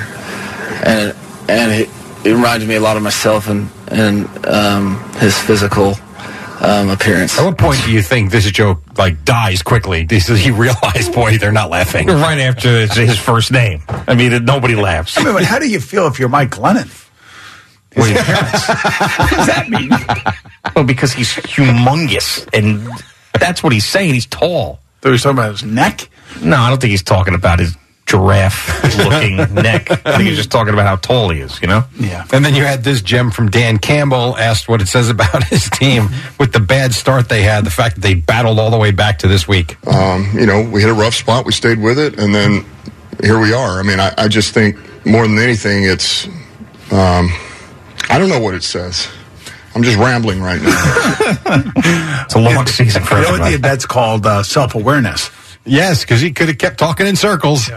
and 0.84 1.16
and 1.48 1.72
it, 1.72 1.90
it 2.26 2.34
reminded 2.34 2.68
me 2.68 2.76
a 2.76 2.80
lot 2.82 2.98
of 2.98 3.04
myself 3.04 3.48
and 3.48 3.70
and 3.90 4.28
um, 4.46 4.98
his 5.20 5.38
physical 5.38 5.94
um, 6.62 6.90
appearance. 6.90 7.38
At 7.40 7.46
what 7.46 7.58
point 7.58 7.82
do 7.86 7.92
you 7.92 8.02
think 8.02 8.32
this 8.32 8.50
joke 8.52 8.82
like 8.98 9.24
dies 9.24 9.62
quickly? 9.62 10.04
This 10.04 10.30
is, 10.30 10.40
he 10.40 10.52
realized, 10.52 11.14
boy, 11.14 11.38
they're 11.38 11.52
not 11.52 11.70
laughing. 11.70 12.08
Right 12.28 12.40
after 12.40 12.70
his, 12.82 12.94
his 12.94 13.18
first 13.20 13.52
name. 13.52 13.84
I 13.88 14.16
mean, 14.16 14.34
it- 14.34 14.44
nobody 14.44 14.76
laughs. 14.76 15.18
I 15.18 15.24
mean, 15.24 15.34
but 15.34 15.44
how 15.44 15.60
do 15.60 15.70
you 15.70 15.80
feel 15.80 16.08
if 16.08 16.20
you're 16.20 16.30
Mike 16.30 16.50
Glennon? 16.52 16.88
His 17.92 18.10
appearance. 18.12 18.68
what 18.68 19.30
does 19.30 19.48
that 19.48 19.66
mean? 19.70 19.90
Well, 20.76 20.84
because 20.84 21.14
he's 21.14 21.34
humongous, 21.34 22.48
and 22.54 22.88
that's 23.40 23.64
what 23.64 23.72
he's 23.72 23.86
saying. 23.86 24.14
He's 24.14 24.26
tall. 24.26 24.80
So 25.04 25.12
he's 25.12 25.24
talking 25.24 25.38
about 25.38 25.52
his 25.52 25.64
neck. 25.64 26.10
No, 26.42 26.58
I 26.58 26.70
don't 26.70 26.82
think 26.82 26.92
he's 26.92 27.04
talking 27.04 27.34
about 27.34 27.60
his 27.60 27.76
giraffe-looking 28.08 29.38
neck. 29.54 29.92
I 29.92 30.18
think 30.18 30.24
he's 30.30 30.38
just 30.38 30.52
talking 30.52 30.74
about 30.74 30.86
how 30.88 30.96
tall 30.96 31.30
he 31.30 31.40
is. 31.42 31.62
You 31.62 31.68
know? 31.68 31.84
Yeah. 32.00 32.26
And 32.32 32.44
then 32.44 32.56
you 32.56 32.64
had 32.64 32.84
this 32.84 33.02
gem 33.02 33.32
from 33.32 33.50
Dan 33.50 33.78
Campbell 33.78 34.36
asked 34.38 34.68
what 34.70 34.82
it 34.82 34.88
says 34.88 35.10
about 35.10 35.44
his 35.46 35.70
team 35.70 36.08
with 36.40 36.54
the 36.54 36.60
bad 36.60 36.94
start 36.94 37.30
they 37.30 37.44
had, 37.44 37.66
the 37.66 37.70
fact 37.72 37.96
that 37.96 38.02
they 38.02 38.14
battled 38.16 38.60
all 38.60 38.72
the 38.72 38.78
way 38.78 38.92
back 38.92 39.20
to 39.20 39.28
this 39.28 39.48
week. 39.48 39.78
Um, 39.88 40.28
you 40.34 40.46
know, 40.46 40.68
we 40.70 40.82
hit 40.82 40.90
a 40.90 40.94
rough 40.94 41.14
spot. 41.16 41.46
We 41.46 41.52
stayed 41.52 41.80
with 41.80 42.00
it, 42.00 42.18
and 42.20 42.34
then 42.34 42.66
here 43.22 43.40
we 43.40 43.54
are. 43.54 43.80
I 43.80 43.84
mean, 43.84 44.00
I, 44.00 44.14
I 44.18 44.28
just 44.28 44.54
think 44.54 44.78
more 45.06 45.28
than 45.28 45.38
anything, 45.40 45.84
it's 45.84 46.26
um, 46.92 47.30
I 48.10 48.18
don't 48.20 48.30
know 48.30 48.40
what 48.40 48.54
it 48.56 48.64
says. 48.64 49.08
I'm 49.76 49.84
just 49.84 49.98
rambling 49.98 50.42
right 50.42 50.62
now. 50.62 51.64
It's 52.26 52.34
a 52.36 52.40
long 52.40 52.66
season 52.66 53.04
for 53.04 53.16
You 53.16 53.22
know 53.22 53.28
what 53.32 53.34
everybody. 53.42 53.56
the- 53.58 53.62
that's 53.62 53.86
called 53.86 54.26
uh, 54.26 54.44
self 54.44 54.76
awareness. 54.76 55.30
Yes, 55.68 56.02
because 56.02 56.22
he 56.22 56.32
could 56.32 56.48
have 56.48 56.58
kept 56.58 56.78
talking 56.80 57.08
in 57.08 57.16
circles. 57.16 57.70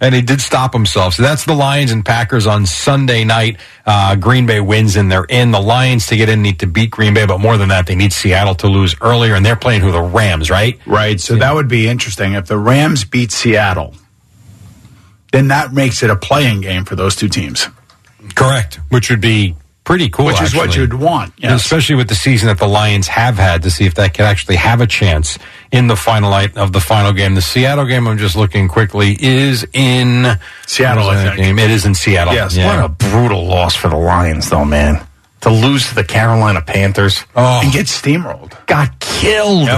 And 0.00 0.14
he 0.14 0.22
did 0.22 0.40
stop 0.40 0.72
himself. 0.72 1.14
So 1.14 1.22
that's 1.22 1.44
the 1.44 1.54
Lions 1.54 1.92
and 1.92 2.04
Packers 2.04 2.46
on 2.46 2.66
Sunday 2.66 3.24
night. 3.24 3.58
Uh, 3.86 4.16
Green 4.16 4.44
Bay 4.44 4.60
wins 4.60 4.96
and 4.96 5.10
they're 5.10 5.24
in. 5.24 5.52
The 5.52 5.60
Lions 5.60 6.08
to 6.08 6.16
get 6.16 6.28
in 6.28 6.42
need 6.42 6.58
to 6.60 6.66
beat 6.66 6.90
Green 6.90 7.14
Bay, 7.14 7.26
but 7.26 7.38
more 7.38 7.56
than 7.56 7.68
that, 7.68 7.86
they 7.86 7.94
need 7.94 8.12
Seattle 8.12 8.56
to 8.56 8.66
lose 8.66 8.96
earlier. 9.00 9.34
And 9.34 9.46
they're 9.46 9.56
playing 9.56 9.82
who 9.82 9.92
the 9.92 10.02
Rams, 10.02 10.50
right? 10.50 10.78
Right. 10.84 11.20
So 11.20 11.36
that 11.36 11.54
would 11.54 11.68
be 11.68 11.88
interesting. 11.88 12.34
If 12.34 12.46
the 12.46 12.58
Rams 12.58 13.04
beat 13.04 13.30
Seattle, 13.30 13.94
then 15.32 15.48
that 15.48 15.72
makes 15.72 16.02
it 16.02 16.10
a 16.10 16.16
playing 16.16 16.60
game 16.60 16.84
for 16.84 16.96
those 16.96 17.14
two 17.14 17.28
teams. 17.28 17.68
Correct. 18.34 18.80
Which 18.88 19.10
would 19.10 19.20
be 19.20 19.54
pretty 19.84 20.08
cool. 20.08 20.26
Which 20.26 20.40
is 20.40 20.54
what 20.54 20.74
you'd 20.74 20.94
want, 20.94 21.34
yes. 21.36 21.62
Especially 21.62 21.94
with 21.94 22.08
the 22.08 22.14
season 22.14 22.48
that 22.48 22.58
the 22.58 22.66
Lions 22.66 23.06
have 23.08 23.36
had 23.36 23.62
to 23.62 23.70
see 23.70 23.84
if 23.84 23.94
that 23.94 24.14
can 24.14 24.24
actually 24.24 24.56
have 24.56 24.80
a 24.80 24.86
chance 24.86 25.38
in 25.70 25.86
the 25.86 25.96
final 25.96 26.30
night 26.30 26.56
of 26.56 26.72
the 26.72 26.80
final 26.80 27.12
game. 27.12 27.34
The 27.34 27.42
Seattle 27.42 27.84
game, 27.84 28.08
I'm 28.08 28.18
just 28.18 28.36
looking 28.36 28.68
quickly, 28.68 29.16
is 29.20 29.66
in 29.72 30.38
Seattle, 30.66 31.08
I 31.08 31.22
think. 31.22 31.36
Game? 31.36 31.58
It 31.58 31.70
is 31.70 31.84
in 31.86 31.94
Seattle. 31.94 32.34
Yes. 32.34 32.56
Yeah. 32.56 32.76
What 32.76 32.84
a 32.84 32.88
brutal 32.88 33.46
loss 33.46 33.76
for 33.76 33.88
the 33.88 33.96
Lions, 33.96 34.50
though, 34.50 34.64
man. 34.64 35.06
To 35.42 35.50
lose 35.50 35.88
to 35.88 35.94
the 35.94 36.04
Carolina 36.04 36.62
Panthers. 36.62 37.22
Oh. 37.36 37.60
And 37.62 37.72
get 37.72 37.86
steamrolled. 37.86 38.66
got 38.66 38.98
killed. 38.98 39.68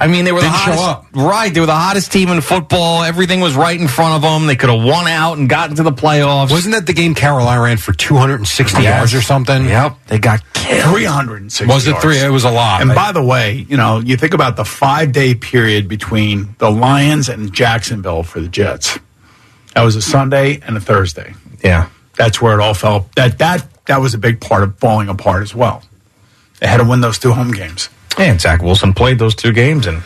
I 0.00 0.06
mean, 0.06 0.24
they 0.24 0.30
were 0.30 0.38
Didn't 0.40 0.52
the 0.52 0.58
show 0.58 0.72
hottest, 0.76 1.16
right. 1.16 1.52
They 1.52 1.58
were 1.58 1.66
the 1.66 1.74
hottest 1.74 2.12
team 2.12 2.28
in 2.28 2.40
football. 2.40 3.02
Everything 3.02 3.40
was 3.40 3.56
right 3.56 3.78
in 3.78 3.88
front 3.88 4.14
of 4.14 4.22
them. 4.22 4.46
They 4.46 4.54
could 4.54 4.70
have 4.70 4.80
won 4.84 5.08
out 5.08 5.38
and 5.38 5.48
gotten 5.48 5.74
to 5.76 5.82
the 5.82 5.90
playoffs. 5.90 6.52
Wasn't 6.52 6.72
that 6.74 6.86
the 6.86 6.92
game 6.92 7.16
Carolina 7.16 7.60
ran 7.62 7.78
for 7.78 7.92
260 7.92 8.80
yards 8.80 9.12
or 9.12 9.20
something? 9.20 9.64
Yep, 9.64 9.96
they 10.06 10.20
got 10.20 10.40
killed. 10.52 10.94
360 10.94 11.66
Was 11.66 11.86
it 11.88 11.90
yards. 11.90 12.04
three? 12.04 12.18
It 12.18 12.30
was 12.30 12.44
a 12.44 12.50
lot. 12.50 12.80
And 12.80 12.94
by 12.94 13.10
the 13.10 13.22
way, 13.24 13.66
you 13.68 13.76
know, 13.76 13.98
you 13.98 14.16
think 14.16 14.34
about 14.34 14.54
the 14.54 14.64
five 14.64 15.10
day 15.10 15.34
period 15.34 15.88
between 15.88 16.54
the 16.58 16.70
Lions 16.70 17.28
and 17.28 17.52
Jacksonville 17.52 18.22
for 18.22 18.40
the 18.40 18.48
Jets. 18.48 19.00
That 19.74 19.82
was 19.82 19.96
a 19.96 20.02
Sunday 20.02 20.60
and 20.64 20.76
a 20.76 20.80
Thursday. 20.80 21.34
Yeah, 21.64 21.88
That's 22.16 22.40
where 22.40 22.54
it 22.58 22.62
all 22.62 22.74
fell. 22.74 23.08
That 23.16 23.38
that 23.38 23.66
that 23.86 24.00
was 24.00 24.14
a 24.14 24.18
big 24.18 24.40
part 24.40 24.62
of 24.62 24.78
falling 24.78 25.08
apart 25.08 25.42
as 25.42 25.56
well. 25.56 25.82
They 26.60 26.68
had 26.68 26.76
to 26.76 26.84
win 26.84 27.00
those 27.00 27.18
two 27.18 27.32
home 27.32 27.50
games. 27.50 27.88
And 28.18 28.40
Zach 28.40 28.62
Wilson 28.62 28.94
played 28.94 29.18
those 29.18 29.34
two 29.34 29.52
games, 29.52 29.86
and 29.86 30.02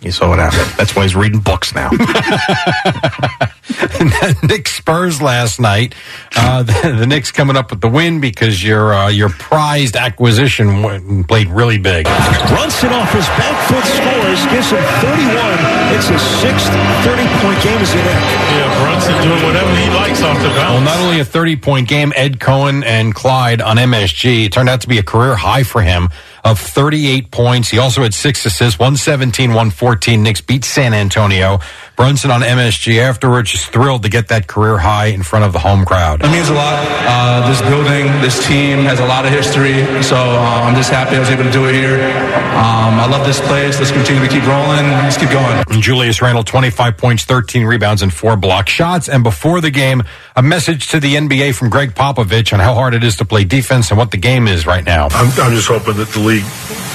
you 0.00 0.12
saw 0.12 0.28
what 0.28 0.38
happened. 0.38 0.70
That's 0.78 0.94
why 0.94 1.02
he's 1.02 1.16
reading 1.16 1.40
books 1.40 1.74
now. 1.74 1.90
Knick 4.42 4.68
Spurs 4.68 5.22
last 5.22 5.58
night. 5.58 5.94
Uh, 6.36 6.62
the, 6.62 6.96
the 7.00 7.06
Knicks 7.06 7.30
coming 7.32 7.56
up 7.56 7.70
with 7.70 7.80
the 7.80 7.88
win 7.88 8.20
because 8.20 8.62
your 8.62 8.92
uh, 8.92 9.08
your 9.08 9.30
prized 9.30 9.96
acquisition 9.96 10.82
went 10.82 11.04
and 11.04 11.26
played 11.26 11.48
really 11.48 11.78
big. 11.78 12.04
Brunson 12.04 12.90
off 12.92 13.10
his 13.12 13.26
back 13.40 13.56
foot 13.68 13.84
scores, 13.84 14.44
gives 14.52 14.70
him 14.70 14.84
31. 15.00 15.94
It's 15.96 16.08
his 16.08 16.22
sixth 16.40 16.68
30-point 17.02 17.62
game 17.62 17.78
as 17.78 17.92
a 17.92 17.96
Nick. 17.96 18.06
Yeah, 18.06 18.82
Brunson 18.82 19.14
doing 19.22 19.42
whatever 19.42 19.74
he 19.76 19.88
likes 19.90 20.22
off 20.22 20.36
the 20.42 20.48
Well, 20.48 20.80
not 20.82 20.98
only 21.00 21.20
a 21.20 21.24
30 21.24 21.56
point 21.56 21.88
game, 21.88 22.12
Ed 22.14 22.40
Cohen 22.40 22.84
and 22.84 23.14
Clyde 23.14 23.62
on 23.62 23.76
MSG. 23.76 24.46
It 24.46 24.52
turned 24.52 24.68
out 24.68 24.82
to 24.82 24.88
be 24.88 24.98
a 24.98 25.02
career 25.02 25.34
high 25.34 25.62
for 25.62 25.80
him 25.82 26.10
of 26.44 26.60
38 26.60 27.30
points. 27.30 27.70
He 27.70 27.78
also 27.78 28.02
had 28.02 28.12
six 28.12 28.44
assists, 28.44 28.78
117, 28.78 29.50
114. 29.50 30.22
Knicks 30.22 30.42
beat 30.42 30.64
San 30.64 30.92
Antonio. 30.92 31.58
Brunson 31.96 32.30
on 32.30 32.42
MSG 32.42 32.98
afterwards, 32.98 33.52
just 33.52 33.70
thrilled 33.70 34.02
to 34.02 34.08
get 34.08 34.28
that 34.28 34.46
career 34.46 34.76
high 34.78 35.06
in 35.06 35.22
front 35.22 35.44
of 35.44 35.52
the 35.52 35.60
home 35.60 35.84
crowd. 35.84 36.22
It 36.22 36.30
means 36.30 36.48
a 36.48 36.54
lot. 36.54 36.84
Uh, 37.06 37.48
this 37.48 37.62
building, 37.62 38.06
this 38.20 38.46
team 38.46 38.80
has 38.80 38.98
a 38.98 39.06
lot 39.06 39.24
of 39.24 39.30
history, 39.30 39.74
so 40.02 40.16
uh, 40.16 40.64
I'm 40.64 40.74
just 40.74 40.90
happy 40.90 41.16
I 41.16 41.20
was 41.20 41.30
able 41.30 41.44
to 41.44 41.52
do 41.52 41.66
it 41.66 41.74
here. 41.74 41.94
Um, 41.94 42.98
I 42.98 43.06
love 43.08 43.24
this 43.24 43.40
place. 43.40 43.78
Let's 43.78 43.92
continue 43.92 44.22
to 44.22 44.28
keep 44.28 44.44
rolling. 44.46 44.84
Let's 45.06 45.16
keep 45.16 45.30
going. 45.30 45.64
And 45.70 45.80
Julius 45.80 46.20
Randle, 46.20 46.42
25 46.42 46.96
points, 46.96 47.24
13 47.24 47.64
rebounds, 47.64 48.02
and 48.02 48.12
four 48.12 48.36
block 48.36 48.68
shots. 48.68 49.08
And 49.08 49.22
before 49.22 49.60
the 49.60 49.70
game, 49.70 50.02
a 50.34 50.42
message 50.42 50.88
to 50.88 51.00
the 51.00 51.14
NBA 51.14 51.54
from 51.54 51.70
Gregg 51.70 51.94
Popovich 51.94 52.52
on 52.52 52.58
how 52.58 52.74
hard 52.74 52.94
it 52.94 53.04
is 53.04 53.16
to 53.16 53.24
play 53.24 53.44
defense 53.44 53.90
and 53.90 53.98
what 53.98 54.10
the 54.10 54.16
game 54.16 54.48
is 54.48 54.66
right 54.66 54.84
now. 54.84 55.08
I'm, 55.12 55.26
I'm 55.40 55.52
just 55.52 55.68
hoping 55.68 55.96
that 55.98 56.08
the 56.08 56.18
league 56.18 56.33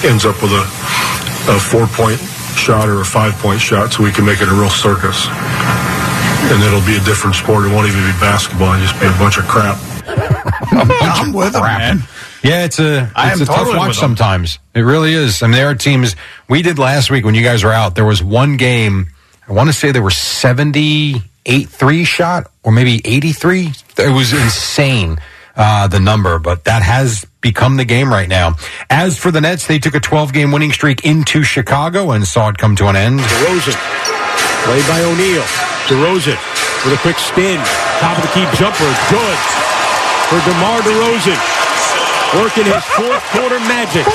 ends 0.08 0.26
up 0.26 0.42
with 0.42 0.52
a, 0.52 0.64
a 1.52 1.60
four 1.60 1.88
point 1.88 2.20
shot 2.56 2.90
or 2.90 3.02
a 3.02 3.06
five 3.06 3.34
point 3.36 3.62
shot 3.62 3.94
so 3.94 4.04
we 4.04 4.12
can 4.12 4.26
make 4.26 4.42
it 4.42 4.48
a 4.48 4.54
real 4.54 4.70
circus. 4.70 5.28
And 6.52 6.64
it'll 6.64 6.86
be 6.86 6.96
a 6.96 7.04
different 7.04 7.36
sport. 7.36 7.66
It 7.66 7.70
won't 7.70 7.88
even 7.88 8.02
be 8.02 8.16
basketball. 8.20 8.74
It'll 8.74 8.88
just 8.88 9.00
be 9.00 9.08
a 9.08 9.18
bunch 9.20 9.38
of 9.38 9.46
crap. 9.46 9.78
I'm 10.72 11.34
with 11.34 11.54
him, 11.54 11.62
man. 11.62 12.00
Yeah, 12.44 12.64
it's 12.66 12.80
a 12.80 13.12
I 13.16 13.32
it's 13.32 13.42
am 13.42 13.44
a 13.44 13.46
tough 13.46 13.68
watch 13.76 13.98
sometimes. 13.98 14.60
It 14.74 14.82
really 14.82 15.14
is. 15.14 15.44
I 15.44 15.48
mean, 15.48 15.56
there 15.58 15.70
are 15.70 15.76
teams 15.76 16.16
we 16.48 16.62
did 16.62 16.80
last 16.80 17.12
week 17.12 17.26
when 17.26 17.36
you 17.36 17.44
guys 17.44 17.64
were 17.64 17.74
out. 17.74 17.96
There 17.96 18.06
was 18.06 18.24
one 18.24 18.58
game. 18.58 19.10
I 19.48 19.54
want 19.54 19.68
to 19.70 19.74
say 19.74 19.92
there 19.92 20.02
were 20.02 20.10
seventy 20.10 21.22
eight 21.46 21.70
three 21.70 22.06
shot 22.06 22.50
or 22.64 22.72
maybe 22.72 23.02
eighty 23.04 23.34
three. 23.34 23.74
It 23.98 24.14
was 24.14 24.32
insane 24.32 25.20
uh, 25.60 25.88
the 25.88 26.00
number, 26.00 26.40
but 26.40 26.64
that 26.64 26.82
has 26.82 27.26
become 27.42 27.76
the 27.78 27.86
game 27.86 28.10
right 28.10 28.28
now. 28.30 28.56
As 28.90 29.18
for 29.20 29.30
the 29.30 29.42
Nets, 29.42 29.68
they 29.68 29.78
took 29.78 29.94
a 29.94 30.00
twelve 30.00 30.32
game 30.34 30.52
winning 30.52 30.72
streak 30.72 31.06
into 31.06 31.44
Chicago 31.44 32.12
and 32.12 32.26
saw 32.26 32.48
it 32.50 32.58
come 32.58 32.76
to 32.78 32.88
an 32.88 32.96
end. 32.96 33.20
DeRozan, 33.20 33.76
played 34.64 34.88
by 34.88 35.04
O'Neal. 35.04 35.44
DeRozan 35.92 36.40
with 36.86 36.96
a 36.96 37.02
quick 37.04 37.20
spin. 37.20 37.60
Top 38.00 38.18
of 38.18 38.24
the 38.24 38.32
key 38.32 38.48
jumper. 38.56 38.88
Good 39.12 39.40
for 40.32 40.40
DeMar 40.48 40.80
DeRozan. 40.82 41.38
Working 42.36 42.66
his 42.66 42.84
fourth 42.86 43.24
quarter 43.32 43.60
magic. 43.66 44.06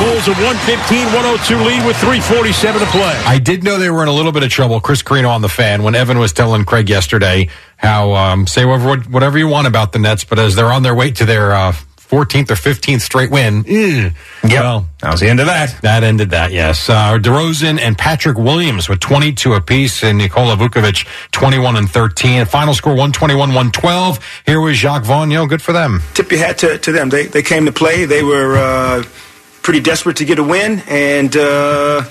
Bulls 0.00 0.26
a 0.26 0.32
115-102 0.32 1.66
lead 1.66 1.86
with 1.86 1.96
347 1.98 2.80
to 2.80 2.86
play. 2.86 3.02
I 3.26 3.38
did 3.38 3.62
know 3.62 3.78
they 3.78 3.90
were 3.90 4.02
in 4.02 4.08
a 4.08 4.12
little 4.12 4.32
bit 4.32 4.42
of 4.42 4.48
trouble. 4.48 4.80
Chris 4.80 5.02
Carino 5.02 5.28
on 5.28 5.42
the 5.42 5.48
fan 5.48 5.82
when 5.82 5.94
Evan 5.94 6.18
was 6.18 6.32
telling 6.32 6.64
Craig 6.64 6.88
yesterday 6.88 7.50
how 7.76 8.14
um, 8.14 8.46
say 8.46 8.64
whatever 8.64 8.96
whatever 9.10 9.36
you 9.36 9.48
want 9.48 9.66
about 9.66 9.92
the 9.92 9.98
Nets, 9.98 10.24
but 10.24 10.38
as 10.38 10.56
they're 10.56 10.72
on 10.72 10.82
their 10.82 10.94
way 10.94 11.10
to 11.10 11.24
their 11.26 11.52
uh, 11.52 11.74
14th 12.14 12.50
or 12.50 12.54
15th 12.54 13.00
straight 13.00 13.30
win, 13.30 13.64
eh, 13.66 14.10
well, 14.44 14.86
that 15.00 15.10
was 15.10 15.20
the 15.20 15.28
end 15.28 15.40
of 15.40 15.46
that. 15.46 15.76
That 15.82 16.04
ended 16.04 16.30
that. 16.30 16.52
Yes, 16.52 16.88
uh, 16.88 17.18
DeRozan 17.18 17.80
and 17.80 17.98
Patrick 17.98 18.36
Williams 18.38 18.88
with 18.88 19.00
22 19.00 19.54
apiece, 19.54 20.04
and 20.04 20.18
Nikola 20.18 20.54
Vucevic 20.56 21.06
21 21.32 21.76
and 21.76 21.90
13. 21.90 22.44
Final 22.44 22.72
score 22.74 22.94
121-112. 22.94 24.20
Here 24.46 24.60
was 24.60 24.78
Jacque 24.78 25.02
Vaughn. 25.04 25.30
Good 25.48 25.60
for 25.62 25.72
them. 25.72 26.02
tip 26.14 26.30
your 26.30 26.38
hat 26.38 26.58
to, 26.58 26.78
to 26.78 26.92
them. 26.92 27.08
They 27.08 27.26
they 27.26 27.42
came 27.42 27.64
to 27.64 27.72
play. 27.72 28.04
They 28.04 28.22
were 28.22 28.56
uh, 28.56 29.02
pretty 29.62 29.80
desperate 29.80 30.16
to 30.18 30.24
get 30.24 30.38
a 30.38 30.44
win, 30.44 30.82
and 30.88 31.36
uh, 31.36 32.02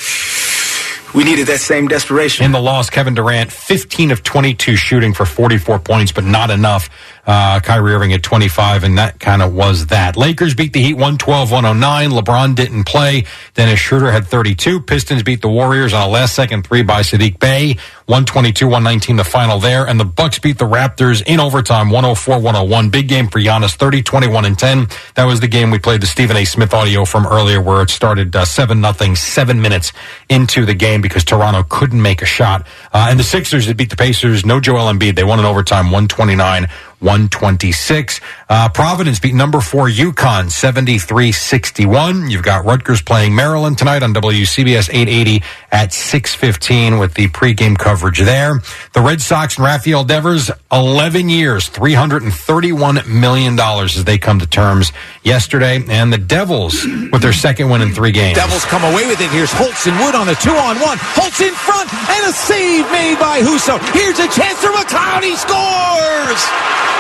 we 1.14 1.24
needed 1.24 1.48
that 1.48 1.60
same 1.60 1.88
desperation. 1.88 2.46
In 2.46 2.52
the 2.52 2.62
loss, 2.62 2.90
Kevin 2.90 3.14
Durant, 3.14 3.52
15 3.52 4.12
of 4.12 4.24
22 4.24 4.76
shooting 4.76 5.14
for 5.14 5.26
44 5.26 5.80
points, 5.80 6.12
but 6.12 6.24
not 6.24 6.50
enough. 6.50 6.90
Uh, 7.26 7.62
Kyrie 7.62 7.94
Irving 7.94 8.12
at 8.12 8.22
25, 8.22 8.84
and 8.84 8.98
that 8.98 9.20
kind 9.20 9.42
of 9.42 9.54
was 9.54 9.88
that. 9.88 10.18
Lakers 10.18 10.56
beat 10.56 10.74
the 10.74 10.82
Heat 10.82 10.98
112-109. 10.98 12.20
LeBron 12.20 12.54
didn't 12.54 12.84
play. 12.84 13.26
Dennis 13.54 13.80
Schroeder 13.80 14.12
had 14.12 14.28
32. 14.28 14.82
Pistons 14.82 15.24
beat 15.24 15.42
the 15.42 15.48
Warriors 15.48 15.94
on 15.94 16.02
a 16.02 16.12
last 16.12 16.36
second 16.36 16.68
three 16.68 16.84
by 16.84 17.02
Saddiq 17.02 17.40
Bey. 17.40 17.78
122-119 18.10 19.16
the 19.16 19.24
final 19.24 19.60
there. 19.60 19.88
And 19.88 19.98
the 19.98 20.06
Bucks 20.06 20.40
beat 20.40 20.58
the 20.58 20.66
Raptors 20.66 21.24
in 21.26 21.40
overtime 21.40 21.88
104-101. 21.90 22.92
Big 22.92 23.08
game 23.08 23.30
for 23.30 23.40
Giannis 23.40 23.76
30, 23.76 24.04
21 24.04 24.44
and 24.46 24.60
10. 24.60 24.88
That 25.16 25.24
was 25.24 25.40
the 25.40 25.48
game 25.48 25.72
we 25.72 25.80
played 25.80 26.02
the 26.02 26.08
Stephen 26.08 26.36
A. 26.36 26.44
Smith 26.44 26.74
audio 26.74 27.06
from 27.06 27.26
earlier 27.26 27.62
where 27.62 27.82
it 27.82 27.90
started 27.90 28.36
uh, 28.36 28.44
7 28.44 28.82
nothing, 28.82 29.16
7 29.16 29.62
minutes 29.62 29.94
into 30.28 30.66
the 30.66 30.74
game 30.74 31.03
because 31.04 31.24
Toronto 31.24 31.62
couldn't 31.70 32.02
make 32.02 32.24
a 32.24 32.26
shot. 32.26 32.66
Uh, 32.92 33.08
and 33.10 33.20
the 33.20 33.24
Sixers 33.24 33.68
that 33.68 33.78
beat 33.78 33.92
the 33.92 33.96
Pacers, 33.96 34.44
no 34.44 34.60
Joel 34.60 34.92
Embiid. 34.92 35.16
They 35.16 35.24
won 35.24 35.38
in 35.38 35.46
overtime 35.46 35.86
129 35.86 36.68
126. 37.04 38.22
Uh, 38.50 38.70
Providence 38.70 39.20
beat 39.20 39.36
number 39.36 39.60
four 39.60 39.88
UConn 39.88 40.46
73-61. 40.46 42.32
You've 42.32 42.44
got 42.44 42.66
Rutgers 42.66 43.02
playing 43.02 43.36
Maryland 43.36 43.78
tonight 43.78 44.04
on 44.04 44.14
WCBS 44.14 44.90
880 44.90 45.44
at 45.72 45.92
615 45.92 47.00
with 47.00 47.14
the 47.16 47.28
pregame 47.28 47.78
coverage 47.78 48.20
there. 48.20 48.62
The 48.94 49.02
Red 49.02 49.22
Sox 49.22 49.58
and 49.58 49.66
Rafael 49.66 50.04
Devers, 50.06 50.50
11 50.72 51.30
years, 51.30 51.70
$331 51.70 53.06
million 53.08 53.60
as 53.60 54.04
they 54.06 54.18
come 54.18 54.40
to 54.40 54.48
terms 54.48 54.92
yesterday. 55.24 55.84
And 55.90 56.14
the 56.14 56.18
Devils 56.18 56.86
with 57.12 57.22
their 57.22 57.34
second 57.34 57.70
win 57.70 57.82
in 57.82 57.94
three 57.94 58.12
games. 58.12 58.38
Devils 58.38 58.66
come 58.66 58.84
away 58.84 59.06
with 59.08 59.20
it. 59.20 59.30
Here's 59.32 59.52
Holtz 59.52 59.86
and 59.88 60.00
Wood 60.00 60.16
on 60.16 60.30
a 60.30 60.36
two-on-one. 60.36 60.98
Holtz 61.02 61.42
in 61.42 61.54
front 61.54 61.94
and 61.94 62.30
a 62.30 62.34
save 62.34 62.90
made 62.92 63.20
by 63.20 63.42
Husso. 63.42 63.78
Here's 63.92 64.20
a 64.20 64.28
chance 64.30 64.60
for 64.60 64.70
McLeod. 64.70 65.24
He 65.24 65.36
scores! 65.36 66.93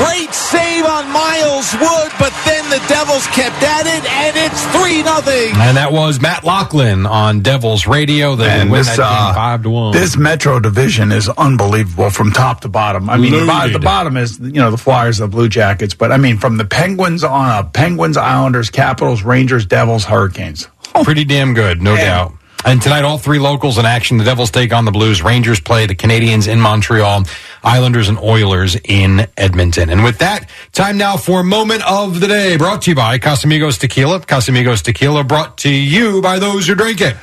Great 0.00 0.32
save 0.32 0.84
on 0.86 1.10
Miles 1.12 1.74
Wood, 1.74 2.10
but 2.18 2.32
then 2.46 2.64
the 2.70 2.82
Devils 2.88 3.26
kept 3.28 3.62
at 3.62 3.86
it, 3.86 4.04
and 4.10 4.36
it's 4.36 4.64
3 4.76 5.02
nothing. 5.02 5.52
And 5.60 5.76
that 5.76 5.92
was 5.92 6.20
Matt 6.20 6.42
Loughlin 6.42 7.04
on 7.06 7.40
Devils 7.40 7.86
Radio. 7.86 8.34
They 8.34 8.48
And 8.48 8.70
win 8.70 8.80
this, 8.80 8.88
that 8.88 8.96
game 8.96 9.06
uh, 9.06 9.34
five 9.34 9.62
to 9.64 9.70
one. 9.70 9.92
This 9.92 10.16
Metro 10.16 10.58
division 10.58 11.12
is 11.12 11.28
unbelievable 11.28 12.08
from 12.10 12.32
top 12.32 12.60
to 12.62 12.68
bottom. 12.68 13.10
I 13.10 13.18
mean, 13.18 13.32
the, 13.32 13.44
Loaded. 13.44 13.74
the 13.74 13.78
bottom 13.80 14.16
is 14.16 14.38
you 14.38 14.52
know 14.52 14.70
the 14.70 14.78
Flyers, 14.78 15.18
the 15.18 15.28
Blue 15.28 15.48
Jackets, 15.50 15.92
but 15.92 16.10
I 16.12 16.16
mean 16.16 16.38
from 16.38 16.56
the 16.56 16.64
Penguins 16.64 17.22
on 17.22 17.50
up, 17.50 17.72
Penguins, 17.74 18.16
Islanders, 18.16 18.70
Capitals, 18.70 19.22
Rangers, 19.22 19.66
Devils, 19.66 20.04
Hurricanes. 20.04 20.66
Pretty 21.04 21.24
damn 21.24 21.52
good, 21.54 21.82
no 21.82 21.94
doubt. 21.94 22.32
And 22.64 22.80
tonight, 22.80 23.04
all 23.04 23.18
three 23.18 23.38
locals 23.38 23.78
in 23.78 23.86
action. 23.86 24.18
The 24.18 24.24
Devils 24.24 24.50
take 24.50 24.72
on 24.72 24.84
the 24.84 24.90
Blues. 24.90 25.22
Rangers 25.22 25.60
play 25.60 25.86
the 25.86 25.94
Canadiens 25.94 26.46
in 26.46 26.60
Montreal. 26.60 27.24
Islanders 27.64 28.08
and 28.08 28.18
Oilers 28.18 28.76
in 28.84 29.26
Edmonton. 29.36 29.90
And 29.90 30.04
with 30.04 30.18
that, 30.18 30.48
time 30.72 30.98
now 30.98 31.16
for 31.16 31.42
Moment 31.42 31.82
of 31.88 32.20
the 32.20 32.28
Day, 32.28 32.56
brought 32.56 32.82
to 32.82 32.90
you 32.90 32.94
by 32.94 33.18
Casamigos 33.18 33.78
Tequila. 33.78 34.20
Casamigos 34.20 34.82
Tequila 34.82 35.24
brought 35.24 35.58
to 35.58 35.70
you 35.70 36.20
by 36.22 36.38
those 36.38 36.66
who 36.66 36.74
drink 36.74 37.00
it. 37.00 37.16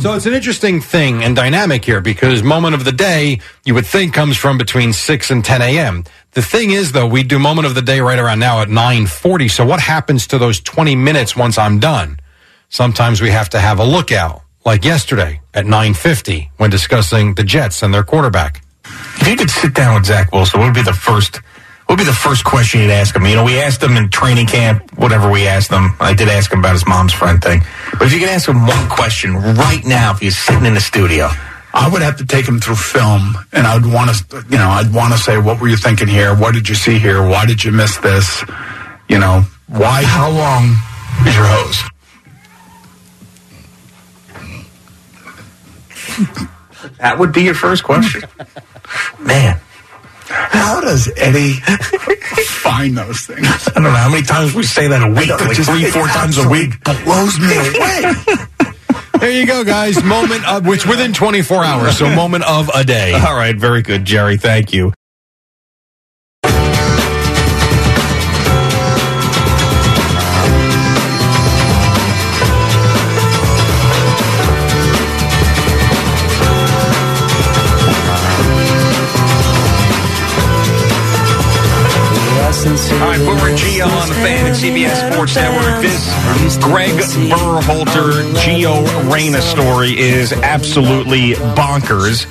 So 0.00 0.14
it's 0.14 0.26
an 0.26 0.34
interesting 0.34 0.80
thing 0.80 1.24
and 1.24 1.34
dynamic 1.34 1.84
here 1.84 2.00
because 2.00 2.42
moment 2.42 2.74
of 2.74 2.84
the 2.84 2.92
day 2.92 3.40
you 3.64 3.74
would 3.74 3.86
think 3.86 4.14
comes 4.14 4.36
from 4.36 4.56
between 4.56 4.92
6 4.92 5.30
and 5.30 5.44
10 5.44 5.62
a.m. 5.62 6.04
The 6.32 6.42
thing 6.42 6.70
is 6.70 6.92
though, 6.92 7.08
we 7.08 7.22
do 7.22 7.38
moment 7.38 7.66
of 7.66 7.74
the 7.74 7.82
day 7.82 8.00
right 8.00 8.18
around 8.18 8.38
now 8.38 8.60
at 8.60 8.68
940. 8.68 9.48
So 9.48 9.66
what 9.66 9.80
happens 9.80 10.28
to 10.28 10.38
those 10.38 10.60
20 10.60 10.94
minutes 10.94 11.34
once 11.36 11.58
I'm 11.58 11.80
done? 11.80 12.19
Sometimes 12.80 13.20
we 13.20 13.30
have 13.30 13.50
to 13.50 13.58
have 13.58 13.80
a 13.80 13.84
lookout 13.84 14.42
like 14.64 14.84
yesterday 14.84 15.40
at 15.52 15.64
950 15.66 16.52
when 16.56 16.70
discussing 16.70 17.34
the 17.34 17.42
Jets 17.42 17.82
and 17.82 17.92
their 17.92 18.04
quarterback. 18.04 18.62
If 19.20 19.26
you 19.26 19.34
could 19.34 19.50
sit 19.50 19.74
down 19.74 19.96
with 19.96 20.06
Zach 20.06 20.30
Wilson, 20.32 20.60
what 20.60 20.66
would 20.66 20.74
be 20.74 20.82
the 20.82 20.92
first? 20.92 21.40
What 21.86 21.98
would 21.98 22.04
be 22.04 22.04
the 22.04 22.12
first 22.12 22.44
question 22.44 22.80
you'd 22.80 22.90
ask 22.90 23.16
him? 23.16 23.26
You 23.26 23.34
know, 23.34 23.42
we 23.42 23.58
asked 23.58 23.82
him 23.82 23.96
in 23.96 24.08
training 24.08 24.46
camp, 24.46 24.96
whatever 24.96 25.28
we 25.28 25.48
asked 25.48 25.72
him. 25.72 25.96
I 25.98 26.14
did 26.14 26.28
ask 26.28 26.52
him 26.52 26.60
about 26.60 26.74
his 26.74 26.86
mom's 26.86 27.12
friend 27.12 27.42
thing. 27.42 27.62
But 27.98 28.02
if 28.02 28.12
you 28.12 28.20
could 28.20 28.28
ask 28.28 28.48
him 28.48 28.64
one 28.64 28.88
question 28.88 29.34
right 29.34 29.84
now, 29.84 30.12
if 30.12 30.20
he's 30.20 30.38
sitting 30.38 30.64
in 30.64 30.74
the 30.74 30.80
studio, 30.80 31.28
I 31.74 31.88
would 31.90 32.02
have 32.02 32.18
to 32.18 32.24
take 32.24 32.46
him 32.46 32.60
through 32.60 32.76
film, 32.76 33.34
and 33.52 33.66
I'd 33.66 33.84
want 33.84 34.14
to, 34.14 34.44
you 34.48 34.58
know, 34.58 34.68
I'd 34.68 34.94
want 34.94 35.12
to 35.12 35.18
say, 35.18 35.38
what 35.38 35.60
were 35.60 35.66
you 35.66 35.76
thinking 35.76 36.06
here? 36.06 36.36
What 36.36 36.54
did 36.54 36.68
you 36.68 36.76
see 36.76 37.00
here? 37.00 37.20
Why 37.20 37.46
did 37.46 37.64
you 37.64 37.72
miss 37.72 37.96
this? 37.98 38.44
You 39.08 39.18
know, 39.18 39.42
why? 39.66 40.04
How 40.04 40.30
long 40.30 40.76
is 41.26 41.34
your 41.34 41.46
hose? 41.46 41.82
That 46.98 47.18
would 47.18 47.32
be 47.32 47.42
your 47.42 47.54
first 47.54 47.84
question. 47.84 48.22
Man, 49.20 49.60
how 50.28 50.80
does 50.80 51.10
Eddie 51.16 51.54
find 51.54 52.96
those 52.96 53.20
things? 53.26 53.46
I 53.68 53.72
don't 53.74 53.82
know 53.84 53.90
how 53.90 54.10
many 54.10 54.22
times 54.22 54.54
we 54.54 54.62
say 54.62 54.88
that 54.88 55.02
a 55.02 55.08
week, 55.12 55.28
like 55.28 55.56
three, 55.56 55.84
four 55.90 56.06
times 56.06 56.38
a 56.38 56.48
week. 56.48 56.82
Blows 56.84 57.38
me 57.38 57.56
away. 57.56 58.12
There 59.18 59.30
you 59.30 59.46
go, 59.46 59.64
guys. 59.64 60.02
Moment 60.02 60.48
of 60.48 60.66
which 60.66 60.86
within 60.86 61.12
24 61.12 61.64
hours. 61.64 61.98
So 61.98 62.08
moment 62.14 62.44
of 62.44 62.70
a 62.74 62.84
day. 62.84 63.12
All 63.12 63.36
right, 63.36 63.54
very 63.56 63.82
good, 63.82 64.04
Jerry. 64.04 64.36
Thank 64.38 64.72
you. 64.72 64.92
All 82.60 82.66
right, 82.66 83.18
Boomer 83.18 83.56
Gio 83.56 83.86
on 83.86 84.08
the 84.08 84.14
fan 84.16 84.46
at 84.46 84.54
CBS 84.54 85.10
Sports 85.14 85.34
Network. 85.34 85.80
This 85.80 86.58
Gregg 86.58 86.90
Berhalter 87.30 88.34
Gio 88.34 89.10
Reyna 89.10 89.40
story 89.40 89.98
is 89.98 90.34
absolutely 90.34 91.32
bonkers. 91.54 92.26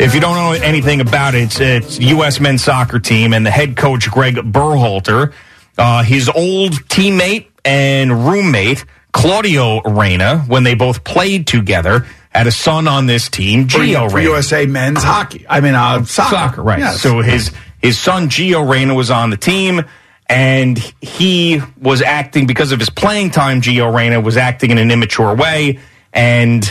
If 0.00 0.14
you 0.14 0.22
don't 0.22 0.36
know 0.36 0.52
anything 0.52 1.02
about 1.02 1.34
it, 1.34 1.60
it's, 1.60 1.98
U.S. 2.00 2.40
men's 2.40 2.64
soccer 2.64 2.98
team 2.98 3.34
and 3.34 3.44
the 3.44 3.50
head 3.50 3.76
coach 3.76 4.10
Gregg 4.10 4.36
Berhalter, 4.36 5.34
uh, 5.76 6.02
his 6.02 6.30
old 6.30 6.72
teammate 6.88 7.48
and 7.62 8.26
roommate 8.26 8.86
Claudio 9.12 9.82
Reyna, 9.82 10.38
when 10.46 10.64
they 10.64 10.74
both 10.74 11.04
played 11.04 11.46
together, 11.46 12.06
had 12.30 12.46
a 12.46 12.52
son 12.52 12.88
on 12.88 13.04
this 13.04 13.28
team, 13.28 13.68
Gio 13.68 14.10
Reyna. 14.10 14.30
USA 14.30 14.64
men's 14.64 15.02
hockey. 15.02 15.44
I 15.48 15.60
mean, 15.60 15.74
uh, 15.74 16.04
soccer. 16.04 16.62
right? 16.62 16.78
Yes. 16.78 17.02
So 17.02 17.20
his 17.20 17.52
his 17.84 17.98
son 17.98 18.30
Gio 18.30 18.66
Reyna 18.66 18.94
was 18.94 19.10
on 19.10 19.28
the 19.28 19.36
team, 19.36 19.84
and 20.26 20.78
he 21.02 21.60
was 21.78 22.00
acting 22.00 22.46
because 22.46 22.72
of 22.72 22.78
his 22.78 22.88
playing 22.88 23.30
time. 23.30 23.60
Gio 23.60 23.94
Reyna 23.94 24.22
was 24.22 24.38
acting 24.38 24.70
in 24.70 24.78
an 24.78 24.90
immature 24.90 25.34
way, 25.34 25.80
and 26.10 26.64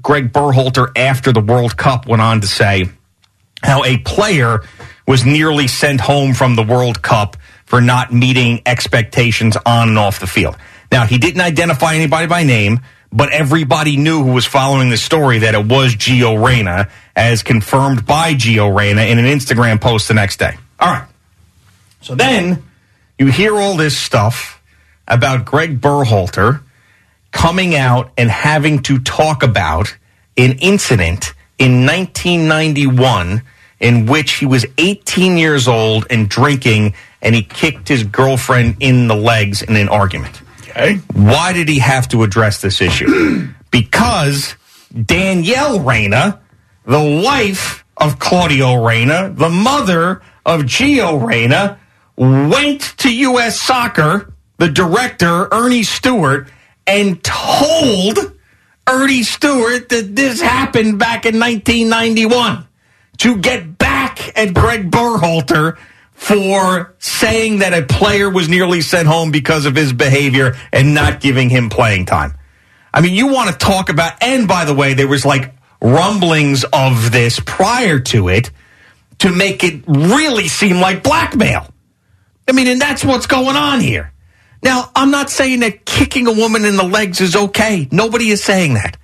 Gregg 0.00 0.32
Berhalter, 0.32 0.96
after 0.96 1.32
the 1.32 1.40
World 1.40 1.76
Cup, 1.76 2.06
went 2.06 2.22
on 2.22 2.42
to 2.42 2.46
say 2.46 2.84
how 3.60 3.82
a 3.82 3.98
player 3.98 4.60
was 5.04 5.26
nearly 5.26 5.66
sent 5.66 6.00
home 6.00 6.32
from 6.32 6.54
the 6.54 6.62
World 6.62 7.02
Cup 7.02 7.36
for 7.66 7.80
not 7.80 8.12
meeting 8.12 8.62
expectations 8.66 9.56
on 9.66 9.88
and 9.88 9.98
off 9.98 10.20
the 10.20 10.28
field. 10.28 10.56
Now, 10.92 11.06
he 11.06 11.18
didn't 11.18 11.40
identify 11.40 11.96
anybody 11.96 12.28
by 12.28 12.44
name, 12.44 12.78
but 13.12 13.32
everybody 13.32 13.96
knew 13.96 14.22
who 14.22 14.32
was 14.32 14.46
following 14.46 14.90
the 14.90 14.96
story 14.96 15.40
that 15.40 15.54
it 15.54 15.66
was 15.66 15.94
Gio 15.94 16.44
Reyna, 16.44 16.88
as 17.16 17.42
confirmed 17.42 18.06
by 18.06 18.34
Gio 18.34 18.74
Reyna 18.74 19.02
in 19.02 19.18
an 19.18 19.24
Instagram 19.24 19.80
post 19.80 20.08
the 20.08 20.14
next 20.14 20.38
day. 20.38 20.56
All 20.78 20.92
right. 20.92 21.08
So 22.02 22.14
then 22.14 22.62
you 23.18 23.26
hear 23.26 23.56
all 23.56 23.76
this 23.76 23.98
stuff 23.98 24.62
about 25.06 25.44
Gregg 25.44 25.80
Berhalter 25.80 26.62
coming 27.32 27.74
out 27.74 28.12
and 28.16 28.30
having 28.30 28.82
to 28.82 28.98
talk 28.98 29.42
about 29.42 29.96
an 30.36 30.52
incident 30.58 31.34
in 31.58 31.84
1991 31.84 33.42
in 33.80 34.06
which 34.06 34.34
he 34.34 34.46
was 34.46 34.64
18 34.78 35.36
years 35.36 35.66
old 35.68 36.06
and 36.10 36.28
drinking 36.28 36.94
and 37.22 37.34
he 37.34 37.42
kicked 37.42 37.88
his 37.88 38.04
girlfriend 38.04 38.76
in 38.80 39.08
the 39.08 39.14
legs 39.14 39.62
in 39.62 39.76
an 39.76 39.88
argument. 39.88 40.40
Okay. 40.70 40.96
Why 41.12 41.52
did 41.52 41.68
he 41.68 41.80
have 41.80 42.08
to 42.08 42.22
address 42.22 42.60
this 42.60 42.80
issue? 42.80 43.48
because 43.70 44.54
Danielle 45.04 45.80
Reyna, 45.80 46.40
the 46.84 47.22
wife 47.24 47.84
of 47.96 48.18
Claudio 48.18 48.84
Reyna, 48.84 49.30
the 49.30 49.48
mother 49.48 50.22
of 50.46 50.62
Gio 50.62 51.24
Reyna, 51.24 51.78
went 52.16 52.80
to 52.98 53.14
U.S. 53.14 53.60
Soccer, 53.60 54.32
the 54.58 54.68
director, 54.68 55.48
Earnie 55.52 55.84
Stewart, 55.84 56.48
and 56.86 57.22
told 57.22 58.18
Earnie 58.86 59.22
Stewart 59.22 59.88
that 59.90 60.16
this 60.16 60.40
happened 60.40 60.98
back 60.98 61.26
in 61.26 61.38
1991 61.38 62.66
to 63.18 63.36
get 63.36 63.78
back 63.78 64.36
at 64.36 64.54
Gregg 64.54 64.90
Berhalter 64.90 65.78
for 66.20 66.94
saying 66.98 67.60
that 67.60 67.72
a 67.72 67.80
player 67.80 68.28
was 68.28 68.46
nearly 68.46 68.82
sent 68.82 69.08
home 69.08 69.30
because 69.30 69.64
of 69.64 69.74
his 69.74 69.94
behavior 69.94 70.54
and 70.70 70.94
not 70.94 71.18
giving 71.18 71.48
him 71.48 71.70
playing 71.70 72.04
time. 72.04 72.34
I 72.92 73.00
mean, 73.00 73.14
you 73.14 73.28
want 73.28 73.50
to 73.50 73.56
talk 73.56 73.88
about, 73.88 74.22
and 74.22 74.46
by 74.46 74.66
the 74.66 74.74
way, 74.74 74.92
there 74.92 75.08
was 75.08 75.24
like 75.24 75.54
rumblings 75.80 76.62
of 76.74 77.10
this 77.10 77.40
prior 77.40 77.98
to 78.00 78.28
it 78.28 78.50
to 79.20 79.32
make 79.32 79.64
it 79.64 79.82
really 79.86 80.46
seem 80.46 80.78
like 80.78 81.02
blackmail. 81.02 81.66
I 82.46 82.52
mean, 82.52 82.68
and 82.68 82.80
that's 82.80 83.02
what's 83.02 83.26
going 83.26 83.56
on 83.56 83.80
here. 83.80 84.12
Now, 84.62 84.90
I'm 84.94 85.10
not 85.10 85.30
saying 85.30 85.60
that 85.60 85.86
kicking 85.86 86.26
a 86.26 86.32
woman 86.32 86.66
in 86.66 86.76
the 86.76 86.84
legs 86.84 87.22
is 87.22 87.34
okay. 87.34 87.88
Nobody 87.90 88.28
is 88.28 88.44
saying 88.44 88.74
that. 88.74 88.98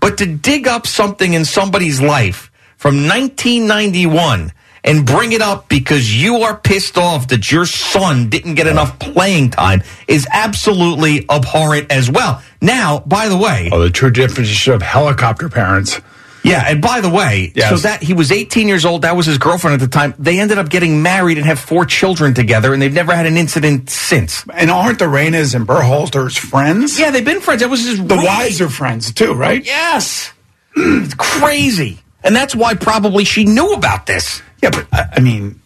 But 0.00 0.18
to 0.18 0.26
dig 0.26 0.66
up 0.66 0.88
something 0.88 1.32
in 1.32 1.44
somebody's 1.44 2.02
life 2.02 2.50
from 2.76 3.06
1991 3.06 4.52
and 4.86 5.04
bring 5.04 5.32
it 5.32 5.42
up 5.42 5.68
because 5.68 6.14
you 6.14 6.36
are 6.42 6.56
pissed 6.56 6.96
off 6.96 7.28
that 7.28 7.50
your 7.52 7.66
son 7.66 8.28
didn't 8.30 8.54
get 8.54 8.66
enough 8.66 8.98
playing 8.98 9.50
time 9.50 9.82
is 10.08 10.26
absolutely 10.32 11.26
abhorrent 11.28 11.90
as 11.92 12.10
well. 12.10 12.40
Now, 12.62 13.00
by 13.00 13.28
the 13.28 13.36
way, 13.36 13.68
Oh, 13.72 13.80
the 13.82 13.90
true 13.90 14.10
definition 14.10 14.72
of 14.72 14.80
helicopter 14.82 15.48
parents. 15.48 16.00
yeah, 16.44 16.64
and 16.68 16.80
by 16.80 17.00
the 17.00 17.08
way, 17.08 17.52
Yes. 17.56 17.68
so 17.70 17.76
that 17.78 18.02
he 18.04 18.12
was 18.14 18.30
18 18.30 18.68
years 18.68 18.84
old, 18.84 19.02
that 19.02 19.16
was 19.16 19.26
his 19.26 19.36
girlfriend 19.38 19.74
at 19.74 19.80
the 19.80 19.88
time. 19.88 20.14
They 20.18 20.38
ended 20.38 20.56
up 20.58 20.68
getting 20.70 21.02
married 21.02 21.36
and 21.38 21.46
have 21.46 21.58
four 21.58 21.84
children 21.84 22.32
together, 22.34 22.72
and 22.72 22.80
they've 22.80 22.92
never 22.92 23.14
had 23.14 23.26
an 23.26 23.36
incident 23.36 23.90
since. 23.90 24.44
And 24.54 24.70
aren't 24.70 25.00
the 25.00 25.06
Reynas 25.06 25.54
and 25.56 25.66
Berhalters 25.66 26.38
friends? 26.38 26.98
Yeah, 26.98 27.10
they've 27.10 27.24
been 27.24 27.40
friends. 27.40 27.62
That 27.62 27.68
was 27.70 27.84
his 27.84 27.96
The 27.98 28.04
roommate. 28.14 28.24
wives 28.26 28.60
are 28.60 28.68
friends 28.68 29.12
too, 29.12 29.34
right? 29.34 29.64
Yes. 29.66 30.32
it's 30.76 31.14
crazy. 31.14 31.98
And 32.22 32.34
that's 32.34 32.54
why 32.54 32.74
probably 32.74 33.24
she 33.24 33.44
knew 33.44 33.72
about 33.72 34.06
this. 34.06 34.42
Yeah, 34.62 34.70
but 34.70 34.86
I, 34.92 35.08
I 35.16 35.20
mean, 35.20 35.60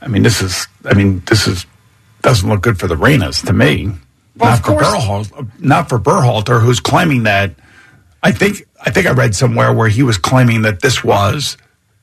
I 0.00 0.08
mean, 0.08 0.22
this 0.22 0.40
is, 0.40 0.66
I 0.84 0.94
mean, 0.94 1.22
this 1.26 1.46
is 1.46 1.66
doesn't 2.22 2.48
look 2.48 2.62
good 2.62 2.78
for 2.78 2.86
the 2.88 2.96
Reynas 2.96 3.44
to 3.46 3.52
me. 3.52 3.92
Well, 4.36 4.50
not 4.50 4.68
of 4.68 5.28
for 5.28 5.46
not 5.58 5.88
for 5.88 5.98
Berhalter, 5.98 6.60
who's 6.60 6.80
claiming 6.80 7.22
that. 7.24 7.54
I 8.22 8.32
think 8.32 8.66
I 8.84 8.90
think 8.90 9.06
I 9.06 9.12
read 9.12 9.34
somewhere 9.34 9.72
where 9.72 9.88
he 9.88 10.02
was 10.02 10.18
claiming 10.18 10.62
that 10.62 10.80
this 10.80 11.02
was 11.04 11.56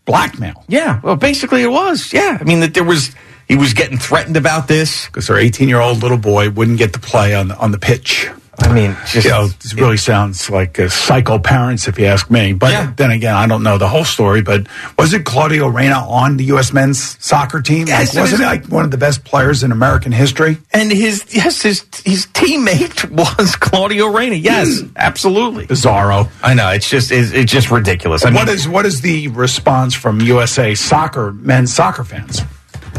blackmail 0.05 0.63
Yeah, 0.67 0.99
well, 1.01 1.15
basically 1.15 1.61
it 1.61 1.67
was. 1.67 2.11
Yeah, 2.13 2.37
I 2.39 2.43
mean 2.43 2.61
that 2.61 2.73
there 2.73 2.83
was 2.83 3.13
he 3.47 3.55
was 3.55 3.73
getting 3.73 3.97
threatened 3.97 4.37
about 4.37 4.67
this. 4.67 5.05
because 5.07 5.27
their 5.27 5.37
18 5.37 5.69
year 5.69 5.79
old 5.79 6.01
little 6.01 6.17
boy 6.17 6.49
wouldn't 6.49 6.77
get 6.77 6.93
to 6.93 6.99
play 6.99 7.35
on 7.35 7.51
on 7.51 7.71
the 7.71 7.77
pitch. 7.79 8.29
I 8.63 8.73
mean, 8.73 8.97
just 9.05 9.25
you 9.25 9.31
know, 9.31 9.47
this 9.47 9.73
really 9.75 9.97
sounds 9.97 10.49
like 10.49 10.77
psycho 10.89 11.37
parents, 11.37 11.87
if 11.87 11.99
you 11.99 12.05
ask 12.05 12.29
me. 12.31 12.53
But 12.53 12.71
Yeah. 12.71 12.91
then 12.95 13.11
again, 13.11 13.35
I 13.35 13.45
don't 13.45 13.61
know 13.61 13.77
the 13.77 13.87
whole 13.87 14.03
story. 14.05 14.41
But 14.41 14.67
was 14.97 15.13
it 15.13 15.25
Claudio 15.25 15.67
Reyna 15.67 15.99
on 16.09 16.37
the 16.37 16.45
U.S. 16.45 16.73
men's 16.73 17.17
soccer 17.23 17.61
team? 17.61 17.87
Yes, 17.87 18.13
like, 18.15 18.21
wasn't 18.23 18.31
was- 18.31 18.39
he 18.39 18.45
like 18.45 18.65
one 18.67 18.83
of 18.85 18.91
the 18.91 18.97
best 18.97 19.23
players 19.23 19.63
in 19.63 19.71
American 19.71 20.11
history? 20.11 20.57
and 20.71 20.91
his 20.91 21.23
yes 21.29 21.61
his 21.61 21.85
his 22.03 22.25
teammate 22.27 23.09
was 23.39 23.55
Claudio 23.57 24.07
Reyna. 24.07 24.35
Yes, 24.35 24.79
hmm. 24.81 24.87
absolutely. 24.95 25.67
Bizarro. 25.67 26.29
I 26.41 26.53
know 26.53 26.69
it's 26.69 26.89
just 26.89 27.11
it's, 27.11 27.31
it's 27.31 27.51
just 27.51 27.69
ridiculous. 27.69 28.25
I 28.25 28.29
mean, 28.29 28.35
what 28.35 28.49
is 28.49 28.67
what 28.67 28.85
is 28.85 29.01
the 29.01 29.27
response 29.29 29.93
from 29.93 30.19
USA 30.21 30.73
soccer 30.73 31.31
men's 31.33 31.73
soccer 31.73 32.03
fans? 32.03 32.41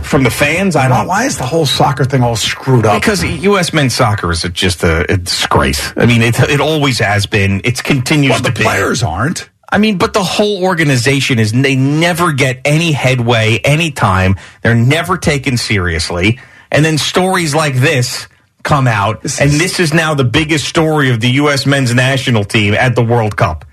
From 0.05 0.23
the 0.23 0.31
fans? 0.31 0.77
I 0.77 0.89
don't 0.89 1.07
why 1.07 1.25
is 1.25 1.39
the 1.39 1.47
whole 1.47 1.67
soccer 1.67 2.05
thing 2.05 2.23
all 2.23 2.37
screwed 2.37 2.87
up? 2.87 3.01
Because 3.01 3.23
U.S. 3.23 3.73
men's 3.73 3.95
soccer 3.95 4.31
is 4.31 4.43
just 4.53 4.83
a, 4.83 5.11
a 5.13 5.17
disgrace. 5.17 5.93
I 5.97 6.07
mean, 6.07 6.23
it, 6.23 6.39
it 6.41 6.61
always 6.61 6.99
has 6.99 7.27
been. 7.27 7.61
It 7.65 7.83
continues 7.83 8.31
well, 8.31 8.43
the 8.43 8.51
to 8.51 8.55
be. 8.55 8.63
players 8.63 9.03
aren't. 9.03 9.51
I 9.71 9.79
mean, 9.79 9.99
but 9.99 10.13
the 10.13 10.23
whole 10.23 10.63
organization 10.63 11.39
is, 11.39 11.51
they 11.51 11.75
never 11.75 12.33
get 12.33 12.61
any 12.65 12.93
headway 12.93 13.59
anytime. 13.65 14.37
They're 14.63 14.75
never 14.75 15.19
taken 15.19 15.57
seriously. 15.57 16.39
And 16.71 16.85
then 16.85 16.97
stories 16.99 17.55
like 17.55 17.75
this 17.75 18.29
come 18.63 18.87
out. 18.87 19.25
and 19.41 19.51
this 19.51 19.81
is 19.81 19.93
now 19.93 20.15
the 20.15 20.25
biggest 20.25 20.67
story 20.67 21.11
of 21.11 21.21
the 21.21 21.31
U.S. 21.33 21.67
men's 21.67 21.95
national 21.95 22.45
team 22.45 22.75
at 22.75 22.95
the 22.95 23.03
World 23.03 23.37
Cup. 23.37 23.65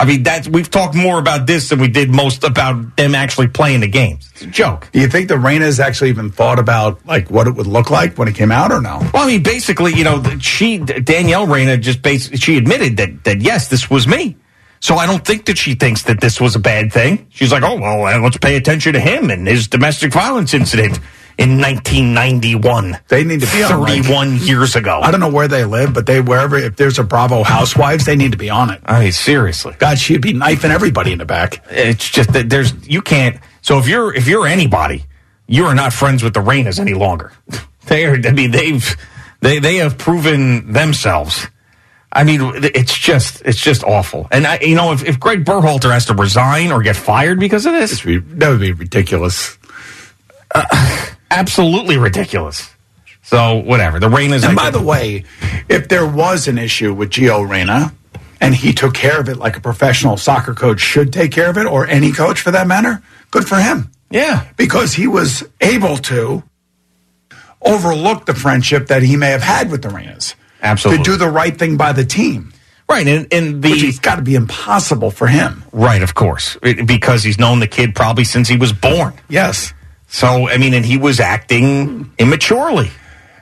I 0.00 0.06
mean, 0.06 0.22
that's, 0.22 0.48
we've 0.48 0.70
talked 0.70 0.94
more 0.94 1.18
about 1.18 1.46
this 1.46 1.68
than 1.68 1.78
we 1.78 1.86
did 1.86 2.08
most 2.08 2.42
about 2.42 2.96
them 2.96 3.14
actually 3.14 3.48
playing 3.48 3.80
the 3.80 3.86
games. 3.86 4.30
It's 4.32 4.42
a 4.42 4.46
joke. 4.46 4.88
Do 4.92 4.98
you 4.98 5.08
think 5.08 5.28
the 5.28 5.34
Reynas 5.34 5.78
actually 5.78 6.08
even 6.08 6.30
thought 6.30 6.58
about 6.58 7.04
like 7.04 7.30
what 7.30 7.46
it 7.46 7.54
would 7.54 7.66
look 7.66 7.90
like 7.90 8.16
when 8.16 8.26
it 8.26 8.34
came 8.34 8.50
out, 8.50 8.72
or 8.72 8.80
no? 8.80 8.98
Well, 9.12 9.24
I 9.24 9.26
mean, 9.26 9.42
basically, 9.42 9.92
you 9.92 10.04
know, 10.04 10.22
she 10.38 10.78
Danielle 10.78 11.46
Reyna 11.46 11.76
just 11.76 12.00
basically 12.00 12.38
she 12.38 12.56
admitted 12.56 12.96
that 12.96 13.24
that 13.24 13.42
yes, 13.42 13.68
this 13.68 13.90
was 13.90 14.08
me. 14.08 14.36
So 14.82 14.94
I 14.94 15.04
don't 15.04 15.22
think 15.22 15.44
that 15.44 15.58
she 15.58 15.74
thinks 15.74 16.04
that 16.04 16.22
this 16.22 16.40
was 16.40 16.56
a 16.56 16.58
bad 16.58 16.90
thing. 16.90 17.26
She's 17.28 17.52
like, 17.52 17.62
oh 17.62 17.78
well, 17.78 18.06
uh, 18.06 18.18
let's 18.20 18.38
pay 18.38 18.56
attention 18.56 18.94
to 18.94 19.00
him 19.00 19.28
and 19.28 19.46
his 19.46 19.68
domestic 19.68 20.14
violence 20.14 20.54
incident 20.54 20.98
in 21.40 21.58
1991. 21.58 22.98
They 23.08 23.24
need 23.24 23.40
to 23.40 23.46
be 23.46 23.62
on, 23.62 23.80
like- 23.80 24.04
31 24.04 24.36
years 24.38 24.76
ago. 24.76 25.00
I 25.02 25.10
don't 25.10 25.20
know 25.20 25.30
where 25.30 25.48
they 25.48 25.64
live, 25.64 25.94
but 25.94 26.04
they 26.04 26.20
wherever 26.20 26.58
if 26.58 26.76
there's 26.76 26.98
a 26.98 27.02
Bravo 27.02 27.42
Housewives, 27.42 28.04
they 28.04 28.14
need 28.14 28.32
to 28.32 28.38
be 28.38 28.50
on 28.50 28.68
it. 28.70 28.80
I 28.84 29.00
mean, 29.00 29.12
seriously, 29.12 29.74
God, 29.78 29.98
she'd 29.98 30.20
be 30.20 30.34
knifing 30.34 30.70
everybody 30.70 31.12
in 31.12 31.18
the 31.18 31.24
back. 31.24 31.64
it's 31.70 32.08
just 32.08 32.34
that 32.34 32.50
there's 32.50 32.74
you 32.86 33.00
can't. 33.00 33.38
So 33.62 33.78
if 33.78 33.88
you're 33.88 34.14
if 34.14 34.28
you're 34.28 34.46
anybody, 34.46 35.06
you 35.46 35.64
are 35.64 35.74
not 35.74 35.94
friends 35.94 36.22
with 36.22 36.34
the 36.34 36.40
Reynas 36.40 36.78
any 36.78 36.94
longer. 36.94 37.32
They 37.86 38.04
are. 38.04 38.14
I 38.24 38.30
mean, 38.30 38.52
they've 38.52 38.96
they 39.40 39.58
they 39.58 39.76
have 39.76 39.98
proven 39.98 40.72
themselves. 40.72 41.48
I 42.12 42.22
mean, 42.22 42.40
it's 42.62 42.96
just 42.96 43.42
it's 43.44 43.58
just 43.58 43.82
awful. 43.82 44.28
And 44.30 44.46
I, 44.46 44.60
you 44.60 44.76
know, 44.76 44.92
if, 44.92 45.04
if 45.04 45.18
Gregg 45.18 45.44
Berhalter 45.44 45.90
has 45.90 46.04
to 46.06 46.14
resign 46.14 46.70
or 46.70 46.82
get 46.82 46.94
fired 46.94 47.40
because 47.40 47.66
of 47.66 47.72
this, 47.72 48.02
That 48.02 48.50
would 48.50 48.60
be 48.60 48.72
ridiculous. 48.72 49.58
Uh, 50.54 51.06
absolutely 51.30 51.96
ridiculous. 51.98 52.70
So 53.22 53.56
whatever. 53.56 54.00
The 54.00 54.08
Reynas. 54.08 54.44
And 54.46 54.56
by 54.56 54.70
the 54.70 54.82
way, 54.82 55.24
if 55.68 55.88
there 55.88 56.06
was 56.06 56.48
an 56.48 56.58
issue 56.58 56.92
with 56.94 57.10
Gio 57.10 57.48
Reyna 57.48 57.92
and 58.40 58.54
he 58.54 58.72
took 58.72 58.94
care 58.94 59.20
of 59.20 59.28
it 59.28 59.36
like 59.36 59.56
a 59.56 59.60
professional 59.60 60.16
soccer 60.16 60.54
coach 60.54 60.80
should 60.80 61.12
take 61.12 61.30
care 61.30 61.50
of 61.50 61.58
it, 61.58 61.66
or 61.66 61.86
any 61.86 62.10
coach 62.12 62.40
for 62.40 62.50
that 62.50 62.66
matter, 62.66 63.02
good 63.30 63.46
for 63.46 63.56
him. 63.56 63.90
yeah, 64.10 64.46
Because 64.56 64.94
he 64.94 65.06
was 65.06 65.44
able 65.60 65.98
to 65.98 66.42
overlook 67.62 68.26
the 68.26 68.34
friendship 68.34 68.86
that 68.88 69.02
he 69.02 69.16
may 69.16 69.28
have 69.28 69.42
had 69.42 69.70
with 69.70 69.82
the 69.82 69.88
Reynas. 69.88 70.34
Absolutely. 70.62 71.04
To 71.04 71.10
do 71.12 71.16
the 71.18 71.28
right 71.28 71.56
thing 71.56 71.76
by 71.76 71.92
the 71.92 72.04
team. 72.04 72.52
right. 72.88 73.06
And, 73.06 73.32
and 73.32 73.62
Which 73.62 73.80
the 73.80 73.86
has 73.86 73.98
got 73.98 74.16
to 74.16 74.22
be 74.22 74.34
impossible 74.34 75.10
for 75.10 75.26
him. 75.26 75.62
right, 75.72 76.02
of 76.02 76.14
course, 76.14 76.56
because 76.62 77.22
he's 77.22 77.38
known 77.38 77.60
the 77.60 77.66
kid 77.66 77.94
probably 77.94 78.24
since 78.24 78.48
he 78.48 78.56
was 78.56 78.72
born. 78.72 79.12
Yes. 79.28 79.72
So 80.10 80.48
I 80.48 80.58
mean, 80.58 80.74
and 80.74 80.84
he 80.84 80.96
was 80.96 81.20
acting 81.20 82.12
immaturely. 82.18 82.90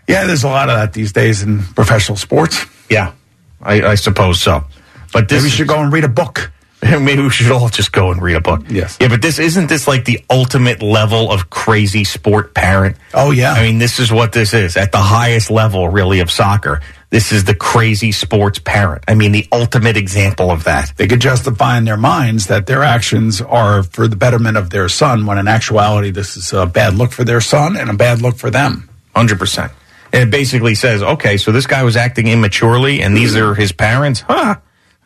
Yeah, 0.07 0.27
there's 0.27 0.45
a 0.45 0.49
lot 0.49 0.69
of 0.69 0.77
that 0.77 0.93
these 0.93 1.13
days 1.13 1.43
in 1.43 1.63
professional 1.75 2.17
sports. 2.17 2.65
Yeah, 2.89 3.13
I, 3.61 3.83
I 3.83 3.95
suppose 3.95 4.41
so. 4.41 4.65
But 5.13 5.29
this 5.29 5.43
Maybe 5.43 5.51
you 5.51 5.57
should 5.57 5.69
go 5.69 5.81
and 5.81 5.93
read 5.93 6.05
a 6.05 6.09
book. 6.09 6.51
Maybe 6.83 7.23
we 7.23 7.31
should 7.31 7.51
all 7.51 7.69
just 7.69 7.91
go 7.93 8.13
and 8.13 8.23
read 8.23 8.37
a 8.37 8.41
book. 8.41 8.63
Yes. 8.69 8.99
Yeah, 9.01 9.09
but 9.09 9.21
this 9.21 9.41
isn't 9.41 9.69
this 9.69 9.89
like 9.89 10.05
the 10.05 10.25
ultimate 10.31 10.81
level 10.81 11.33
of 11.33 11.51
crazy 11.51 12.05
sport 12.05 12.55
parent. 12.55 12.97
Oh 13.15 13.33
yeah. 13.33 13.53
I 13.53 13.63
mean, 13.63 13.79
this 13.79 13.99
is 13.99 14.13
what 14.13 14.33
this 14.33 14.55
is 14.55 14.77
at 14.77 14.93
the 14.93 14.99
highest 14.99 15.51
level, 15.51 15.89
really, 15.89 16.21
of 16.21 16.31
soccer. 16.31 16.81
This 17.11 17.33
is 17.33 17.45
the 17.45 17.55
crazy 17.55 18.13
sports 18.13 18.59
parent. 18.59 19.03
I 19.09 19.15
mean, 19.15 19.33
the 19.33 19.49
ultimate 19.51 19.97
example 19.97 20.51
of 20.51 20.65
that. 20.65 20.93
They 20.97 21.09
could 21.09 21.21
justify 21.21 21.79
in 21.79 21.85
their 21.85 21.97
minds 21.97 22.47
that 22.47 22.67
their 22.67 22.85
actions 22.85 23.41
are 23.41 23.83
for 23.83 24.07
the 24.07 24.17
betterment 24.17 24.57
of 24.57 24.71
their 24.71 24.89
son, 24.89 25.27
when 25.27 25.39
in 25.39 25.49
actuality, 25.49 26.11
this 26.11 26.37
is 26.37 26.53
a 26.53 26.67
bad 26.67 26.95
look 26.95 27.13
for 27.13 27.25
their 27.25 27.41
son 27.41 27.77
and 27.77 27.91
a 27.91 27.95
bad 27.95 28.23
look 28.23 28.37
for 28.37 28.51
them. 28.51 28.89
Hundred 29.17 29.39
percent. 29.39 29.73
And 30.13 30.29
it 30.29 30.31
basically 30.31 30.75
says, 30.75 31.03
okay, 31.03 31.39
so 31.39 31.51
this 31.51 31.67
guy 31.67 31.83
was 31.83 31.97
acting 31.97 32.29
immaturely, 32.29 33.03
and 33.03 33.17
these 33.17 33.35
mm-hmm. 33.35 33.51
are 33.51 33.55
his 33.55 33.73
parents. 33.73 34.21
Huh? 34.21 34.57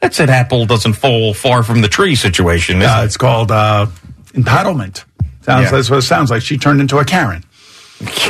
That's 0.03 0.19
an 0.21 0.29
apple 0.31 0.67
doesn't 0.67 0.95
fall 0.95 1.33
far 1.33 1.63
from 1.63 1.81
the 1.81 1.89
tree 1.89 2.17
situation. 2.17 2.83
Uh, 2.83 3.03
it's 3.05 3.17
called 3.17 3.51
uh, 3.53 3.87
entitlement. 4.33 5.05
Sounds 5.43 5.65
Yeah. 5.65 5.71
that's 5.71 5.89
what 5.89 5.99
it 6.01 6.03
sounds 6.03 6.29
like. 6.31 6.43
She 6.43 6.59
turned 6.59 6.81
into 6.81 6.99
a 6.99 7.05
Karen, 7.05 7.45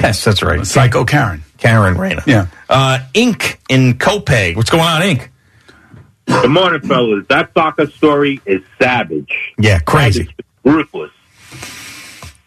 Yes, 0.00 0.22
that's 0.22 0.42
right. 0.42 0.64
psycho 0.66 1.04
Karen. 1.06 1.42
Karen 1.58 1.96
Reyna. 1.96 2.22
Yeah. 2.26 2.46
Uh, 2.68 2.98
Inc. 3.14 3.56
in 3.70 3.94
Copiague. 3.94 4.56
What's 4.56 4.68
going 4.70 4.82
on, 4.82 5.00
Inc? 5.00 5.28
Good 6.26 6.50
morning, 6.50 6.80
fellas. 6.82 7.24
That 7.28 7.50
soccer 7.54 7.86
story 7.86 8.40
is 8.44 8.60
savage. 8.80 9.32
Yeah, 9.58 9.78
crazy. 9.80 10.24
Savage, 10.24 10.36
ruthless. 10.64 11.10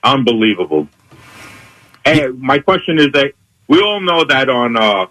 Unbelievable. 0.03 0.87
And 2.05 2.39
my 2.39 2.59
question 2.59 2.99
is 2.99 3.11
that 3.13 3.31
we 3.67 3.81
all 3.81 3.99
know 4.01 4.23
that 4.25 4.49
on 4.49 4.77
uh, 4.77 5.07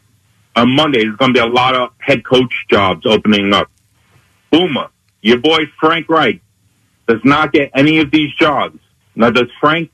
on 0.55 0.71
Monday 0.77 1.03
there's 1.05 1.17
going 1.17 1.35
to 1.35 1.41
be 1.41 1.45
a 1.45 1.51
lot 1.53 1.75
of 1.75 1.91
head 1.99 2.25
coach 2.25 2.53
jobs 2.71 3.05
opening 3.07 3.53
up. 3.53 3.69
Boomer, 4.59 4.89
your 5.23 5.39
boy 5.39 5.65
Frank 5.81 6.09
Reich 6.09 6.41
does 7.09 7.21
not 7.25 7.53
get 7.53 7.71
any 7.75 7.99
of 7.99 8.11
these 8.11 8.33
jobs. 8.35 8.79
Now, 9.15 9.31
does 9.31 9.49
Frank 9.61 9.91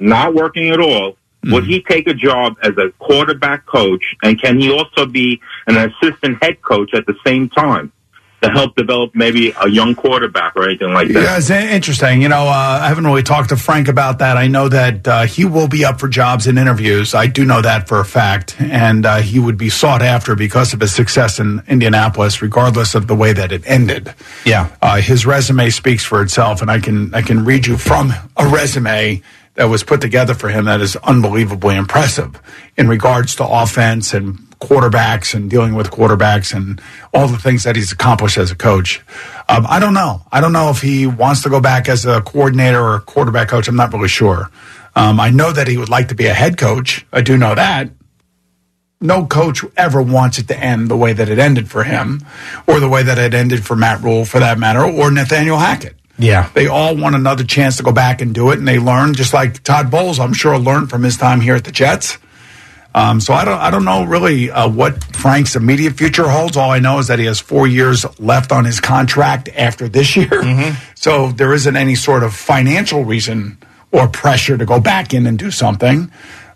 not 0.00 0.34
working 0.34 0.70
at 0.70 0.80
all? 0.80 1.16
Would 1.44 1.64
mm-hmm. 1.64 1.72
he 1.72 1.82
take 1.82 2.06
a 2.06 2.14
job 2.14 2.54
as 2.62 2.72
a 2.78 2.90
quarterback 2.98 3.66
coach, 3.66 4.14
and 4.22 4.40
can 4.40 4.60
he 4.60 4.70
also 4.70 5.06
be 5.06 5.40
an 5.66 5.76
assistant 5.76 6.42
head 6.42 6.62
coach 6.62 6.94
at 6.94 7.06
the 7.06 7.16
same 7.26 7.48
time 7.48 7.92
to 8.42 8.50
help 8.50 8.74
develop 8.74 9.14
maybe 9.14 9.52
a 9.60 9.68
young 9.68 9.94
quarterback 9.94 10.56
or 10.56 10.64
anything 10.64 10.92
like 10.92 11.08
that? 11.08 11.22
Yeah, 11.22 11.38
it's 11.38 11.50
interesting. 11.50 12.22
You 12.22 12.28
know, 12.28 12.42
uh, 12.42 12.80
I 12.82 12.88
haven't 12.88 13.04
really 13.04 13.22
talked 13.22 13.50
to 13.50 13.56
Frank 13.56 13.88
about 13.88 14.18
that. 14.18 14.36
I 14.36 14.48
know 14.48 14.68
that 14.68 15.06
uh, 15.06 15.22
he 15.22 15.44
will 15.44 15.68
be 15.68 15.84
up 15.84 16.00
for 16.00 16.08
jobs 16.08 16.46
and 16.46 16.58
interviews. 16.58 17.14
I 17.14 17.26
do 17.28 17.44
know 17.44 17.62
that 17.62 17.88
for 17.88 18.00
a 18.00 18.04
fact. 18.04 18.60
And 18.60 19.06
uh, 19.06 19.18
he 19.18 19.38
would 19.38 19.56
be 19.56 19.70
sought 19.70 20.02
after 20.02 20.34
because 20.34 20.74
of 20.74 20.80
his 20.80 20.94
success 20.94 21.38
in 21.38 21.62
Indianapolis, 21.68 22.42
regardless 22.42 22.94
of 22.94 23.06
the 23.06 23.14
way 23.14 23.32
that 23.32 23.52
it 23.52 23.62
ended. 23.64 24.12
Yeah. 24.44 24.74
Uh, 24.82 25.00
his 25.00 25.24
resume 25.24 25.70
speaks 25.70 26.04
for 26.04 26.22
itself, 26.22 26.62
and 26.62 26.70
I 26.70 26.80
can 26.80 27.14
I 27.14 27.22
can 27.22 27.44
read 27.44 27.66
you 27.66 27.76
from 27.76 28.12
a 28.36 28.46
resume 28.46 29.22
that 29.54 29.66
was 29.66 29.84
put 29.84 30.00
together 30.00 30.34
for 30.34 30.48
him 30.48 30.64
that 30.64 30.80
is 30.80 30.96
unbelievably 30.96 31.76
impressive 31.76 32.40
in 32.76 32.88
regards 32.88 33.36
to 33.36 33.46
offense 33.46 34.14
and 34.14 34.38
quarterbacks 34.62 35.34
and 35.34 35.50
dealing 35.50 35.74
with 35.74 35.90
quarterbacks 35.90 36.54
and 36.54 36.80
all 37.12 37.26
the 37.26 37.38
things 37.38 37.64
that 37.64 37.74
he's 37.74 37.92
accomplished 37.92 38.38
as 38.38 38.50
a 38.50 38.54
coach. 38.54 39.00
Um, 39.48 39.66
I 39.68 39.80
don't 39.80 39.94
know. 39.94 40.22
I 40.30 40.40
don't 40.40 40.52
know 40.52 40.70
if 40.70 40.80
he 40.80 41.06
wants 41.06 41.42
to 41.42 41.50
go 41.50 41.60
back 41.60 41.88
as 41.88 42.06
a 42.06 42.20
coordinator 42.22 42.80
or 42.80 42.94
a 42.96 43.00
quarterback 43.00 43.48
coach. 43.48 43.68
I'm 43.68 43.76
not 43.76 43.92
really 43.92 44.08
sure. 44.08 44.50
Um, 44.94 45.18
I 45.18 45.30
know 45.30 45.50
that 45.52 45.68
he 45.68 45.76
would 45.76 45.88
like 45.88 46.08
to 46.08 46.14
be 46.14 46.26
a 46.26 46.34
head 46.34 46.56
coach. 46.56 47.04
I 47.12 47.22
do 47.22 47.36
know 47.36 47.54
that 47.54 47.90
no 49.02 49.26
coach 49.26 49.64
ever 49.76 50.00
wants 50.00 50.38
it 50.38 50.48
to 50.48 50.58
end 50.58 50.88
the 50.88 50.96
way 50.96 51.12
that 51.12 51.28
it 51.28 51.38
ended 51.38 51.68
for 51.68 51.82
him, 51.82 52.20
or 52.66 52.80
the 52.80 52.88
way 52.88 53.02
that 53.02 53.18
it 53.18 53.34
ended 53.34 53.64
for 53.64 53.76
Matt 53.76 54.00
Rhule, 54.00 54.24
for 54.24 54.38
that 54.38 54.58
matter, 54.58 54.84
or 54.84 55.10
Nathaniel 55.10 55.58
Hackett. 55.58 55.96
Yeah. 56.18 56.48
They 56.54 56.68
all 56.68 56.96
want 56.96 57.16
another 57.16 57.42
chance 57.42 57.76
to 57.78 57.82
go 57.82 57.92
back 57.92 58.20
and 58.20 58.34
do 58.34 58.50
it, 58.50 58.58
and 58.58 58.68
they 58.68 58.78
learn, 58.78 59.14
just 59.14 59.34
like 59.34 59.62
Todd 59.64 59.90
Bowles, 59.90 60.20
I'm 60.20 60.32
sure, 60.32 60.58
learned 60.58 60.88
from 60.88 61.02
his 61.02 61.16
time 61.16 61.40
here 61.40 61.56
at 61.56 61.64
the 61.64 61.72
Jets. 61.72 62.18
Um, 62.94 63.20
so 63.20 63.32
I 63.32 63.44
don't, 63.44 63.58
I 63.58 63.70
don't 63.70 63.84
know 63.84 64.04
really 64.04 64.50
uh, 64.50 64.68
what 64.68 65.02
Frank's 65.16 65.56
immediate 65.56 65.94
future 65.94 66.28
holds. 66.28 66.56
All 66.56 66.70
I 66.70 66.78
know 66.78 66.98
is 66.98 67.08
that 67.08 67.18
he 67.18 67.24
has 67.24 67.40
four 67.40 67.66
years 67.66 68.04
left 68.20 68.52
on 68.52 68.64
his 68.64 68.80
contract 68.80 69.48
after 69.56 69.88
this 69.88 70.14
year. 70.22 70.76
So 70.94 71.32
there 71.32 71.54
isn't 71.54 71.76
any 71.76 71.94
sort 71.94 72.22
of 72.22 72.34
financial 72.34 73.04
reason 73.04 73.58
or 73.92 74.08
pressure 74.08 74.58
to 74.58 74.66
go 74.66 74.80
back 74.80 75.14
in 75.14 75.26
and 75.26 75.38
do 75.38 75.50
something. 75.50 76.10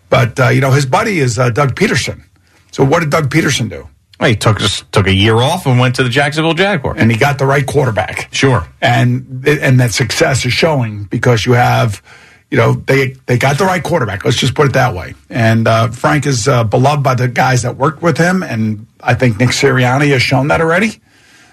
But 0.09 0.39
uh, 0.39 0.49
you 0.49 0.61
know, 0.61 0.71
his 0.71 0.85
buddy 0.85 1.19
is 1.19 1.37
uh, 1.39 1.49
Doug 1.49 1.75
Pederson. 1.75 2.23
So 2.71 2.83
what 2.85 2.99
did 2.99 3.09
Doug 3.09 3.29
Pederson 3.29 3.69
do? 3.69 3.87
Well, 4.19 4.29
he 4.29 4.35
took 4.35 4.57
just 4.59 4.91
took 4.91 5.07
a 5.07 5.13
year 5.13 5.35
off 5.35 5.65
and 5.65 5.79
went 5.79 5.95
to 5.95 6.03
the 6.03 6.09
Jacksonville 6.09 6.53
Jaguars. 6.53 6.97
And 6.99 7.11
he 7.11 7.17
got 7.17 7.37
the 7.37 7.45
right 7.45 7.65
quarterback. 7.65 8.33
Sure. 8.33 8.67
And 8.81 9.45
and 9.47 9.79
that 9.79 9.91
success 9.91 10.45
is 10.45 10.53
showing 10.53 11.03
because 11.05 11.45
you 11.45 11.53
have, 11.53 12.01
you 12.49 12.57
know, 12.57 12.73
they 12.73 13.15
they 13.25 13.37
got 13.37 13.57
the 13.57 13.65
right 13.65 13.83
quarterback. 13.83 14.23
Let's 14.23 14.37
just 14.37 14.55
put 14.55 14.67
it 14.67 14.73
that 14.73 14.93
way. 14.93 15.15
And 15.29 15.67
uh, 15.67 15.89
Frank 15.89 16.25
is 16.25 16.47
uh, 16.47 16.63
beloved 16.63 17.03
by 17.03 17.15
the 17.15 17.27
guys 17.27 17.63
that 17.63 17.75
worked 17.75 18.01
with 18.01 18.17
him, 18.17 18.43
and 18.43 18.87
I 19.01 19.15
think 19.15 19.39
Nick 19.39 19.49
Sirianni 19.49 20.11
has 20.11 20.21
shown 20.21 20.47
that 20.49 20.61
already. 20.61 21.01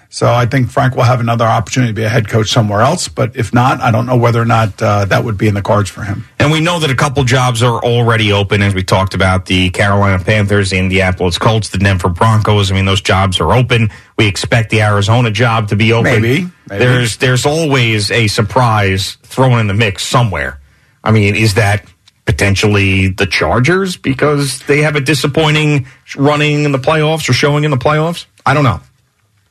So 0.09 0.31
I 0.31 0.45
think 0.45 0.71
Frank 0.71 0.95
will 0.95 1.03
have 1.03 1.19
another 1.19 1.43
opportunity 1.43 1.91
to 1.91 1.95
be 1.95 2.03
a 2.03 2.09
head 2.09 2.29
coach 2.29 2.49
somewhere 2.49 2.79
else. 2.79 3.09
But 3.09 3.35
if 3.35 3.53
not, 3.53 3.81
I 3.81 3.91
don't 3.91 4.05
know 4.05 4.15
whether 4.15 4.41
or 4.41 4.45
not 4.45 4.81
uh, 4.81 5.03
that 5.05 5.25
would 5.25 5.37
be 5.37 5.49
in 5.49 5.55
the 5.55 5.61
cards 5.61 5.89
for 5.89 6.03
him. 6.03 6.23
And 6.39 6.53
we 6.53 6.61
know 6.61 6.79
that 6.79 6.89
a 6.89 6.95
couple 6.95 7.25
jobs 7.25 7.61
are 7.61 7.83
already 7.83 8.31
open, 8.31 8.61
as 8.61 8.73
we 8.73 8.81
talked 8.81 9.13
about 9.13 9.47
the 9.47 9.71
Carolina 9.71 10.23
Panthers, 10.23 10.69
the 10.69 10.77
Indianapolis 10.77 11.37
Colts, 11.37 11.69
the 11.69 11.79
Denver 11.79 12.07
Broncos. 12.07 12.71
I 12.71 12.75
mean, 12.75 12.85
those 12.85 13.01
jobs 13.01 13.41
are 13.41 13.51
open. 13.51 13.89
We 14.17 14.27
expect 14.27 14.69
the 14.69 14.83
Arizona 14.83 15.31
job 15.31 15.67
to 15.69 15.75
be 15.75 15.91
open. 15.91 16.21
Maybe, 16.21 16.49
maybe. 16.69 16.85
There's 16.85 17.17
there's 17.17 17.45
always 17.45 18.09
a 18.09 18.27
surprise 18.27 19.15
thrown 19.23 19.59
in 19.59 19.67
the 19.67 19.73
mix 19.73 20.05
somewhere. 20.05 20.61
I 21.05 21.11
mean, 21.11 21.35
is 21.35 21.53
that 21.53 21.85
potentially 22.25 23.09
the 23.09 23.27
Chargers 23.27 23.95
because 23.95 24.59
they 24.63 24.81
have 24.81 24.95
a 24.95 25.01
disappointing 25.01 25.87
running 26.17 26.63
in 26.63 26.71
the 26.71 26.79
playoffs 26.79 27.29
or 27.29 27.33
showing 27.33 27.63
in 27.63 27.71
the 27.71 27.77
playoffs? 27.77 28.25
I 28.45 28.53
don't 28.53 28.63
know. 28.63 28.81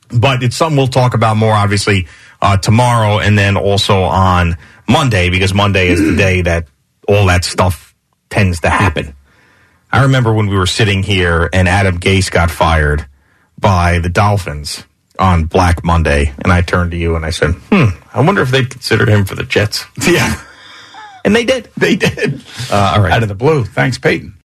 But 0.09 0.43
it's 0.43 0.55
something 0.55 0.77
we'll 0.77 0.87
talk 0.87 1.13
about 1.13 1.37
more, 1.37 1.53
obviously, 1.53 2.07
uh, 2.41 2.57
tomorrow 2.57 3.19
and 3.19 3.37
then 3.37 3.57
also 3.57 4.03
on 4.03 4.57
Monday 4.87 5.29
because 5.29 5.53
Monday 5.53 5.87
is 5.87 5.99
the 5.99 6.15
day 6.15 6.41
that 6.41 6.67
all 7.07 7.25
that 7.27 7.43
stuff 7.43 7.95
tends 8.29 8.61
to 8.61 8.69
happen. 8.69 9.15
I 9.91 10.03
remember 10.03 10.33
when 10.33 10.47
we 10.47 10.57
were 10.57 10.67
sitting 10.67 11.03
here 11.03 11.49
and 11.53 11.67
Adam 11.67 11.99
Gase 11.99 12.29
got 12.29 12.51
fired 12.51 13.05
by 13.57 13.99
the 13.99 14.09
Dolphins 14.09 14.83
on 15.17 15.45
Black 15.45 15.83
Monday, 15.83 16.33
and 16.43 16.51
I 16.51 16.61
turned 16.61 16.91
to 16.91 16.97
you 16.97 17.15
and 17.15 17.25
I 17.25 17.29
said, 17.29 17.51
"Hmm, 17.71 17.97
I 18.13 18.21
wonder 18.21 18.41
if 18.41 18.51
they'd 18.51 18.69
consider 18.69 19.09
him 19.09 19.23
for 19.23 19.35
the 19.35 19.43
Jets." 19.43 19.85
Yeah, 20.05 20.39
and 21.25 21.35
they 21.35 21.43
did. 21.43 21.69
They 21.75 21.95
did. 21.95 22.41
Uh, 22.71 22.93
all 22.95 23.01
right, 23.01 23.11
Out 23.11 23.23
of 23.23 23.29
the 23.29 23.35
blue. 23.35 23.65
Thanks, 23.65 23.97
Peyton. 23.97 24.34